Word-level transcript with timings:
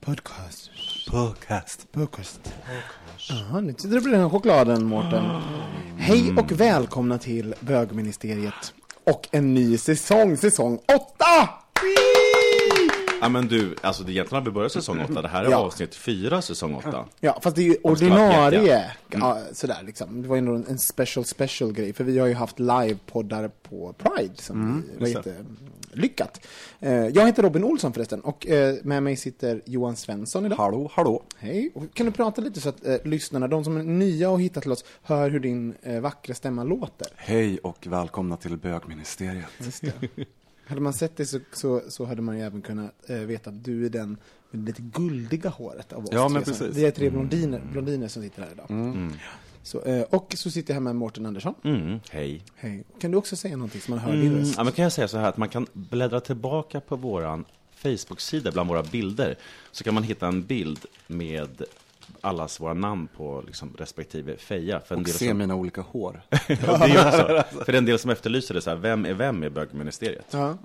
Podcast. 0.00 0.70
Podcast. 1.10 1.92
Podcast. 1.92 2.40
Jaha, 3.28 3.60
nu 3.60 3.72
sitter 3.72 3.88
du 3.88 4.00
på 4.02 4.08
den 4.08 4.20
här 4.20 4.28
chokladen, 4.28 4.84
Mårten. 4.84 5.24
Hej 5.98 6.34
och 6.38 6.52
välkomna 6.52 7.18
till 7.18 7.54
Bögministeriet 7.60 8.74
och 9.04 9.28
en 9.32 9.54
ny 9.54 9.78
säsong, 9.78 10.36
säsong 10.36 10.76
åtta! 10.76 11.48
Ja 13.20 13.28
men 13.28 13.48
du, 13.48 13.74
alltså 13.80 14.02
det 14.02 14.12
egentligen 14.12 14.42
har 14.42 14.50
vi 14.50 14.54
börjat 14.54 14.72
säsong 14.72 15.00
8, 15.10 15.22
det 15.22 15.28
här 15.28 15.44
är 15.44 15.50
Ja. 15.50 15.56
avsnitt 15.56 15.94
4 15.94 16.42
säsong 16.42 16.74
8. 16.74 17.04
Ja, 17.20 17.38
fast 17.42 17.56
det 17.56 17.62
är 17.62 17.64
ju 17.64 17.76
Om 17.84 17.94
det 17.94 18.08
var 18.08 18.16
ordinarie, 18.16 18.60
vet, 18.60 18.86
ja, 19.20 19.38
sådär 19.52 19.82
liksom. 19.86 20.22
Det 20.22 20.28
var 20.28 20.36
ju 20.36 20.38
ändå 20.38 20.54
en 20.54 20.78
special 20.78 21.24
special 21.24 21.72
grej, 21.72 21.92
för 21.92 22.04
vi 22.04 22.18
har 22.18 22.26
ju 22.26 22.34
haft 22.34 22.58
livepoddar 22.58 23.48
på 23.48 23.92
Pride 23.98 24.34
som 24.42 24.84
var 24.98 25.08
just 25.08 25.26
jättelyckat. 25.88 26.46
Eh, 26.80 26.92
Jag 26.92 27.26
heter 27.26 27.42
Robin 27.42 27.64
Olsson 27.64 27.92
förresten, 27.92 28.20
och 28.20 28.46
eh, 28.46 28.76
med 28.82 29.02
mig 29.02 29.16
sitter 29.16 29.62
Johan 29.64 29.96
Svensson 29.96 30.46
idag. 30.46 30.56
Hallå, 30.56 30.90
hallå. 30.94 31.22
Hej, 31.38 31.70
och 31.74 31.94
kan 31.94 32.06
du 32.06 32.12
prata 32.12 32.40
lite 32.40 32.60
så 32.60 32.68
att 32.68 32.86
eh, 32.86 32.96
lyssnarna, 33.04 33.48
de 33.48 33.64
som 33.64 33.76
är 33.76 33.82
nya 33.82 34.30
och 34.30 34.40
hittat 34.40 34.62
till 34.62 34.72
oss, 34.72 34.84
hör 35.02 35.30
hur 35.30 35.40
din 35.40 35.74
vackra 36.02 36.34
stämma 36.34 36.64
låter? 36.64 37.06
Hej 37.16 37.58
och 37.58 37.86
välkomna 37.86 38.36
till 38.36 38.56
bögministeriet. 38.56 39.46
Just 39.58 39.82
det. 39.82 39.92
hade 40.66 40.80
man 40.80 40.92
sett 40.92 41.16
det 41.16 41.26
så, 41.26 41.38
så, 41.52 41.82
så 41.88 42.04
hade 42.04 42.22
man 42.22 42.36
ju 42.38 42.42
även 42.44 42.62
kunnat 42.62 43.10
eh, 43.10 43.16
veta 43.16 43.50
att 43.50 43.64
du 43.64 43.86
är 43.86 43.90
den 43.90 44.16
med 44.50 44.60
det 44.60 44.66
lite 44.66 44.82
guldiga 44.82 45.50
håret 45.50 45.92
av 45.92 46.04
oss. 46.04 46.10
Ja, 46.12 46.28
men 46.28 46.42
precis. 46.42 46.76
Vi 46.76 46.84
är 46.84 46.90
tre 46.90 47.10
blondiner, 47.10 47.62
blondiner 47.72 48.08
som 48.08 48.22
sitter 48.22 48.42
här 48.42 48.50
idag. 48.52 48.70
Mm. 48.70 49.12
Så, 49.68 49.82
eh, 49.82 50.02
och 50.02 50.34
så 50.36 50.50
sitter 50.50 50.70
jag 50.70 50.74
här 50.74 50.80
med 50.80 50.96
Mårten 50.96 51.26
Andersson. 51.26 51.54
Mm, 51.64 52.00
hej. 52.10 52.42
Hej. 52.56 52.84
Kan 53.00 53.10
du 53.10 53.16
också 53.16 53.36
säga 53.36 53.56
någonting 53.56 53.80
som 53.80 53.90
man 53.94 53.98
hör 54.04 54.12
din 54.12 54.26
Mm, 54.26 54.38
röst? 54.38 54.54
ja, 54.56 54.64
men 54.64 54.72
kan 54.72 54.82
jag 54.82 54.92
säga 54.92 55.08
så 55.08 55.18
här 55.18 55.28
att 55.28 55.36
man 55.36 55.48
kan 55.48 55.66
bläddra 55.72 56.20
tillbaka 56.20 56.80
på 56.80 56.96
våran 56.96 57.44
Facebook-sida 57.74 58.50
bland 58.52 58.68
våra 58.68 58.82
bilder 58.82 59.36
så 59.72 59.84
kan 59.84 59.94
man 59.94 60.02
hitta 60.02 60.26
en 60.26 60.42
bild 60.42 60.78
med 61.06 61.62
allas 62.20 62.60
våra 62.60 62.74
namn 62.74 63.08
på 63.16 63.42
liksom, 63.46 63.74
respektive 63.78 64.36
feja. 64.36 64.80
För 64.80 64.94
en 64.94 65.00
Och 65.00 65.04
del 65.04 65.14
se 65.14 65.28
som, 65.28 65.38
mina 65.38 65.54
olika 65.54 65.80
hår. 65.80 66.22
Det 66.46 66.62
är 66.62 67.08
också, 67.08 67.44
för 67.64 67.72
en 67.72 67.84
del 67.84 67.98
som 67.98 68.10
efterlyser 68.10 68.54
det 68.54 68.60
så 68.60 68.70
här, 68.70 68.76
vem 68.76 69.04
är 69.04 69.14
vem 69.14 69.44
i 69.44 69.50
bögministeriet? 69.50 70.26
Ja, 70.30 70.58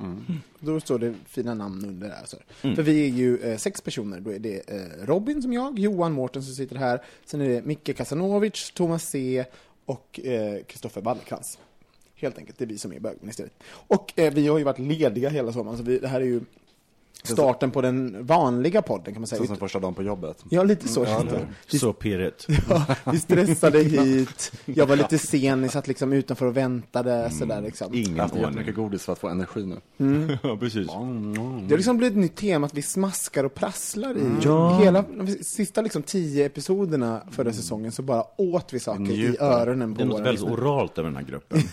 då 0.59 0.79
står 0.79 0.99
det 0.99 1.13
fina 1.27 1.53
namn 1.53 1.85
under 1.85 2.07
där. 2.07 2.21
Så. 2.25 2.37
För 2.75 2.83
vi 2.83 3.03
är 3.03 3.09
ju 3.09 3.37
eh, 3.37 3.57
sex 3.57 3.81
personer. 3.81 4.19
Då 4.19 4.33
är 4.33 4.39
det 4.39 4.69
eh, 4.69 5.05
Robin 5.05 5.41
som 5.41 5.53
jag, 5.53 5.79
Johan 5.79 6.11
Mårten 6.11 6.43
som 6.43 6.55
sitter 6.55 6.75
här. 6.75 7.01
Sen 7.25 7.41
är 7.41 7.49
det 7.49 7.65
Micke 7.65 7.97
Kasanovic, 7.97 8.71
Thomas 8.71 9.09
C 9.09 9.45
och 9.85 10.19
eh, 10.23 10.63
Kristoffer 10.63 11.01
Ballekrans. 11.01 11.59
Helt 12.15 12.37
enkelt, 12.37 12.57
det 12.57 12.65
är 12.65 12.67
vi 12.67 12.77
som 12.77 12.93
är 12.93 12.99
bögministeriet. 12.99 13.53
Och 13.69 14.19
eh, 14.19 14.33
vi 14.33 14.47
har 14.47 14.57
ju 14.57 14.63
varit 14.63 14.79
lediga 14.79 15.29
hela 15.29 15.53
sommaren, 15.53 15.77
så 15.77 15.83
vi, 15.83 15.99
det 15.99 16.07
här 16.07 16.21
är 16.21 16.25
ju 16.25 16.41
starten 17.23 17.72
på 17.72 17.81
den 17.81 18.25
vanliga 18.25 18.81
podden 18.81 19.13
kan 19.13 19.22
man 19.22 19.28
säga. 19.28 19.38
Sen 19.39 19.47
som 19.47 19.57
första 19.57 19.79
dagen 19.79 19.94
på 19.94 20.03
jobbet. 20.03 20.45
Ja, 20.50 20.63
lite 20.63 20.88
så. 20.88 21.03
Ja, 21.03 21.23
det- 21.23 21.47
Vi, 21.72 21.79
Så 21.79 21.94
pirrigt. 21.94 22.47
ja, 22.69 22.85
vi 23.11 23.19
stressade 23.19 23.79
hit, 23.84 24.51
jag 24.66 24.85
var 24.85 24.95
lite 24.95 25.17
sen, 25.17 25.62
ni 25.62 25.69
satt 25.69 25.88
liksom 25.88 26.13
utanför 26.13 26.45
och 26.45 26.57
väntade 26.57 27.29
sådär 27.29 27.62
liksom. 27.62 27.88
Jag 27.91 28.00
Ingen 28.03 28.13
har 28.13 28.22
haft 28.22 28.33
ordning. 28.33 28.47
jättemycket 28.50 28.75
godis 28.75 29.03
för 29.06 29.13
att 29.13 29.19
få 29.19 29.28
energi 29.28 29.66
nu. 29.66 30.38
Ja, 30.44 30.57
precis. 30.57 30.88
Det 30.88 30.94
har 30.94 31.78
liksom 31.78 31.97
blivit 31.97 32.13
ett 32.16 32.22
nytt 32.22 32.35
tema 32.35 32.66
att 32.66 32.73
vi 32.73 32.81
smaskar 32.81 33.44
och 33.44 33.53
prasslar 33.53 34.17
i 34.17 34.22
Ja. 34.41 34.78
hela, 34.79 35.01
de 35.17 35.28
sista 35.28 35.81
liksom 35.81 36.03
tio 36.03 36.45
episoderna 36.45 37.22
förra 37.31 37.53
säsongen 37.53 37.91
så 37.91 38.01
bara 38.01 38.23
åt 38.38 38.73
vi 38.73 38.79
saker 38.79 39.01
i 39.01 39.03
Njuter. 39.17 39.44
öronen 39.44 39.89
Det 39.94 39.95
på 39.95 40.01
är 40.01 40.06
något 40.06 40.22
väldigt 40.22 40.44
oralt 40.44 40.97
över 40.97 41.09
den 41.09 41.17
här 41.17 41.23
gruppen. 41.25 41.59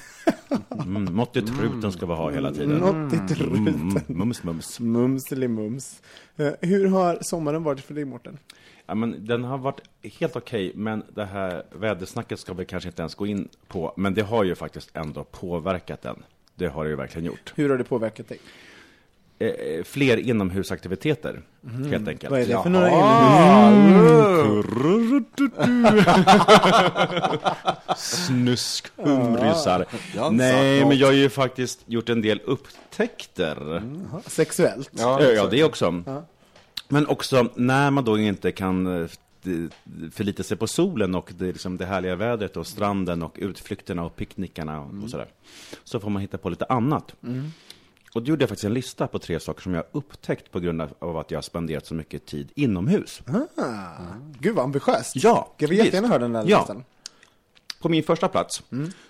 Mm, 0.84 1.15
mått 1.15 1.37
i 1.37 1.43
truten 1.43 1.93
ska 1.93 2.06
vi 2.06 2.12
ha 2.12 2.31
hela 2.31 2.53
tiden. 2.53 3.09
I 3.15 3.28
truten. 3.34 3.69
Mm, 3.69 3.99
mums, 4.06 4.43
mums. 4.43 4.81
Mums 4.81 5.33
eller 5.41 5.49
mums. 5.49 6.03
Eh, 6.37 6.53
hur 6.61 6.89
har 6.89 7.19
sommaren 7.21 7.62
varit 7.62 7.81
för 7.81 7.95
dig 7.95 8.05
Mårten? 8.05 8.39
Ja, 8.87 8.95
men 8.95 9.27
den 9.27 9.45
har 9.45 9.59
varit 9.59 9.81
helt 10.03 10.37
okej, 10.37 10.73
men 10.75 11.03
det 11.15 11.25
här 11.25 11.62
vädersnacket 11.73 12.41
ska 12.41 12.53
vi 12.53 12.65
kanske 12.65 12.89
inte 12.89 13.03
ens 13.03 13.15
gå 13.15 13.27
in 13.27 13.49
på. 13.69 13.93
Men 13.97 14.15
det 14.15 14.23
har 14.23 14.45
ju 14.45 14.55
faktiskt 14.55 14.97
ändå 14.97 15.25
påverkat 15.25 16.03
den. 16.03 16.23
Det 16.55 16.67
har 16.67 16.84
det 16.84 16.91
ju 16.91 16.97
verkligen 16.97 17.25
gjort. 17.25 17.53
Hur 17.56 17.71
har 17.71 17.78
det 17.78 17.84
påverkat 17.84 18.28
dig? 18.28 18.39
Eh, 19.43 19.84
fler 19.84 20.17
inomhusaktiviteter, 20.17 21.43
helt 21.91 22.09
enkelt. 22.09 22.31
Vad 22.31 22.41
är 22.41 22.47
det 22.47 22.53
Ja. 22.53 22.62
för 22.62 22.71
några 22.71 22.91
inomhus? 22.91 24.67
Snuskhumrisar. 27.97 29.87
Ja, 30.17 30.31
Nej, 30.31 30.84
men 30.84 30.99
jag 30.99 31.06
har 31.06 31.12
ju 31.12 31.28
faktiskt 31.28 31.81
gjort 31.87 32.09
en 32.09 32.23
del 32.23 32.41
upptäckter. 32.45 33.83
Sexuellt? 34.27 34.91
Ja, 34.93 35.23
ja, 35.23 35.47
det 35.47 35.65
också. 35.65 36.03
Men 36.89 37.07
också 37.07 37.49
när 37.55 37.91
man 37.91 38.05
då 38.05 38.19
inte 38.19 38.53
kan 38.53 39.03
eh, 39.03 39.09
förlita 40.12 40.43
sig 40.43 40.57
på 40.57 40.67
solen 40.67 41.15
och 41.15 41.33
det, 41.39 41.45
liksom 41.47 41.77
det 41.77 41.87
härliga 41.87 42.17
vädret 42.17 42.57
och 42.57 42.67
stranden 42.67 43.22
och 43.22 43.37
utflykterna 43.41 44.05
och 44.05 44.17
picknickarna 44.17 44.81
och, 44.81 45.03
och 45.05 45.11
sådär. 45.11 45.27
Så 45.84 46.01
får 46.01 46.11
man 46.11 46.22
hitta 46.22 46.39
på 46.39 46.49
lite 46.51 46.65
annat. 46.65 47.15
Och 48.15 48.22
då 48.22 48.28
gjorde 48.28 48.43
jag 48.43 48.48
faktiskt 48.48 48.65
en 48.65 48.75
lista 48.75 49.06
på 49.06 49.19
tre 49.19 49.41
saker 49.41 49.62
som 49.62 49.75
jag 49.75 49.84
upptäckt 49.93 50.53
på 50.53 50.60
grund 50.60 50.82
av 50.98 51.16
att 51.16 51.31
jag 51.31 51.37
har 51.38 51.43
spenderat 51.43 51.87
så 51.87 51.94
mycket 51.94 52.26
tid 52.26 52.53
inomhus. 52.54 53.22
Ah, 53.56 53.65
gud 54.41 54.54
vad 54.54 54.65
ambitiöst. 54.65 55.12
Ja, 55.16 55.54
Jag 55.59 55.69
vill 55.69 55.78
jättegärna 55.78 56.09
höra 56.09 56.19
den 56.19 56.32
där 56.32 56.44
Ja. 56.47 56.59
listan. 56.59 56.84
På 57.81 57.88
min 57.88 58.03
första 58.03 58.28
plats 58.28 58.62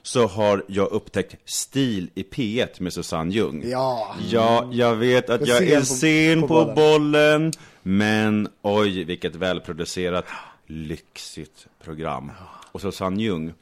så 0.03 0.27
har 0.27 0.65
jag 0.69 0.93
upptäckt 0.93 1.37
Stil 1.50 2.11
i 2.14 2.23
P1 2.23 2.82
med 2.82 2.93
Susanne 2.93 3.32
Ljung. 3.35 3.62
Ja. 3.69 4.17
Ja, 4.31 4.69
jag 4.73 4.97
vet 4.97 5.31
att 5.31 5.47
Jag 5.47 5.62
jag 5.62 5.69
är 5.70 5.81
på- 5.81 5.87
sen 5.87 6.41
på 6.41 6.49
på, 6.49 6.55
bollen. 6.55 6.75
bollen. 6.75 7.52
Men 7.82 8.49
oj, 8.62 9.05
vilket 9.05 9.35
välproducerat, 9.35 10.25
lyxigt 10.67 11.67
program. 11.85 12.32
Och 12.73 12.81
Susanne 12.81 13.23
Ljung, 13.23 13.52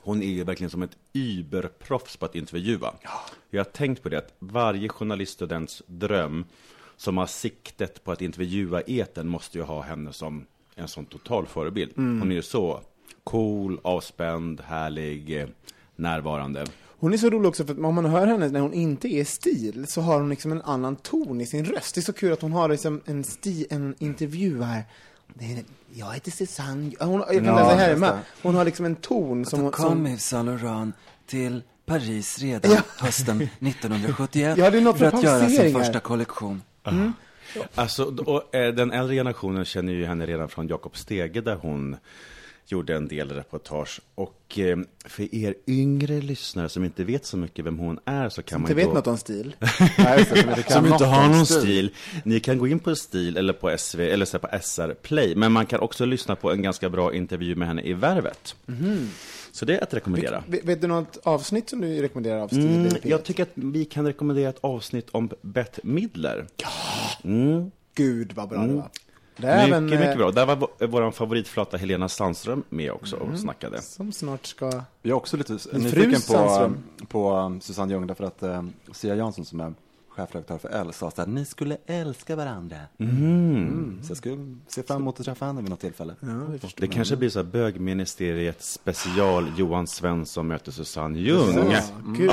hon 0.00 0.22
är 0.22 0.26
ju 0.26 0.44
verkligen 0.44 0.70
som 0.70 0.82
ett 0.82 0.96
überproffs 1.18 2.16
på 2.16 2.24
att 2.26 2.34
intervjua. 2.34 2.94
Jag 3.50 3.60
har 3.60 3.70
tänkt 3.70 4.02
på 4.02 4.08
det, 4.08 4.18
att 4.18 4.34
varje 4.38 4.88
journaliststudents 4.88 5.82
dröm 5.86 6.44
som 6.96 7.16
har 7.18 7.26
siktet 7.26 8.04
på 8.04 8.12
att 8.12 8.22
intervjua 8.22 8.80
eten 8.80 9.28
måste 9.28 9.58
ju 9.58 9.64
ha 9.64 9.82
henne 9.82 10.12
som 10.12 10.46
en 10.74 10.88
sån 10.88 11.06
total 11.06 11.46
förebild. 11.46 11.92
Hon 11.96 12.30
är 12.30 12.34
ju 12.36 12.42
så 12.42 12.80
cool, 13.24 13.80
avspänd, 13.84 14.60
härlig, 14.60 15.46
närvarande. 15.96 16.64
Hon 17.00 17.12
är 17.12 17.16
så 17.16 17.30
rolig 17.30 17.48
också 17.48 17.64
för 17.64 17.72
att 17.72 17.78
om 17.78 17.94
man 17.94 18.04
hör 18.04 18.26
henne 18.26 18.48
när 18.48 18.60
hon 18.60 18.72
inte 18.72 19.08
är 19.08 19.24
stil 19.24 19.84
så 19.88 20.00
har 20.00 20.20
hon 20.20 20.28
liksom 20.30 20.52
en 20.52 20.62
annan 20.62 20.96
ton 20.96 21.40
i 21.40 21.46
sin 21.46 21.64
röst. 21.64 21.94
Det 21.94 22.00
är 22.00 22.02
så 22.02 22.12
kul 22.12 22.32
att 22.32 22.42
hon 22.42 22.52
har 22.52 22.68
liksom 22.68 23.00
en, 23.04 23.24
sti, 23.24 23.66
en 23.70 23.94
intervjuar 23.98 24.82
nej, 25.34 25.54
nej, 25.54 25.64
jag 25.92 26.12
heter 26.14 26.30
Susanne. 26.30 26.92
Hon, 27.00 27.12
jag 27.18 27.28
kan 27.28 27.44
Ja, 27.44 27.54
läsa 27.56 27.74
här 27.76 27.96
det. 27.96 28.18
Hon 28.42 28.54
har 28.54 28.64
liksom 28.64 28.84
en 28.84 28.96
ton 28.96 29.44
som... 29.44 29.60
Hon- 29.60 29.70
kom 29.70 29.84
som 29.90 30.06
Yves 30.06 30.24
Saint 30.28 30.46
Laurent 30.46 30.94
till 31.28 31.62
Paris 31.86 32.38
redan 32.38 32.72
Ja. 32.72 32.80
hösten 32.98 33.36
1971 33.60 34.58
Ja, 34.58 34.70
det 34.70 34.78
är 34.78 34.82
något 34.82 34.98
för 34.98 35.04
att 35.06 35.22
göra 35.22 35.48
sin 35.48 35.72
första 35.72 36.00
kollektion. 36.00 36.62
Alltså, 37.74 38.04
och, 38.04 38.54
eh, 38.54 38.74
den 38.74 38.92
äldre 38.92 39.16
generationen 39.16 39.64
känner 39.64 39.92
ju 39.92 40.04
henne 40.06 40.26
redan 40.26 40.48
från 40.48 40.68
Jakob 40.68 40.96
Stege 40.96 41.40
där 41.40 41.54
hon 41.54 41.96
gjorde 42.72 42.96
en 42.96 43.08
del 43.08 43.30
reportage. 43.30 44.00
Och 44.14 44.58
eh, 44.58 44.78
för 45.04 45.34
er 45.34 45.54
yngre 45.66 46.20
lyssnare 46.20 46.68
som 46.68 46.84
inte 46.84 47.04
vet 47.04 47.26
så 47.26 47.36
mycket 47.36 47.64
vem 47.64 47.78
hon 47.78 47.98
är 48.04 48.28
så 48.28 48.42
kan 48.42 48.60
man 48.60 48.70
inte 48.70 48.74
vet 48.74 48.88
då... 48.88 48.94
något 48.94 49.06
om 49.06 49.18
stil. 49.18 49.56
Nej, 49.98 50.24
som 50.24 50.38
inte 50.38 50.72
Som 50.72 50.86
inte 50.86 51.04
har 51.04 51.28
någon 51.28 51.46
stil. 51.46 51.94
Ni 52.24 52.40
kan 52.40 52.58
gå 52.58 52.66
in 52.66 52.78
på 52.78 52.94
Stil 52.94 53.36
eller 53.36 53.52
på 53.52 53.78
SV 53.78 54.00
eller 54.00 54.24
så 54.24 54.38
på 54.38 54.48
SR 54.62 54.94
Play. 54.94 55.34
Men 55.34 55.52
man 55.52 55.66
kan 55.66 55.80
också 55.80 56.04
lyssna 56.04 56.36
på 56.36 56.52
en 56.52 56.62
ganska 56.62 56.90
bra 56.90 57.14
intervju 57.14 57.54
med 57.54 57.68
henne 57.68 57.82
i 57.82 57.92
Värvet. 57.92 58.56
Så 59.52 59.64
det 59.64 59.76
är 59.76 59.82
att 59.82 59.94
rekommendera. 59.94 60.44
Vet, 60.48 60.64
vet 60.64 60.80
du 60.80 60.86
något 60.86 61.18
avsnitt 61.22 61.70
som 61.70 61.80
du 61.80 62.02
rekommenderar 62.02 62.38
av 62.38 62.48
stil? 62.48 62.66
Mm, 62.66 62.86
i 62.86 62.88
P1? 62.88 62.98
jag 63.02 63.24
tycker 63.24 63.42
att 63.42 63.52
vi 63.54 63.84
kan 63.84 64.06
rekommendera 64.06 64.48
ett 64.48 64.58
avsnitt 64.60 65.08
om 65.10 65.30
Bette 65.42 65.80
Midler. 65.84 66.46
Gud 67.94 68.32
vad 68.32 68.48
bra 68.48 68.66
det 68.66 68.72
var. 68.72 68.90
Det 69.40 69.48
är 69.48 69.56
Mycket, 69.56 69.68
även, 69.76 69.92
eh, 69.92 70.00
mycket 70.00 70.16
bra. 70.16 70.30
Där 70.30 70.46
var 70.46 70.86
vår- 70.86 71.10
favoritflata 71.10 71.76
Helena 71.76 72.08
Sandström 72.08 72.62
med 72.68 72.92
också 72.92 73.16
och 73.16 73.38
snackade. 73.38 73.82
Som 73.82 74.12
snart 74.12 74.46
ska... 74.46 74.64
Jag 75.02 75.10
är 75.10 75.12
också 75.12 75.36
lite 75.36 75.52
nyfiken 75.72 76.20
på, 76.28 76.72
på 77.08 77.36
um, 77.36 77.60
Susanne 77.60 77.92
Ljung 77.92 78.06
därför 78.06 78.24
att 78.24 78.42
um, 78.42 78.72
Sia 78.92 79.14
Jansson 79.14 79.44
som 79.44 79.60
är 79.60 79.72
chefredaktör 80.18 80.58
för 80.58 80.68
L 80.68 80.92
sa 80.92 81.08
att 81.08 81.28
ni 81.28 81.44
skulle 81.44 81.76
älska 81.86 82.36
varandra. 82.36 82.76
Mm. 82.98 83.98
Så 84.02 84.10
jag 84.10 84.16
skulle 84.16 84.56
se 84.68 84.82
fram 84.82 85.02
emot 85.02 85.20
att 85.20 85.26
träffa 85.26 85.46
henne 85.46 85.60
vid 85.60 85.70
något 85.70 85.80
tillfälle. 85.80 86.14
Det 86.76 86.86
kanske 86.88 87.16
blir 87.16 87.28
så 87.28 87.38
här 87.38 87.46
bögministeriet 87.46 88.62
special 88.62 89.52
Johan 89.56 89.86
Svensson 89.86 90.46
möter 90.46 90.72
Susanne 90.72 91.18
Ljung. 91.18 91.70
Ja, 91.72 91.80
Gud. 92.16 92.30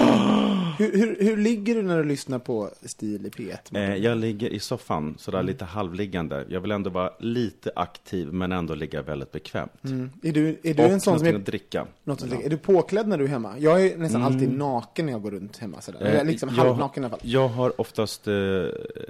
Hur, 0.78 0.92
hur, 0.98 1.18
hur 1.20 1.38
ligger 1.38 1.76
du 1.76 1.82
när 1.82 1.98
du 1.98 2.04
lyssnar 2.04 2.40
på 2.40 2.70
Stil 2.82 3.26
i 3.26 3.30
P1? 3.30 3.58
Eh, 3.72 3.96
jag 3.96 4.18
ligger 4.18 4.50
i 4.50 4.60
soffan, 4.60 5.16
sådär 5.18 5.44
lite 5.44 5.66
halvliggande. 5.66 6.46
Jag 6.50 6.62
vill 6.62 6.72
ändå 6.72 6.90
vara 6.90 7.12
lite 7.20 7.72
aktiv, 7.76 8.34
men 8.34 8.52
ändå 8.52 8.76
ligga 8.76 9.02
väldigt 9.02 9.32
bekvämt. 9.32 9.84
Mm. 9.84 10.10
Är 10.24 10.32
du, 10.32 10.60
är 10.64 10.74
du 10.74 10.84
Och 10.84 10.90
en 10.90 11.02
sån 11.02 11.20
som 11.20 11.28
är, 11.28 11.36
att 11.36 11.46
dricka. 11.46 11.88
något 12.04 12.20
som, 12.20 12.34
är 12.34 12.50
du 12.50 12.58
påklädd 12.58 13.08
när 13.08 13.18
du 13.18 13.24
är 13.24 13.28
hemma? 13.28 13.54
Jag 13.60 13.86
är 13.86 13.98
nästan 13.98 14.24
alltid 14.24 14.58
naken 14.58 15.06
när 15.06 15.14
jag 15.14 15.22
går 15.22 15.32
runt 15.32 15.58
hemma 15.58 15.82
sådär. 15.82 16.02
Eh, 16.02 16.14
Eller 16.14 16.26
liksom 16.26 16.50
halvnaken 16.50 17.04
i 17.04 17.06
alla 17.06 17.18
fall. 17.18 17.30
Jag 17.30 17.48
har 17.48 17.75
oftast 17.78 18.28
eh, 18.28 18.34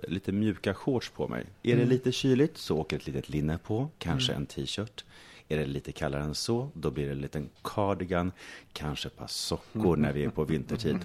lite 0.07 0.31
mjuka 0.31 0.73
shorts 0.73 1.09
på 1.09 1.27
mig. 1.27 1.45
Är 1.63 1.73
Mm. 1.73 1.83
det 1.85 1.89
lite 1.93 2.11
kyligt 2.11 2.57
så 2.57 2.77
åker 2.77 2.95
ett 2.97 3.07
litet 3.07 3.29
linne 3.29 3.57
på, 3.57 3.89
kanske 3.99 4.33
en 4.33 4.45
t-shirt. 4.45 5.03
Är 5.49 5.57
det 5.57 5.65
lite 5.65 5.91
kallare 5.91 6.23
än 6.23 6.35
så, 6.35 6.69
då 6.73 6.91
blir 6.91 7.05
det 7.05 7.11
en 7.11 7.21
liten 7.21 7.49
cardigan, 7.63 8.31
kanske 8.73 9.07
ett 9.07 9.17
par 9.17 9.27
sockor 9.27 9.95
när 9.97 10.13
vi 10.13 10.23
är 10.23 10.29
på 10.29 10.43
vintertid. 10.43 10.97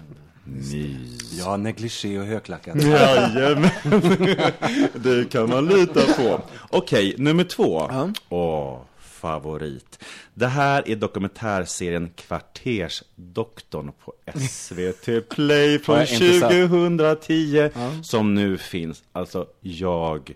Mys. 0.43 1.39
Ja, 1.39 1.57
negligé 1.57 2.19
och 2.19 2.25
högklackat. 2.25 2.75
Jajamän, 2.83 3.69
det 4.93 5.31
kan 5.31 5.49
man 5.49 5.65
lita 5.65 6.01
på. 6.13 6.41
Okej, 6.69 7.15
nummer 7.17 7.43
två. 7.43 7.79
Ja. 7.89 8.09
Åh, 8.29 8.79
favorit. 9.21 10.03
Det 10.33 10.47
här 10.47 10.89
är 10.89 10.95
dokumentärserien 10.95 12.09
Kvartersdoktorn 12.15 13.91
på 14.05 14.13
SVT 14.49 15.29
Play 15.29 15.79
från 15.83 15.95
Har 15.95 16.01
jag 16.01 16.11
inte 16.11 16.39
sett. 16.39 16.69
2010 16.69 17.69
som 18.03 18.35
nu 18.35 18.57
finns. 18.57 19.03
Alltså, 19.11 19.47
jag 19.59 20.33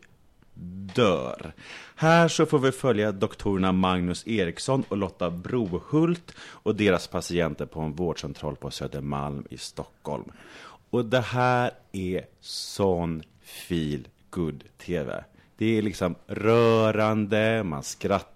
dör. 0.96 1.54
Här 1.96 2.28
så 2.28 2.46
får 2.46 2.60
vi 2.60 2.72
följa 2.72 3.12
doktorerna 3.12 3.72
Magnus 3.72 4.28
Eriksson 4.28 4.84
och 4.90 4.98
Lotta 4.98 5.30
Brohult 5.30 6.32
och 6.40 6.76
deras 6.76 7.08
patienter 7.08 7.66
på 7.66 7.82
en 7.82 7.94
vårdcentral 7.94 8.56
på 8.56 8.72
Södermalm 8.72 9.46
i 9.50 9.58
Stockholm. 9.58 10.32
Och 10.90 11.06
det 11.06 11.22
här 11.22 11.72
är 11.92 12.26
sån 12.42 13.24
feel 13.44 14.08
good 14.30 14.64
tv. 14.78 15.24
Det 15.58 15.78
är 15.78 15.82
liksom 15.82 16.16
rörande, 16.28 17.64
man 17.64 17.84
skrattar, 17.84 18.35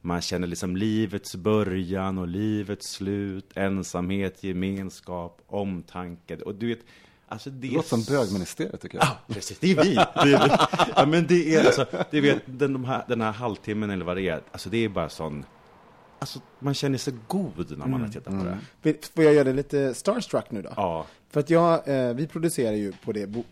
man 0.00 0.20
känner 0.20 0.46
liksom 0.46 0.76
livets 0.76 1.36
början 1.36 2.18
och 2.18 2.28
livets 2.28 2.90
slut, 2.90 3.50
ensamhet, 3.54 4.44
gemenskap, 4.44 5.40
omtanke. 5.46 6.36
Och 6.36 6.54
du 6.54 6.68
vet, 6.68 6.78
alltså 7.28 7.50
det 7.50 7.68
Det 7.68 7.74
låter 7.74 7.88
som 7.88 8.02
bögministeriet 8.02 8.80
tycker 8.80 8.98
jag. 8.98 9.06
Ja, 9.06 9.34
precis. 9.34 9.58
Det 9.58 9.70
är 9.72 9.82
vi. 9.84 9.94
Det 9.94 10.34
är 10.34 10.48
vi. 10.48 10.54
Ja, 10.96 11.06
men 11.06 11.26
det 11.26 11.54
är 11.54 11.66
alltså, 11.66 11.86
du 12.10 12.20
vet, 12.20 12.42
den, 12.46 12.72
de 12.72 12.84
här, 12.84 13.04
den 13.08 13.20
här 13.20 13.32
halvtimmen 13.32 13.90
eller 13.90 14.04
vad 14.04 14.16
det 14.16 14.28
är, 14.28 14.40
alltså 14.52 14.70
det 14.70 14.84
är 14.84 14.88
bara 14.88 15.08
sån, 15.08 15.44
alltså 16.18 16.40
man 16.58 16.74
känner 16.74 16.98
sig 16.98 17.14
god 17.26 17.78
när 17.78 17.86
man 17.86 18.00
har 18.00 18.08
tittat 18.08 18.24
på 18.38 18.44
det. 18.44 18.58
Vet- 18.82 19.06
Får 19.06 19.24
jag 19.24 19.34
göra 19.34 19.44
det 19.44 19.52
lite 19.52 19.94
starstruck 19.94 20.50
nu 20.50 20.62
då? 20.62 20.70
Ja. 20.76 21.06
För 21.30 21.40
att 21.40 21.50
jag, 21.50 21.88
eh, 21.88 22.14
vi 22.14 22.26
producerar 22.26 22.72
ju 22.72 22.92
på 23.04 23.12
det 23.12 23.26
bo- 23.26 23.44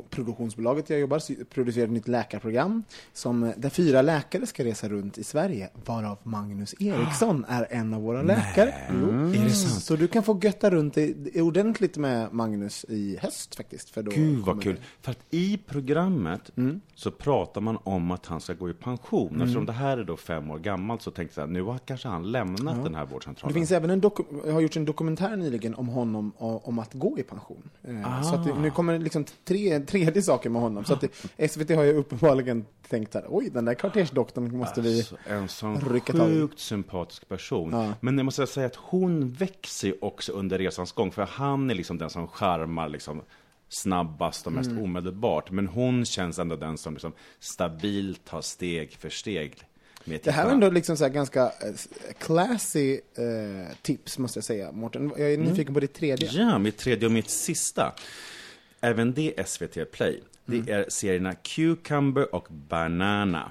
tv-produktionsbolaget 0.00 0.90
jag 0.90 1.00
jobbar, 1.00 1.44
producerar 1.44 1.84
ett 1.86 1.92
nytt 1.92 2.08
läkarprogram 2.08 2.82
som, 3.12 3.42
eh, 3.44 3.50
där 3.56 3.68
fyra 3.68 4.02
läkare 4.02 4.46
ska 4.46 4.64
resa 4.64 4.88
runt 4.88 5.18
i 5.18 5.24
Sverige, 5.24 5.68
varav 5.86 6.18
Magnus 6.22 6.74
Eriksson 6.80 7.44
är 7.48 7.66
en 7.70 7.94
av 7.94 8.02
våra 8.02 8.22
läkare. 8.22 8.74
Jo. 8.90 9.08
Är 9.10 9.44
det 9.44 9.50
sant? 9.50 9.82
Så 9.82 9.96
du 9.96 10.08
kan 10.08 10.22
få 10.22 10.40
götta 10.42 10.70
runt 10.70 10.98
i, 10.98 11.40
ordentligt 11.40 11.96
med 11.96 12.32
Magnus 12.34 12.84
i 12.88 13.18
höst 13.22 13.54
faktiskt. 13.54 13.90
För 13.90 14.02
då 14.02 14.10
Gud 14.14 14.38
vad 14.38 14.62
kul. 14.62 14.74
det- 14.74 14.80
För 15.00 15.10
att 15.10 15.18
i 15.30 15.58
programmet 15.66 16.50
så 16.94 17.10
pratar 17.10 17.60
man 17.60 17.78
om 17.84 18.10
att 18.10 18.26
han 18.26 18.40
ska 18.40 18.54
gå 18.54 18.70
i 18.70 18.74
pension. 18.74 19.40
Eftersom 19.40 19.66
det 19.66 19.72
här 19.72 19.98
är 19.98 20.04
då 20.04 20.16
fem 20.16 20.50
år 20.50 20.58
gammalt 20.58 21.02
så 21.02 21.10
tänkte 21.10 21.40
jag 21.40 21.50
nu 21.50 21.62
har 21.62 21.78
kanske 21.78 22.08
han 22.08 22.30
lämnat 22.32 22.84
den 22.84 22.94
här 22.94 23.06
Det 23.06 23.12
vårdcentralen. 23.12 23.54
finns 23.54 23.70
även 23.72 23.90
en 23.90 24.00
doku- 24.02 24.52
har 24.52 24.60
gjorts 24.60 24.76
en 24.76 24.84
dokumentär 24.84 25.36
nyligen 25.36 25.74
om 25.74 25.88
honom 25.88 26.32
om 26.38 26.78
att 26.78 26.94
gå 26.94 27.05
i 27.18 27.22
pension. 27.22 27.70
Eh, 27.82 28.22
Så 28.22 28.34
att 28.34 28.44
det, 28.44 28.54
nu 28.54 28.70
kommer 28.70 28.98
liksom 28.98 29.24
tre, 29.44 29.80
tredje 29.80 30.22
saker 30.22 30.50
med 30.50 30.62
honom. 30.62 30.84
Så 30.84 30.98
det, 31.36 31.48
SVT 31.50 31.70
har 31.70 31.82
ju 31.84 31.92
uppenbarligen 31.92 32.64
tänkt 32.88 33.12
så 33.12 33.18
här, 33.18 33.26
oj 33.30 33.50
den 33.50 33.64
där 33.64 33.74
kvartersdoktorn 33.74 34.56
måste 34.56 34.80
vi... 34.80 34.98
Alltså, 34.98 35.16
en 35.26 35.48
sån 35.48 35.80
rycka 35.80 36.12
tag 36.12 36.28
sjukt 36.28 36.58
sympatisk 36.58 37.28
person. 37.28 37.70
Ja. 37.72 37.92
Men 38.00 38.18
jag 38.18 38.24
måste 38.24 38.46
säga 38.46 38.66
att 38.66 38.76
hon 38.76 39.28
växer 39.32 40.04
också 40.04 40.32
under 40.32 40.58
resans 40.58 40.92
gång. 40.92 41.12
För 41.12 41.22
han 41.22 41.70
är 41.70 41.74
liksom 41.74 41.98
den 41.98 42.10
som 42.10 42.28
charmar 42.28 42.88
liksom 42.88 43.22
snabbast 43.68 44.46
och 44.46 44.52
mest 44.52 44.70
Mm. 44.70 44.82
omedelbart. 44.82 45.50
Men 45.50 45.66
hon 45.66 46.04
känns 46.04 46.38
ändå 46.38 46.56
den 46.56 46.78
som 46.78 46.92
liksom 46.94 47.12
stabilt 47.40 48.24
tar 48.24 48.40
steg 48.40 48.92
för 48.92 49.08
steg. 49.08 49.54
Det 50.06 50.30
här 50.30 50.44
var 50.44 50.52
ändå 50.52 50.70
liksom 50.70 50.96
så 50.96 51.04
här 51.04 51.10
ganska 51.10 51.42
eh, 51.42 51.52
classy 52.18 52.92
eh, 52.92 53.76
tips 53.82 54.18
måste 54.18 54.38
jag 54.38 54.44
säga, 54.44 54.72
Mårten. 54.72 55.12
Jag 55.16 55.32
är 55.32 55.38
nyfiken 55.38 55.74
på 55.74 55.80
ditt 55.80 55.94
tredje. 55.94 56.30
Ja, 56.32 56.58
mitt 56.58 56.76
tredje 56.76 57.06
och 57.06 57.12
mitt 57.12 57.30
sista. 57.30 57.94
Även 58.80 59.12
det 59.12 59.48
SVT 59.48 59.92
Play. 59.92 60.22
Det 60.44 60.72
är 60.72 60.86
serierna 60.88 61.34
Cucumber 61.34 62.34
och 62.34 62.46
Banana. 62.50 63.50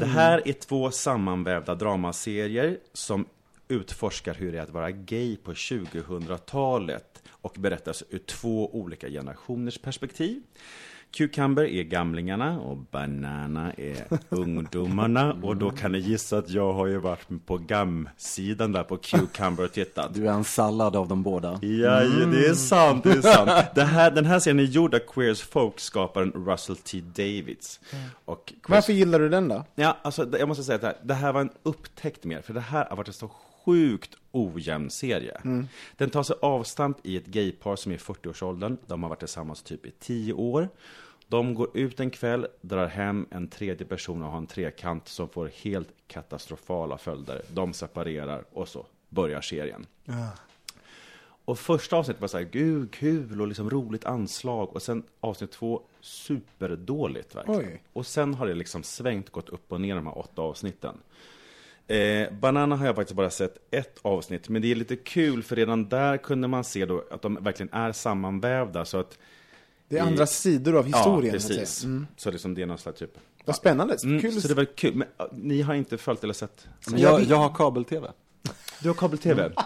Det 0.00 0.06
här 0.06 0.48
är 0.48 0.52
två 0.52 0.90
sammanvävda 0.90 1.74
dramaserier 1.74 2.78
som 2.92 3.26
utforskar 3.68 4.34
hur 4.34 4.52
det 4.52 4.58
är 4.58 4.62
att 4.62 4.70
vara 4.70 4.90
gay 4.90 5.36
på 5.36 5.52
2000-talet 5.52 7.22
och 7.28 7.54
berättas 7.58 8.04
ur 8.10 8.18
två 8.18 8.74
olika 8.74 9.08
generationers 9.08 9.78
perspektiv. 9.78 10.42
Cucumber 11.10 11.64
är 11.64 11.82
gamlingarna 11.82 12.60
och 12.60 12.76
Banana 12.76 13.72
är 13.72 14.04
ungdomarna. 14.28 15.32
Och 15.42 15.56
då 15.56 15.70
kan 15.70 15.92
ni 15.92 15.98
gissa 15.98 16.38
att 16.38 16.50
jag 16.50 16.72
har 16.72 16.86
ju 16.86 16.98
varit 16.98 17.46
på 17.46 17.58
gam-sidan 17.58 18.72
där 18.72 18.82
på 18.82 18.96
Cucumber 18.96 19.64
och 19.64 19.72
tittat. 19.72 20.14
Du 20.14 20.28
är 20.28 20.32
en 20.32 20.44
sallad 20.44 20.96
av 20.96 21.08
de 21.08 21.22
båda. 21.22 21.48
Ja, 21.50 22.00
det 22.00 22.46
är 22.46 22.54
sant, 22.54 23.04
det 23.04 23.10
är 23.10 23.22
sant. 23.22 23.50
Det 23.74 23.84
här, 23.84 24.10
den 24.10 24.24
här 24.24 24.38
serien 24.38 24.60
är 24.60 24.64
gjord 24.64 24.94
av 24.94 24.98
Queers 24.98 25.42
Folk-skaparen 25.42 26.32
Russell 26.46 26.76
T. 26.76 27.00
Davids. 27.00 27.80
Och 28.24 28.46
Queers... 28.46 28.68
Varför 28.68 28.92
gillar 28.92 29.18
du 29.18 29.28
den 29.28 29.48
då? 29.48 29.64
Ja, 29.74 29.96
alltså, 30.02 30.38
jag 30.38 30.48
måste 30.48 30.64
säga 30.64 30.76
att 30.76 30.80
det 30.80 30.86
här, 30.86 30.96
det 31.02 31.14
här 31.14 31.32
var 31.32 31.40
en 31.40 31.50
upptäckt 31.62 32.24
mer, 32.24 32.40
för 32.40 32.54
det 32.54 32.60
här 32.60 32.86
har 32.90 32.96
varit 32.96 33.08
en 33.08 33.14
så 33.14 33.30
sjukt 33.68 34.16
ojämn 34.32 34.90
serie. 34.90 35.40
Den 35.96 36.10
tar 36.10 36.22
sig 36.22 36.36
avstamp 36.42 36.98
i 37.02 37.16
ett 37.16 37.26
gaypar 37.26 37.76
som 37.76 37.92
är 37.92 37.96
i 37.96 37.98
40-årsåldern. 37.98 38.76
De 38.86 39.02
har 39.02 39.10
varit 39.10 39.18
tillsammans 39.18 39.62
typ 39.62 39.86
i 39.86 39.90
10 39.90 40.32
år. 40.32 40.68
De 41.26 41.54
går 41.54 41.76
ut 41.76 42.00
en 42.00 42.10
kväll, 42.10 42.46
drar 42.60 42.86
hem 42.86 43.26
en 43.30 43.48
tredje 43.48 43.86
person 43.86 44.22
och 44.22 44.30
har 44.30 44.38
en 44.38 44.46
trekant 44.46 45.08
som 45.08 45.28
får 45.28 45.50
helt 45.62 45.88
katastrofala 46.06 46.98
följder. 46.98 47.42
De 47.52 47.72
separerar 47.72 48.44
och 48.52 48.68
så 48.68 48.86
börjar 49.08 49.40
serien. 49.40 49.86
Och 51.44 51.58
första 51.58 51.96
avsnittet 51.96 52.20
var 52.20 52.28
så 52.28 52.38
här, 52.38 52.44
gud, 52.44 52.92
kul 52.92 53.40
och 53.40 53.48
liksom 53.48 53.70
roligt 53.70 54.04
anslag. 54.04 54.74
Och 54.74 54.82
sen 54.82 55.02
avsnitt 55.20 55.50
två, 55.50 55.82
superdåligt 56.00 57.34
verkligen. 57.34 57.72
Oj. 57.72 57.82
Och 57.92 58.06
sen 58.06 58.34
har 58.34 58.46
det 58.46 58.54
liksom 58.54 58.82
svängt, 58.82 59.30
gått 59.30 59.48
upp 59.48 59.72
och 59.72 59.80
ner 59.80 59.94
de 59.94 60.06
här 60.06 60.18
åtta 60.18 60.42
avsnitten. 60.42 60.98
Eh, 61.88 62.32
Banana 62.32 62.76
har 62.76 62.86
jag 62.86 62.96
faktiskt 62.96 63.16
bara 63.16 63.30
sett 63.30 63.56
ett 63.70 63.98
avsnitt, 64.02 64.48
men 64.48 64.62
det 64.62 64.70
är 64.70 64.74
lite 64.74 64.96
kul 64.96 65.42
för 65.42 65.56
redan 65.56 65.88
där 65.88 66.16
kunde 66.16 66.48
man 66.48 66.64
se 66.64 66.86
då 66.86 67.04
att 67.10 67.22
de 67.22 67.34
verkligen 67.44 67.72
är 67.72 67.92
sammanvävda. 67.92 68.84
Så 68.84 68.98
att 69.00 69.18
Det 69.88 69.96
är 69.98 70.04
I- 70.04 70.06
andra 70.06 70.26
sidor 70.26 70.76
av 70.78 70.86
historien. 70.86 71.24
Ja, 71.26 71.32
precis. 71.32 71.84
Mm. 71.84 72.06
Så 72.16 72.30
liksom 72.30 72.54
det 72.54 72.62
är 72.62 72.66
någon 72.66 72.78
slags 72.78 72.98
typ 72.98 73.18
Vad 73.44 73.56
spännande. 73.56 73.96
Mm, 74.04 74.20
Kul. 74.20 74.42
så 74.42 74.48
det 74.48 74.54
var 74.54 74.64
kul. 74.64 74.94
Men 74.94 75.08
äh, 75.18 75.26
ni 75.32 75.62
har 75.62 75.74
inte 75.74 75.98
följt 75.98 76.24
eller 76.24 76.34
sett? 76.34 76.68
Men 76.90 77.00
jag, 77.00 77.22
jag 77.22 77.36
har 77.36 77.54
kabel-tv. 77.54 78.10
Du 78.82 78.88
har 78.88 78.94
kabel-tv? 78.94 79.52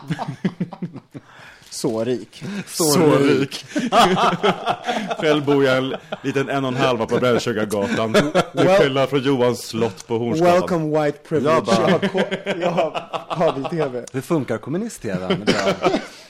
Så 1.72 2.04
rik. 2.04 2.44
Så 2.66 3.16
rik. 3.18 3.64
Själv 5.18 5.44
bor 5.44 5.64
jag 5.64 5.76
en 5.78 5.94
liten 6.22 6.48
en 6.48 6.64
och 6.64 6.68
en 6.72 6.76
halva 6.76 7.06
på 7.06 7.16
Brännkyrkagatan. 7.18 8.12
Till 8.12 8.22
Well- 8.52 8.78
skillnad 8.78 9.08
från 9.08 9.22
Johans 9.22 9.60
slott 9.66 10.06
på 10.06 10.18
Hornsgatan. 10.18 10.52
Welcome 10.60 11.04
white 11.04 11.18
privilege. 11.28 11.54
Jag 11.54 11.64
bara- 11.64 12.56
Jag 12.60 12.70
har, 12.70 13.08
kabel-tv. 13.36 14.04
Hur 14.12 14.20
funkar 14.20 14.58
kommunist-tvn? 14.58 15.44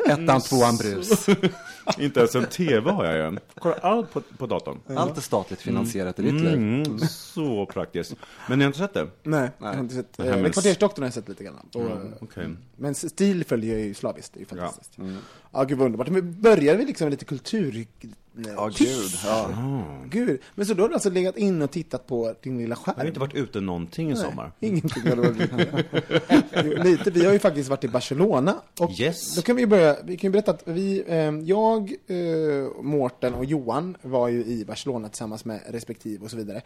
Är 0.07 0.11
Ettan, 0.23 0.41
tvåan, 0.41 0.77
brus. 0.77 1.27
Inte 1.99 2.21
ens 2.21 2.35
en 2.35 2.47
tv 2.47 2.91
har 2.91 3.05
jag 3.05 3.33
ju. 3.33 3.39
Kollar 3.59 3.79
allt 3.79 4.13
på, 4.13 4.21
på 4.21 4.47
datorn. 4.47 4.79
Allt 4.97 5.17
är 5.17 5.21
statligt 5.21 5.61
finansierat 5.61 6.19
i 6.19 6.23
ditt 6.23 6.33
liv. 6.41 6.53
Mm, 6.55 6.99
så 7.09 7.67
praktiskt. 7.67 8.15
Men 8.49 8.59
ni 8.59 8.65
har 8.65 8.67
inte 8.67 8.79
sett 8.79 8.95
det? 8.95 9.09
Nej, 9.23 9.51
jag 9.59 9.67
har 9.67 9.79
inte 9.81 9.95
sett. 9.95 10.19
Eh, 10.19 10.25
med- 10.37 10.53
Kvartersdoktorn 10.53 11.03
har 11.03 11.07
jag 11.07 11.15
sett 11.15 11.29
lite 11.29 11.45
grann. 11.45 11.57
Och, 11.75 12.23
Okej. 12.23 12.49
Men 12.77 12.95
stil 12.95 13.45
följer 13.45 13.79
ju 13.79 13.95
slaviskt, 13.95 14.33
det 14.35 14.39
är 14.39 14.41
ju 14.41 14.47
fantastiskt. 14.47 14.99
Ja, 15.53 15.65
gud 15.65 15.79
vad 15.79 15.87
underbart. 15.87 16.09
Men 16.09 16.41
börjar 16.41 16.77
vi 16.77 16.85
liksom 16.85 17.05
med 17.05 17.11
lite 17.11 17.25
kultur... 17.25 17.87
Ja, 18.37 18.71
gud. 18.79 19.11
Ja. 19.25 19.51
Gud. 20.11 20.41
Men 20.55 20.67
så 20.67 20.75
då 20.75 20.83
har 20.83 20.89
du 20.89 20.95
alltså 20.95 21.11
legat 21.11 21.37
in 21.37 21.63
och 21.63 21.71
tittat 21.71 22.07
på 22.07 22.35
din 22.43 22.59
lilla 22.59 22.77
skärm? 22.77 22.95
Jag 22.97 23.05
har 23.05 23.09
inte 23.09 23.21
varit 23.21 23.35
ute 23.35 23.61
någonting 23.61 24.11
i 24.11 24.17
sommar. 24.17 24.53
Ingenting 24.61 25.03
har 25.03 25.17
varit 25.17 26.85
Lite, 26.85 27.11
vi 27.11 27.25
har 27.25 27.33
ju 27.33 27.39
faktiskt 27.39 27.69
varit 27.69 27.85
i 27.85 27.89
Barcelona. 27.89 28.55
Och 28.81 29.01
Yes. 29.01 29.35
Då 29.37 29.43
kan 29.43 29.57
vi 29.57 29.67
börja, 29.67 29.97
vi 30.05 30.17
kan 30.17 30.29
ju 30.29 30.33
berätta 30.33 30.51
att 30.51 30.63
vi, 30.65 31.05
eh, 31.07 31.17
jag, 31.45 31.93
eh, 32.07 32.83
Mårten 32.83 33.35
och 33.35 33.45
Johan 33.45 33.97
var 34.03 34.29
ju 34.29 34.45
i 34.45 34.65
Barcelona 34.65 35.09
tillsammans 35.09 35.45
med 35.45 35.61
respektive 35.69 36.25
och 36.25 36.31
så 36.31 36.37
vidare. 36.37 36.63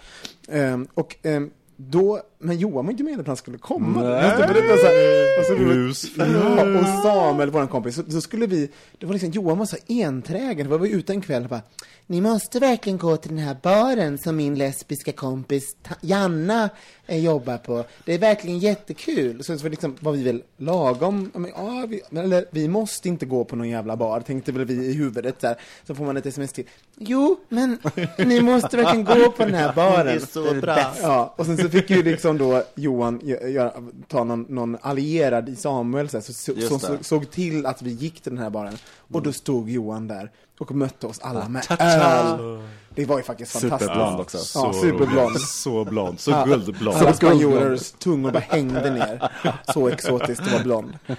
Eh, 0.48 0.78
och 0.94 1.26
eh, 1.26 1.40
då, 1.76 2.20
men 2.38 2.58
Johan 2.58 2.86
var 2.86 2.92
inte 2.92 3.04
med 3.04 3.20
att 3.20 3.26
han 3.26 3.36
skulle 3.36 3.58
komma. 3.58 4.02
Nej. 4.02 4.12
Jag 4.12 4.22
måste 4.22 4.54
berätta 4.54 4.76
så 4.76 4.86
här, 4.86 5.38
och 5.40 5.46
så 5.46 5.52
roligt. 5.52 5.76
Busfri. 5.76 6.32
Ja, 6.32 6.78
och 6.80 7.02
Samuel, 7.02 7.50
vår 7.50 7.66
kompis, 7.66 7.94
så, 7.94 8.10
så 8.10 8.20
skulle 8.20 8.46
vi, 8.46 8.70
det 8.98 9.06
var 9.06 9.12
liksom, 9.12 9.30
Johan 9.30 9.58
var 9.58 9.66
så 9.66 9.76
enträgen, 9.88 10.70
vi 10.70 10.78
var 10.78 10.86
ute 10.86 11.12
en 11.12 11.20
kväll 11.20 11.42
och 11.42 11.48
bara, 11.48 11.62
ni 12.08 12.20
måste 12.20 12.58
verkligen 12.58 12.98
gå 12.98 13.16
till 13.16 13.30
den 13.30 13.38
här 13.38 13.56
baren 13.62 14.18
som 14.18 14.36
min 14.36 14.54
lesbiska 14.54 15.12
kompis 15.12 15.76
Janna 16.00 16.70
eh, 17.06 17.24
jobbar 17.24 17.58
på. 17.58 17.84
Det 18.04 18.14
är 18.14 18.18
verkligen 18.18 18.58
jättekul. 18.58 19.44
Så, 19.44 19.58
så 19.58 19.68
liksom 19.68 19.96
var 20.00 20.12
vi 20.12 20.22
väl 20.22 20.42
lagom, 20.56 21.30
men, 21.34 21.50
ja, 21.56 21.86
vi, 21.88 22.18
eller 22.20 22.44
vi 22.50 22.68
måste 22.68 23.08
inte 23.08 23.26
gå 23.26 23.44
på 23.44 23.56
någon 23.56 23.68
jävla 23.68 23.96
bar, 23.96 24.20
tänkte 24.20 24.52
väl 24.52 24.64
vi 24.64 24.74
i 24.74 24.92
huvudet 24.92 25.40
så 25.40 25.46
här. 25.46 25.56
Så 25.86 25.94
får 25.94 26.04
man 26.04 26.16
ett 26.16 26.26
sms 26.26 26.52
till. 26.52 26.64
Jo, 26.98 27.36
men 27.48 27.78
ni 28.18 28.40
måste 28.40 28.76
verkligen 28.76 29.04
gå 29.04 29.30
på 29.30 29.44
den 29.44 29.54
här 29.54 29.72
baren. 29.76 30.06
Det 30.06 30.12
är 30.12 30.18
så 30.18 30.54
bra. 30.54 30.92
Ja, 31.02 31.34
och 31.36 31.46
sen 31.46 31.56
så 31.56 31.65
fick 31.68 31.90
ju 31.90 32.02
liksom 32.02 32.38
då 32.38 32.62
Johan 32.74 33.20
gö- 33.20 33.46
göra, 33.48 33.72
ta 34.08 34.24
någon, 34.24 34.46
någon 34.48 34.76
allierad 34.82 35.48
i 35.48 35.56
Samuel 35.56 36.08
så, 36.08 36.16
här, 36.16 36.22
så, 36.22 36.32
så, 36.32 36.60
som 36.60 36.80
så, 36.80 36.96
såg 37.00 37.30
till 37.30 37.66
att 37.66 37.82
vi 37.82 37.90
gick 37.90 38.20
till 38.20 38.32
den 38.34 38.42
här 38.42 38.50
baren. 38.50 38.76
Och 39.12 39.22
då 39.22 39.32
stod 39.32 39.70
Johan 39.70 40.08
där 40.08 40.30
och 40.58 40.74
mötte 40.74 41.06
oss 41.06 41.18
alla 41.18 41.48
med 41.48 41.66
öl. 41.80 42.62
Det 42.94 43.04
var 43.04 43.16
ju 43.18 43.22
faktiskt 43.22 43.52
fantastiskt. 43.52 43.90
Superblond 43.90 44.20
också. 44.20 44.36
Ja, 44.38 44.42
Så 44.44 44.72
superblond. 44.72 45.40
Så 45.40 45.84
blond. 45.84 46.20
Så 46.20 46.44
guldblond. 46.46 46.96
Alla 46.96 47.12
spanjorers 47.14 47.90
tungor 47.90 48.30
bara 48.30 48.38
hängde 48.48 48.90
ner. 48.90 49.30
Så 49.72 49.88
exotiskt 49.88 50.44
det 50.44 50.50
var 50.56 50.62
blond. 50.62 50.92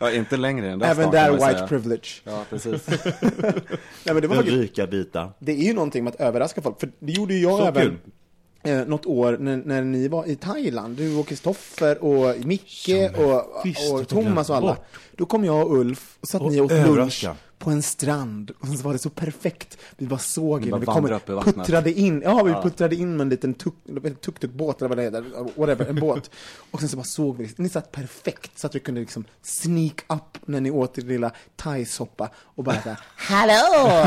Ja, 0.00 0.10
inte 0.12 0.36
längre 0.36 0.70
än 0.70 0.82
Även 0.82 1.10
där 1.10 1.30
white 1.32 1.44
säga. 1.44 1.66
privilege. 1.66 2.08
Ja, 2.24 2.44
precis. 2.50 2.86
Nej, 3.42 3.52
men 4.04 4.14
det 4.14 4.14
var 4.14 4.20
Den 4.20 4.36
faktiskt, 4.36 4.56
rika 4.56 4.86
vita. 4.86 5.32
det 5.38 5.52
är 5.52 5.62
ju 5.62 5.72
någonting 5.74 6.04
med 6.04 6.12
att 6.14 6.20
överraska 6.20 6.62
folk. 6.62 6.80
För 6.80 6.90
det 6.98 7.12
gjorde 7.12 7.34
ju 7.34 7.40
jag 7.42 7.58
Så 7.58 7.64
även. 7.66 7.82
kul. 7.82 7.96
Eh, 8.66 8.86
något 8.86 9.06
år 9.06 9.36
när, 9.40 9.56
när 9.56 9.82
ni 9.82 10.08
var 10.08 10.26
i 10.26 10.36
Thailand, 10.36 10.96
du 10.96 11.16
och 11.16 11.28
Kristoffer 11.28 12.04
och 12.04 12.46
Micke 12.46 12.90
och, 13.16 13.34
och 13.92 14.08
tog 14.08 14.08
Thomas 14.08 14.50
och 14.50 14.56
alla. 14.56 14.66
bort. 14.66 14.86
Då 15.16 15.26
kom 15.26 15.44
jag 15.44 15.66
och 15.66 15.76
Ulf 15.78 16.18
och 16.20 16.28
satt 16.28 16.42
Och 16.42 16.52
ni 16.52 16.60
och 16.60 16.64
åt 16.64 16.72
lunch. 16.72 17.26
På 17.66 17.70
en 17.72 17.82
strand. 17.82 18.50
Och 18.60 18.66
så 18.68 18.82
var 18.84 18.92
det 18.92 18.98
så 18.98 19.10
perfekt. 19.10 19.78
Vi 19.96 20.06
bara 20.06 20.18
såg 20.18 20.60
Ni 20.60 20.66
er. 20.66 20.70
bara 20.70 20.78
Vi 20.80 20.86
vandrar 20.86 21.16
upp 21.16 21.28
i 21.28 21.32
vattnet. 21.32 21.54
puttrade 21.56 21.92
in, 21.92 22.22
ja 22.24 22.42
vi 22.42 22.52
puttrade 22.52 22.96
in 22.96 23.16
med 23.16 23.24
en 23.24 23.28
liten 23.28 23.54
tuk- 23.54 24.14
tuk-tuk-båt 24.20 24.78
eller 24.82 24.88
vad 24.88 24.98
det 24.98 25.02
heter, 25.02 25.24
whatever, 25.60 25.86
en 25.86 26.00
båt. 26.00 26.30
Och 26.70 26.80
sen 26.80 26.88
så 26.88 26.96
bara 26.96 27.04
såg 27.04 27.36
vi, 27.36 27.50
ni 27.56 27.68
satt 27.68 27.92
perfekt 27.92 28.58
så 28.58 28.66
att 28.66 28.74
vi 28.74 28.80
kunde 28.80 29.00
liksom 29.00 29.24
sneak 29.42 30.04
up 30.08 30.38
när 30.46 30.60
ni 30.60 30.70
åt 30.70 30.98
er 30.98 31.02
lilla 31.02 31.30
thaisoppa 31.56 32.28
och 32.36 32.64
bara 32.64 32.82
såhär, 32.82 32.98
hallå! 33.16 34.06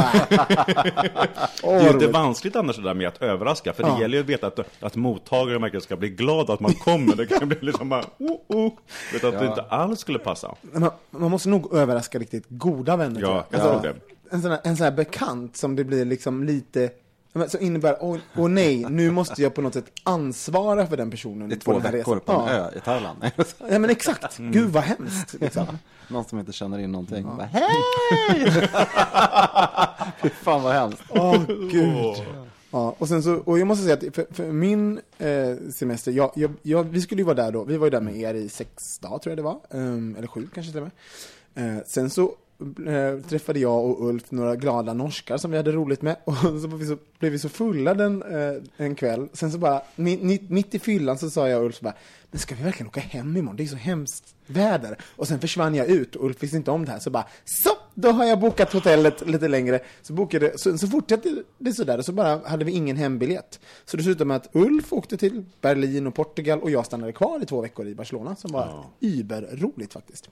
Åh, 1.64 1.74
Det 1.80 1.88
är 1.90 1.94
inte 1.94 2.08
vanskligt 2.08 2.56
annars 2.56 2.76
det 2.76 2.84
där 2.84 2.94
med 2.94 3.08
att 3.08 3.22
överraska, 3.22 3.74
för 3.74 3.84
det 3.84 3.90
Ja. 3.90 4.02
gäller 4.02 4.18
ju 4.18 4.24
att 4.24 4.30
veta 4.30 4.48
att, 4.48 4.60
att 4.80 4.96
mottagaren 4.96 5.62
verkligen 5.62 5.82
ska 5.82 5.96
bli 5.96 6.10
glad 6.10 6.50
att 6.50 6.60
man 6.60 6.74
kommer. 6.74 7.16
Det 7.16 7.26
kan 7.26 7.48
bli 7.48 7.58
liksom 7.62 7.90
bara, 7.90 8.04
oh, 8.18 8.38
oh. 8.48 8.72
Vet 9.14 9.24
att 9.24 9.40
det 9.40 9.46
inte 9.46 9.62
alls 9.62 10.00
skulle 10.00 10.20
passa. 10.20 10.56
Man, 10.74 10.92
man 11.12 11.32
måste 11.32 11.50
nog 11.50 11.74
överraska 11.74 12.20
riktigt 12.20 12.46
goda 12.50 12.96
vänner. 12.98 13.22
Ja, 13.22 13.46
Alltså, 13.52 13.80
det. 13.84 13.96
En 14.32 14.42
sån, 14.42 14.52
här, 14.52 14.60
en 14.64 14.78
sån 14.78 14.84
här 14.84 14.92
bekant 14.92 15.58
som 15.58 15.76
det 15.76 15.84
blir 15.84 16.06
liksom 16.06 16.44
lite, 16.44 16.90
som 17.48 17.62
innebär, 17.62 17.98
åh 18.00 18.18
åh 18.38 18.50
nej, 18.50 18.86
nu 18.90 19.12
måste 19.12 19.42
jag 19.42 19.54
på 19.54 19.62
något 19.62 19.74
sätt 19.74 19.92
ansvara 20.04 20.88
för 20.88 20.98
den 20.98 21.12
personen 21.12 21.52
I 21.52 21.56
på 21.56 21.62
två 21.62 21.74
den 21.74 21.82
här 21.82 21.92
veckor 21.92 22.16
resan. 22.16 22.36
på 22.36 22.42
en 22.42 22.56
ja. 22.56 22.62
ö 22.62 22.72
i 22.78 22.80
Thailand. 22.80 23.20
ja, 23.70 23.80
men 23.80 23.90
exakt. 23.90 24.38
Gud 24.38 24.70
vad 24.70 24.84
hemskt. 24.84 25.36
Liksom. 25.42 25.66
Någon 26.08 26.26
som 26.26 26.40
inte 26.40 26.52
känner 26.52 26.80
in 26.80 26.92
någonting. 26.92 27.24
Bara, 27.24 27.46
Hej! 27.46 27.70
Fy 30.22 30.30
fan 30.30 30.64
vad 30.64 30.74
hemskt. 30.74 31.04
Åh, 31.10 31.38
gud. 31.72 32.16
Ja, 32.72 32.96
och 32.98 33.08
sen 33.08 33.24
så, 33.24 33.34
och 33.36 33.60
jag 33.60 33.68
måste 33.68 33.84
säga 33.84 33.94
att 33.94 34.16
för, 34.16 34.26
för 34.32 34.52
min 34.52 35.00
eh, 35.18 35.72
semester, 35.74 36.12
jag, 36.12 36.32
jag, 36.36 36.52
jag, 36.62 36.84
vi 36.84 37.02
skulle 37.02 37.22
ju 37.22 37.26
vara 37.26 37.36
där 37.36 37.52
då, 37.52 37.64
vi 37.64 37.78
var 37.78 37.86
ju 37.86 37.92
där 37.92 38.02
med 38.02 38.16
er 38.18 38.34
i 38.34 38.50
sex 38.50 39.00
dagar 39.00 39.18
tror 39.18 39.32
jag 39.32 39.38
det 39.38 39.44
var, 39.44 39.60
Ehm, 39.70 40.16
eller 40.18 40.28
sju 40.28 40.48
kanske 40.54 40.72
till 40.72 40.82
och 40.82 40.90
med. 41.56 41.78
Eh, 41.78 41.84
sen 41.86 42.10
så 42.10 42.32
träffade 43.30 43.60
jag 43.60 43.86
och 43.86 44.08
Ulf 44.10 44.32
några 44.32 44.56
glada 44.56 44.94
norskar 44.94 45.38
som 45.38 45.52
vi 45.52 45.58
hade 45.58 45.72
roligt 45.72 46.02
med, 46.02 46.16
och 46.24 46.36
så, 46.36 46.68
var 46.68 46.78
vi 46.78 46.86
så 46.86 46.98
blev 47.20 47.32
vi 47.32 47.40
så 47.40 47.50
fulla 47.50 47.94
den, 47.94 48.22
eh, 48.24 48.62
en 48.78 48.96
kväll, 48.96 49.28
sen 49.34 49.52
så 49.52 49.58
bara, 49.58 49.82
mi- 49.96 50.22
mi- 50.22 50.46
mitt 50.52 50.76
i 50.76 50.80
fyllan 50.80 51.18
så 51.18 51.30
sa 51.30 51.50
jag 51.50 51.60
och 51.60 51.66
Ulf 51.66 51.76
så 51.76 51.84
bara, 51.84 51.94
men 52.32 52.40
ska 52.40 52.56
vi 52.56 52.64
verkligen 52.64 52.88
åka 52.88 53.00
hem 53.00 53.38
imorgon? 53.38 53.56
Det 53.56 53.64
är 53.64 53.68
så 53.68 53.76
hemskt 53.76 54.36
väder. 54.48 54.98
Och 55.16 55.28
sen 55.28 55.40
försvann 55.40 55.76
jag 55.76 55.88
ut 55.88 56.16
och 56.16 56.26
Ulf 56.26 56.44
visste 56.44 56.58
inte 56.58 56.72
om 56.72 56.86
det 56.86 56.92
här, 56.92 57.00
så 57.00 57.10
bara, 57.10 57.28
så, 57.46 57.70
då 57.94 58.10
har 58.12 58.26
jag 58.26 58.40
bokat 58.40 58.74
hotellet 58.74 59.28
lite 59.28 59.48
längre. 59.48 59.80
Så 60.02 60.14
bokade, 60.14 60.58
så, 60.58 60.78
så 60.78 60.88
fortsatte 60.88 61.44
det 61.58 61.74
sådär, 61.74 61.98
och 61.98 62.06
så 62.06 62.12
bara 62.12 62.48
hade 62.48 62.66
vi 62.66 62.72
ingen 62.72 62.98
hembiljett. 62.98 63.60
Så 63.86 63.98
det 63.98 64.04
slutade 64.04 64.26
med 64.26 64.38
att 64.38 64.50
Ulf 64.56 64.94
åkte 64.94 65.18
till 65.18 65.46
Berlin 65.62 66.08
och 66.08 66.16
Portugal 66.16 66.60
och 66.60 66.72
jag 66.72 66.86
stannade 66.86 67.12
kvar 67.14 67.40
i 67.44 67.46
två 67.46 67.62
veckor 67.62 67.88
i 67.88 67.96
Barcelona, 67.96 68.36
som 68.36 68.52
var 68.52 68.84
überroligt 69.00 69.94
faktiskt. 69.94 70.30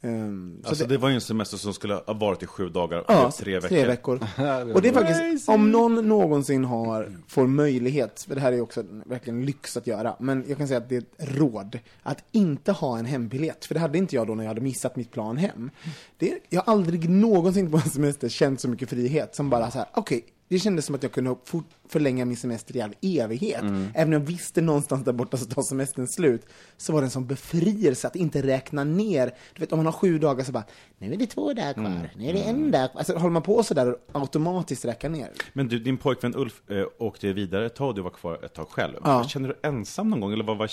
Så 0.00 0.68
Alltså 0.68 0.84
det, 0.84 0.94
det 0.94 0.98
var 0.98 1.08
ju 1.08 1.14
en 1.14 1.20
semester 1.20 1.56
som 1.56 1.74
skulle 1.74 1.94
ha 1.94 2.12
varit 2.14 2.42
i 2.42 2.46
sju 2.46 2.68
dagar, 2.68 3.04
Ja, 3.08 3.30
tre 3.38 3.54
veckor. 3.54 3.68
Tre 3.68 3.86
veckor. 3.86 4.14
Och 4.74 4.82
det 4.82 4.88
är 4.88 4.92
faktiskt, 4.92 5.48
om 5.48 5.70
någon 5.70 6.08
någonsin 6.08 6.64
har, 6.64 7.12
får 7.28 7.46
möjlighet, 7.46 8.24
för 8.28 8.34
det 8.34 8.40
här 8.40 8.52
är 8.52 8.56
ju 8.56 8.62
också 8.62 8.84
verkligen 9.06 9.46
lyx 9.46 9.76
att 9.76 9.86
göra, 9.86 10.16
men 10.18 10.44
jag 10.48 10.58
kan 10.58 10.68
säga 10.68 10.78
att 10.78 10.88
det 10.88 10.96
är 10.96 11.00
ett 11.00 11.36
råd, 11.36 11.78
att 12.02 12.24
inte 12.32 12.72
ha 12.72 12.98
en 12.98 13.04
hembiljett, 13.04 13.64
för 13.64 13.74
det 13.74 13.80
hade 13.80 13.98
inte 13.98 14.16
jag 14.16 14.26
då 14.26 14.34
när 14.34 14.44
jag 14.44 14.48
hade 14.50 14.60
missat 14.60 14.96
mitt 14.96 15.10
plan 15.10 15.36
hem. 15.36 15.70
Det, 16.18 16.38
jag 16.48 16.62
har 16.62 16.72
aldrig 16.72 17.10
någonsin 17.10 17.70
på 17.70 17.76
en 17.76 17.90
semester 17.90 18.28
känt 18.28 18.60
så 18.60 18.68
mycket 18.68 18.90
frihet 18.90 19.34
som 19.34 19.50
bara 19.50 19.70
så 19.70 19.78
här, 19.78 19.88
okej, 19.94 20.24
det 20.48 20.58
kändes 20.58 20.84
som 20.86 20.94
att 20.94 21.02
jag 21.02 21.12
kunde 21.12 21.36
fort 21.44 21.68
förlänga 21.88 22.24
min 22.24 22.36
semester 22.36 22.76
i 22.76 22.80
all 22.80 22.94
evighet. 23.02 23.62
Även 23.94 24.06
om 24.06 24.12
jag 24.12 24.20
visste 24.20 24.60
någonstans 24.60 25.04
där 25.04 25.12
borta 25.12 25.36
så 25.36 25.44
tar 25.44 25.62
semestern 25.62 26.06
slut, 26.06 26.46
så 26.76 26.92
var 26.92 27.00
det 27.00 27.06
en 27.06 27.10
sån 27.10 27.26
befrielse 27.26 28.06
att 28.06 28.16
inte 28.16 28.42
räkna 28.42 28.84
ner. 28.84 29.30
Du 29.54 29.60
vet, 29.60 29.72
om 29.72 29.78
man 29.78 29.86
har 29.86 29.92
sju 29.92 30.18
dagar 30.18 30.44
så 30.44 30.52
bara, 30.52 30.64
nu 30.98 31.12
är 31.12 31.16
det 31.16 31.26
två 31.26 31.52
dagar 31.52 31.72
kvar, 31.72 32.10
nu 32.16 32.28
är 32.28 32.32
det 32.32 32.42
en 32.42 32.70
dag 32.70 32.88
Alltså 32.94 33.12
håller 33.16 33.32
man 33.32 33.42
på 33.42 33.62
så 33.62 33.74
där 33.74 33.90
och 33.92 33.98
automatiskt 34.12 34.84
räkna 34.84 35.08
ner. 35.08 35.30
Men 35.52 35.68
du, 35.68 35.78
din 35.78 35.96
pojkvän 35.96 36.34
Ulf 36.36 36.62
eh, 36.70 36.84
åkte 36.98 37.32
vidare 37.32 37.66
ett 37.66 37.74
tag, 37.74 37.94
du 37.94 38.02
var 38.02 38.10
kvar 38.10 38.44
ett 38.44 38.54
tag 38.54 38.68
själv. 38.68 38.94
Ja. 39.04 39.24
Känner 39.24 39.48
du 39.48 39.68
ensam 39.68 40.10
någon 40.10 40.20
gång? 40.20 40.32
Eller 40.32 40.44
vad 40.44 40.58
var... 40.58 40.70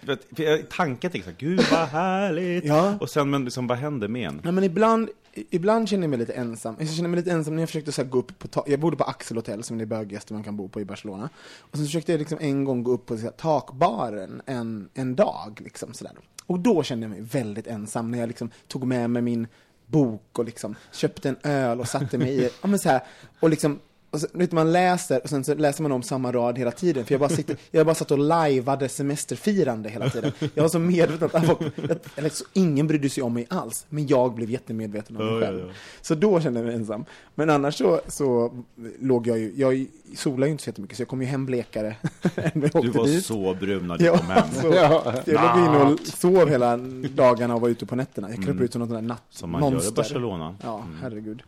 du 0.00 0.06
Vet, 0.06 0.20
för 0.36 0.42
jag- 0.42 0.68
tanken 0.70 1.10
tänkte 1.10 1.30
så 1.30 1.46
här, 1.46 1.50
gud 1.50 1.60
vad 1.70 1.88
härligt! 1.88 2.64
Ja. 2.64 2.94
Och 3.00 3.10
sen, 3.10 3.30
men 3.30 3.44
liksom, 3.44 3.66
vad 3.66 3.78
hände 3.78 4.08
med 4.08 4.28
en? 4.28 4.40
Nej, 4.44 4.52
men 4.52 4.64
ibland, 4.64 5.08
ibland 5.50 5.88
känner 5.88 6.02
jag 6.02 6.10
mig 6.10 6.18
lite 6.18 6.32
ensam. 6.32 6.76
Jag 6.78 6.88
känner 6.88 7.08
mig 7.08 7.16
lite 7.16 7.30
ensam 7.30 7.54
när 7.54 7.62
jag 7.62 7.68
försökte 7.68 7.92
så 7.92 8.04
gå 8.04 8.18
upp 8.18 8.38
på. 8.38 8.64
Jag 8.66 8.80
bodde 8.80 8.96
på 8.96 9.04
Axel 9.04 9.36
Hotel 9.36 9.62
som 9.62 9.76
är 9.76 9.80
det 9.80 9.86
bögigaste 9.86 10.32
man 10.32 10.42
kan 10.42 10.56
bo 10.56 10.68
på 10.68 10.80
i 10.80 10.84
Barcelona. 10.84 11.28
Och 11.60 11.78
så 11.78 11.84
försökte 11.84 12.12
jag 12.12 12.18
liksom 12.18 12.38
en 12.40 12.64
gång 12.64 12.82
gå 12.82 12.92
upp 12.92 13.06
på 13.06 13.16
så 13.16 13.22
här, 13.22 13.30
takbaren 13.30 14.42
en, 14.46 14.88
en 14.94 15.16
dag. 15.16 15.60
Liksom, 15.64 15.94
så 15.94 16.04
där. 16.04 16.12
Och 16.46 16.60
då 16.60 16.82
kände 16.82 17.04
jag 17.04 17.10
mig 17.10 17.20
väldigt 17.20 17.66
ensam 17.66 18.10
när 18.10 18.18
jag 18.18 18.26
liksom 18.26 18.50
tog 18.68 18.86
med 18.86 19.10
mig 19.10 19.22
min 19.22 19.46
bok 19.86 20.38
och 20.38 20.44
liksom 20.44 20.74
köpte 20.92 21.28
en 21.28 21.36
öl 21.42 21.80
och 21.80 21.88
satte 21.88 22.18
mig 22.18 22.44
i 22.44 22.50
ja, 22.62 22.68
men 22.68 22.78
så 22.78 22.88
här, 22.88 23.00
och 23.40 23.50
liksom 23.50 23.78
och 24.10 24.20
så, 24.20 24.26
vet, 24.32 24.52
man 24.52 24.72
läser 24.72 25.20
och 25.22 25.28
sen 25.28 25.44
så 25.44 25.54
läser 25.54 25.82
man 25.82 25.92
om 25.92 26.02
samma 26.02 26.32
rad 26.32 26.58
hela 26.58 26.70
tiden. 26.70 27.04
För 27.04 27.14
jag 27.14 27.20
bara, 27.20 27.28
sitter, 27.30 27.56
jag 27.70 27.86
bara 27.86 27.94
satt 27.94 28.10
och 28.10 28.18
lajvade 28.18 28.88
semesterfirande 28.88 29.88
hela 29.88 30.10
tiden. 30.10 30.32
Jag 30.54 30.62
var 30.62 30.68
så 30.68 30.78
medveten 30.78 31.30
att 31.32 31.46
folk, 31.46 31.60
eller 32.16 32.28
så 32.28 32.44
ingen 32.52 32.86
brydde 32.86 33.10
sig 33.10 33.22
om 33.22 33.34
mig 33.34 33.46
alls. 33.50 33.86
Men 33.88 34.06
jag 34.06 34.34
blev 34.34 34.50
jättemedveten 34.50 35.16
om 35.16 35.24
mig 35.26 35.34
Ja, 35.34 35.40
ja, 35.40 35.46
själv. 35.46 35.60
ja. 35.68 35.74
Så 36.02 36.14
då 36.14 36.40
kände 36.40 36.60
jag 36.60 36.66
mig 36.66 36.74
ensam. 36.74 37.04
Men 37.34 37.50
annars 37.50 37.74
så, 37.78 38.00
så 38.08 38.52
låg 39.00 39.26
jag 39.26 39.38
ju, 39.38 39.52
jag 39.56 39.86
solade 40.16 40.46
ju 40.46 40.52
inte 40.52 40.64
så 40.64 40.68
jättemycket 40.70 40.96
så 40.96 41.00
jag 41.00 41.08
kom 41.08 41.20
ju 41.22 41.26
hem 41.28 41.46
blekare 41.46 41.96
än 42.36 42.50
jag 42.72 42.82
Du 42.82 42.90
var 42.90 43.06
dit. 43.06 43.24
så 43.26 43.54
brun 43.60 43.86
när 43.86 43.98
du 43.98 44.04
Ja, 44.04 44.18
kom 44.18 44.26
hem. 44.26 44.44
så, 44.62 44.66
jag 44.66 45.02
låg 45.26 45.64
inne 45.64 45.78
och 45.92 45.98
sov 46.06 46.48
hela 46.48 46.76
dagarna 47.14 47.54
och 47.54 47.60
var 47.60 47.68
ute 47.68 47.86
på 47.86 47.96
nätterna. 47.96 48.30
Jag 48.30 48.44
kröp 48.44 48.60
ut 48.60 48.72
som 48.72 48.78
någon 48.78 48.88
sån 48.88 48.94
där 48.94 49.02
natt, 49.02 49.18
Mm. 49.18 49.30
Som 49.30 49.50
man 49.50 49.72
gör 49.72 49.88
i. 49.88 49.92
Barcelona. 49.92 50.56
Ja, 50.62 50.84
herregud. 51.02 51.42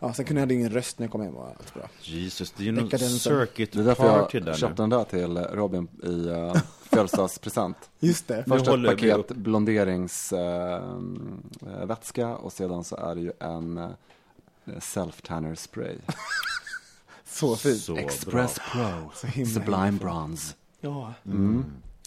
Ja, 0.00 0.12
sen 0.12 0.24
kunde 0.24 0.42
jag 0.42 0.52
ingen 0.52 0.70
röst 0.70 0.98
när 0.98 1.06
jag 1.06 1.12
kom 1.12 1.20
hem 1.20 1.36
och 1.36 1.46
allt 1.46 1.74
bra. 1.74 1.88
Jesus, 2.02 2.50
det 2.50 2.62
är 2.62 2.64
ju 2.64 2.72
någon 2.72 2.98
circuit 2.98 3.72
Det 3.72 3.80
är 3.80 3.84
därför 3.84 4.02
party 4.02 4.42
jag 4.46 4.58
köpte 4.58 4.82
den 4.82 4.90
där 4.90 5.04
till 5.04 5.38
Robin 5.38 5.88
i 6.02 6.06
uh, 6.06 6.54
födelsedagspresent. 6.80 7.76
Just 8.00 8.28
det. 8.28 8.44
Först 8.48 8.62
ett 8.62 8.68
håller 8.68 8.88
vi 8.88 8.94
paket 8.94 9.16
upp. 9.16 9.28
blonderingsvätska 9.36 12.36
och 12.36 12.52
sedan 12.52 12.84
så 12.84 12.96
är 12.96 13.14
det 13.14 13.20
ju 13.20 13.32
en 13.40 13.78
uh, 13.78 13.88
self-tanner 14.78 15.54
spray. 15.54 15.96
Så 17.24 17.56
fint. 17.56 17.80
Så 17.80 17.94
bra. 17.94 18.02
Express 18.02 18.58
Pro 18.72 19.10
himla 19.26 19.50
Sublime 19.50 19.92
Bronze. 19.92 20.54
Ja. 20.80 21.14
Mm. 21.26 21.64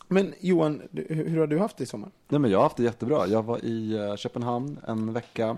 Men 0.08 0.34
Johan, 0.40 0.82
hur 0.92 1.26
hur 1.26 1.40
har 1.40 1.48
du 1.48 1.60
haft 1.60 1.78
det 1.78 1.84
i 1.84 1.88
sommar? 1.88 2.12
Nej, 2.28 2.40
men 2.40 2.52
jag 2.52 2.58
har 2.58 2.64
haft 2.64 2.78
det 2.78 2.84
jättebra. 2.84 3.28
Jag 3.28 3.44
var 3.44 3.66
i 3.66 4.00
uh, 4.00 4.16
Köpenhamn 4.16 4.80
en 4.88 5.14
vecka 5.14 5.58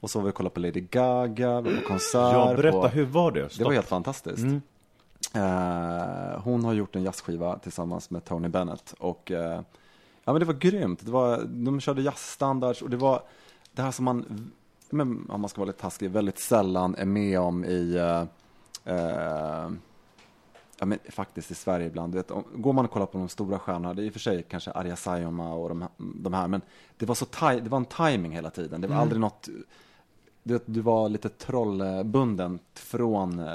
och 0.00 0.10
så 0.10 0.18
var 0.18 0.24
vi 0.24 0.30
och 0.30 0.34
kollade 0.34 0.54
på 0.54 0.60
Lady 0.60 0.80
Gaga, 0.80 1.60
vi 1.60 1.74
var 1.74 1.80
på 1.80 1.88
konsert. 1.88 2.32
Ja, 2.32 2.54
berätta, 2.56 2.80
på... 2.80 2.88
hur 2.88 3.04
var 3.04 3.32
det? 3.32 3.42
Det 3.42 3.48
Stopp. 3.50 3.66
var 3.66 3.72
helt 3.72 3.88
fantastiskt. 3.88 4.38
Mm. 4.42 4.60
Eh, 5.34 6.40
hon 6.40 6.64
har 6.64 6.72
gjort 6.72 6.96
en 6.96 7.02
jazzskiva 7.02 7.58
tillsammans 7.58 8.10
med 8.10 8.24
Tony 8.24 8.48
Bennett 8.48 8.94
och 8.98 9.30
eh, 9.30 9.60
ja 10.24 10.32
men 10.32 10.40
det 10.40 10.44
var 10.44 10.54
grymt. 10.54 11.04
Det 11.04 11.10
var, 11.10 11.42
de 11.44 11.80
körde 11.80 12.02
jazzstandards 12.02 12.82
och 12.82 12.90
det 12.90 12.96
var 12.96 13.22
det 13.72 13.82
här 13.82 13.90
som 13.90 14.04
man, 14.04 14.50
men, 14.90 15.30
om 15.30 15.40
man 15.40 15.50
ska 15.50 15.60
vara 15.60 15.66
lite 15.66 15.80
taskig, 15.80 16.10
väldigt 16.10 16.38
sällan 16.38 16.94
är 16.94 17.04
med 17.04 17.40
om 17.40 17.64
i 17.64 17.96
eh, 17.96 18.94
eh, 18.96 19.70
Ja 20.78 20.86
men 20.86 20.98
faktiskt 21.08 21.50
i 21.50 21.54
Sverige 21.54 21.86
ibland, 21.86 22.12
du 22.12 22.18
vet, 22.18 22.30
om, 22.30 22.44
går 22.54 22.72
man 22.72 22.84
och 22.84 22.90
kollar 22.90 23.06
på 23.06 23.18
de 23.18 23.28
stora 23.28 23.58
stjärnorna, 23.58 23.94
det 23.94 24.02
är 24.02 24.04
i 24.04 24.08
och 24.08 24.12
för 24.12 24.20
sig 24.20 24.42
kanske 24.42 24.70
Arja 24.70 24.96
Saijonmaa 24.96 25.52
och 25.54 25.68
de, 25.68 25.88
de 25.96 26.34
här, 26.34 26.48
men 26.48 26.60
det 26.96 27.06
var 27.06 27.14
så 27.14 27.24
taj, 27.24 27.60
det 27.60 27.68
var 27.68 27.78
en 27.78 27.84
timing 27.84 28.32
hela 28.32 28.50
tiden, 28.50 28.80
det 28.80 28.88
var 28.88 28.96
aldrig 28.96 29.20
något 29.20 29.48
du, 30.46 30.60
du 30.66 30.80
var 30.80 31.08
lite 31.08 31.28
trollbunden 31.28 32.58
från 32.74 33.38
eh, 33.38 33.46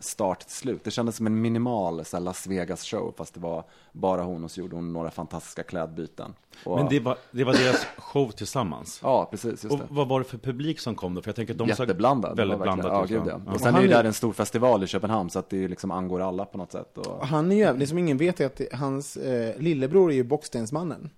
start 0.00 0.40
till 0.40 0.56
slut. 0.56 0.84
Det 0.84 0.90
kändes 0.90 1.16
som 1.16 1.26
en 1.26 1.40
minimal 1.40 2.04
så 2.04 2.16
här, 2.16 2.24
Las 2.24 2.46
Vegas 2.46 2.84
show, 2.84 3.14
fast 3.16 3.34
det 3.34 3.40
var 3.40 3.64
bara 3.92 4.22
hon 4.22 4.44
och 4.44 4.50
så 4.50 4.60
gjorde 4.60 4.76
hon 4.76 4.92
några 4.92 5.10
fantastiska 5.10 5.62
klädbyten. 5.62 6.34
Och, 6.64 6.76
Men 6.78 6.88
det 6.88 7.00
var, 7.00 7.16
det 7.30 7.44
var 7.44 7.52
deras 7.52 7.86
show 7.98 8.30
tillsammans. 8.30 9.00
Ja, 9.02 9.28
precis, 9.30 9.50
just 9.64 9.64
Och 9.64 9.78
det. 9.78 9.84
vad 9.90 10.08
var 10.08 10.18
det 10.20 10.24
för 10.24 10.38
publik 10.38 10.80
som 10.80 10.94
kom 10.94 11.14
då? 11.14 11.22
För 11.22 11.28
jag 11.28 11.36
tänker 11.36 11.54
att 11.54 11.58
de 11.58 11.68
Jätteblandad. 11.68 12.36
väldigt 12.36 12.58
blandat 12.62 12.86
Ja, 12.92 13.04
gud 13.18 13.22
ja. 13.26 13.40
Ja. 13.46 13.52
Och 13.52 13.60
sen 13.60 13.74
Han 13.74 13.82
är 13.82 13.86
är- 13.88 13.90
där 13.92 14.04
en 14.04 14.12
stor 14.12 14.32
festival 14.32 14.84
i 14.84 14.86
Köpenhamn, 14.86 15.30
så 15.30 15.38
att 15.38 15.50
det 15.50 15.68
liksom 15.68 15.90
angår 15.90 16.20
alla 16.20 16.44
på 16.44 16.58
något 16.58 16.72
sätt. 16.72 16.98
Och... 16.98 17.26
Han 17.26 17.52
är 17.52 17.56
ju, 17.72 17.78
det 17.78 17.86
som 17.86 17.98
ingen 17.98 18.16
vet 18.16 18.40
är 18.40 18.46
att 18.46 18.60
hans 18.72 19.16
eh, 19.16 19.58
lillebror 19.60 20.10
är 20.10 20.14
ju 20.14 20.24
Bockstensmannen. 20.24 21.10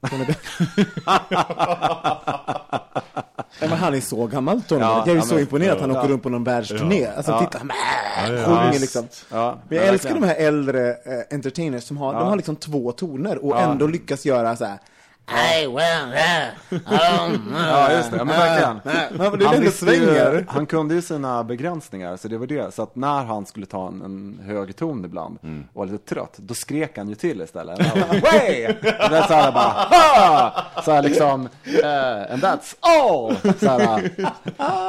Ja, 3.60 3.68
men 3.68 3.78
han 3.78 3.94
är 3.94 4.00
så 4.00 4.26
gammal 4.26 4.62
Tony 4.62 4.80
Ja. 4.80 5.04
Jag 5.06 5.16
är 5.16 5.20
så 5.20 5.34
men- 5.34 5.40
imponerad 5.42 5.74
att 5.74 5.80
han 5.80 5.90
ja. 5.90 5.98
åker 5.98 6.08
runt 6.08 6.22
på 6.22 6.28
någon 6.28 6.44
världsturné. 6.44 7.06
Alltså 7.06 7.32
Ja. 7.32 7.40
titta, 7.40 7.58
han 7.58 7.70
ja, 8.36 8.44
sjunger 8.44 8.78
liksom. 8.80 9.08
Ja, 9.30 9.58
Men 9.68 9.78
jag 9.78 9.86
ja, 9.86 9.92
älskar 9.92 10.14
de 10.14 10.22
här 10.22 10.34
äldre 10.34 10.90
eh, 10.90 11.34
entertainers 11.34 11.84
som 11.84 11.96
har, 11.96 12.12
de 12.14 12.28
har 12.28 12.36
liksom 12.36 12.56
två 12.56 12.92
toner 12.92 13.44
och 13.44 13.60
ändå 13.60 13.86
lyckas 13.86 14.26
göra 14.26 14.56
så 14.56 14.64
här. 14.64 14.78
I 15.28 15.66
will 15.66 15.72
um, 16.70 17.54
Ja, 17.56 17.92
just 17.92 18.10
det. 18.10 18.16
Ja, 18.16 18.24
men 18.24 18.36
verkligen. 18.36 18.80
Men 19.18 19.38
det 19.38 19.44
ändå 19.46 19.60
visste 19.60 19.86
ju- 19.86 20.06
svänger. 20.06 20.44
han 20.48 20.66
kunde 20.66 20.94
ju 20.94 21.02
sina 21.02 21.44
begränsningar, 21.44 22.16
så 22.16 22.28
det 22.28 22.38
var 22.38 22.46
det. 22.46 22.74
Så 22.74 22.82
att 22.82 22.96
när 22.96 23.24
han 23.24 23.46
skulle 23.46 23.66
ta 23.66 23.88
en, 23.88 24.02
en 24.02 24.40
hög 24.46 24.76
ton 24.76 25.04
ibland 25.04 25.38
Mm. 25.42 25.64
och 25.72 25.78
var 25.86 25.92
lite 25.92 26.14
trött, 26.14 26.34
då 26.36 26.54
skrek 26.54 26.98
han 26.98 27.08
ju 27.08 27.14
till 27.14 27.40
istället. 27.42 27.78
Han 27.86 28.00
bara, 28.00 28.20
Way! 28.20 28.66
Och 28.68 29.10
det 29.10 29.16
är 29.16 29.26
så 29.26 29.34
här 29.34 29.52
bara, 29.52 29.72
ha! 29.90 30.54
Så 30.84 30.92
här 30.92 31.02
liksom, 31.02 31.48
eh, 31.64 32.32
and 32.32 32.42
that's 32.42 32.74
all! 32.80 33.36
Så 33.58 33.68
här, 33.68 34.10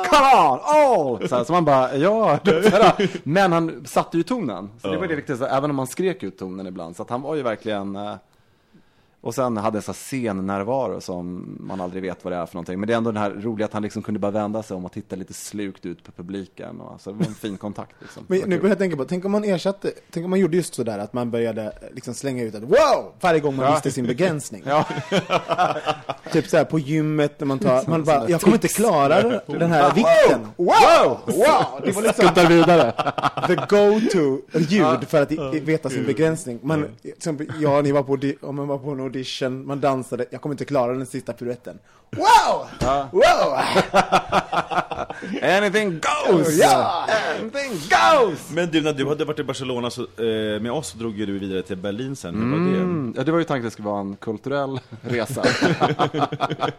come 0.03 0.49
on, 0.49 0.59
all! 0.63 1.29
Så, 1.29 1.35
här, 1.35 1.43
så 1.43 1.51
man 1.53 1.65
bara, 1.65 1.95
ja. 1.95 2.39
Så 2.45 2.51
här, 2.69 3.09
men 3.23 3.53
han 3.53 3.85
satte 3.87 4.17
ju 4.17 4.23
tonen. 4.23 4.69
Så 4.81 4.87
det 4.87 4.97
var 4.97 5.07
det 5.07 5.15
viktigaste, 5.15 5.47
även 5.47 5.69
om 5.69 5.77
han 5.77 5.87
skrek 5.87 6.23
ut 6.23 6.39
tonen 6.39 6.67
ibland. 6.67 6.95
Så 6.95 7.01
att 7.03 7.09
han 7.09 7.21
var 7.21 7.35
ju 7.35 7.41
verkligen, 7.43 7.95
eh, 7.95 8.13
och 9.27 9.35
sen 9.35 9.57
hade 9.57 9.81
här 9.87 9.93
scennärvaro 9.93 11.01
som 11.01 11.55
man 11.59 11.81
aldrig 11.81 12.01
vet 12.03 12.23
vad 12.23 12.33
det 12.33 12.37
är 12.37 12.45
för 12.45 12.55
någonting. 12.55 12.79
Men 12.79 12.87
det 12.87 12.93
är 12.93 12.97
ändå 12.97 13.11
den 13.11 13.21
här 13.21 13.29
roliga 13.31 13.65
att 13.65 13.73
han 13.73 13.83
liksom 13.83 14.01
kunde 14.01 14.19
bara 14.19 14.31
vända 14.31 14.63
sig 14.63 14.77
om 14.77 14.85
och 14.85 14.91
titta 14.91 15.15
lite 15.15 15.33
slukt 15.33 15.85
ut 15.85 16.03
på 16.03 16.11
publiken. 16.11 16.81
Och, 16.81 16.91
alltså, 16.91 17.11
det 17.11 17.17
var 17.19 17.25
en 17.25 17.33
fin 17.35 17.57
kontakt. 17.57 17.91
Liksom. 17.99 18.23
Men 18.27 18.39
nu 18.39 18.57
börjar 18.57 18.69
jag 18.71 18.77
tänka 18.77 18.97
på, 18.97 19.05
tänk 19.05 19.25
om 19.25 19.31
man 19.31 19.43
ersatte, 19.43 19.91
tänk 20.11 20.23
om 20.23 20.29
man 20.29 20.39
gjorde 20.39 20.57
just 20.57 20.73
sådär 20.73 20.99
att 20.99 21.13
man 21.13 21.31
började 21.31 21.71
liksom 21.93 22.13
slänga 22.13 22.43
ut 22.43 22.55
ett 22.55 22.63
wow 22.63 23.11
varje 23.21 23.39
gång 23.39 23.55
man 23.55 23.65
Ja. 23.65 23.71
visste 23.73 23.91
sin 23.91 24.05
begränsning. 24.07 24.63
Ja, 24.65 24.85
Typ 26.31 26.47
såhär 26.47 26.63
på 26.65 26.79
gymmet 26.79 27.39
när 27.39 27.47
man 27.47 27.59
tar, 27.59 27.89
man 27.89 28.03
bara, 28.03 28.29
jag 28.29 28.41
kommer 28.41 28.55
inte 28.55 28.67
klara 28.67 29.21
den 29.47 29.71
här 29.71 29.93
vikten. 29.93 30.47
Wow! 30.57 31.17
Wow! 31.25 31.81
Det 31.85 31.91
var 31.91 32.01
liksom 32.01 32.25
skuttar 32.25 32.47
vidare. 32.49 32.93
the 33.47 33.55
go-to 33.55 34.41
ljud 34.59 35.07
för 35.09 35.21
att 35.21 35.31
veta 35.61 35.89
sin 35.89 36.05
begränsning. 36.05 36.59
Man, 36.63 36.85
till 37.01 37.11
exempel, 37.11 37.47
ja, 37.59 37.81
ni 37.81 37.91
var 37.91 38.03
på, 38.03 38.17
om 38.47 38.55
man 38.55 38.67
var 38.67 38.77
på 38.77 38.89
en 38.89 38.99
audition, 39.17 39.67
man 39.67 39.79
dansade, 39.79 40.25
jag 40.29 40.41
kommer 40.41 40.53
inte 40.53 40.65
klara 40.65 40.93
den 40.93 41.05
sista 41.05 41.33
piruetten. 41.33 41.79
Wow! 42.09 42.67
Wow! 43.11 43.57
Anything 45.57 45.99
goes! 45.99 46.57
Ja! 46.57 47.07
Anything 47.39 47.71
goes! 47.71 48.51
Men 48.51 48.71
du, 48.71 48.81
när 48.81 48.93
du 48.93 49.07
hade 49.07 49.25
varit 49.25 49.39
i 49.39 49.43
Barcelona 49.43 49.89
så, 49.89 50.01
eh, 50.01 50.61
med 50.61 50.71
oss 50.71 50.87
så 50.87 50.97
drog 50.97 51.17
ju 51.17 51.25
du 51.25 51.39
vidare 51.39 51.61
till 51.61 51.77
Berlin 51.77 52.15
sen. 52.15 52.35
Hur 52.35 52.51
var 52.51 52.71
det? 52.71 52.77
Mm, 52.77 53.13
ja, 53.17 53.23
det 53.23 53.31
var 53.31 53.39
ju 53.39 53.45
tanken 53.45 53.67
att 53.67 53.71
det 53.71 53.73
skulle 53.73 53.87
vara 53.87 53.99
en 53.99 54.15
kulturell 54.15 54.79
resa. 55.01 55.43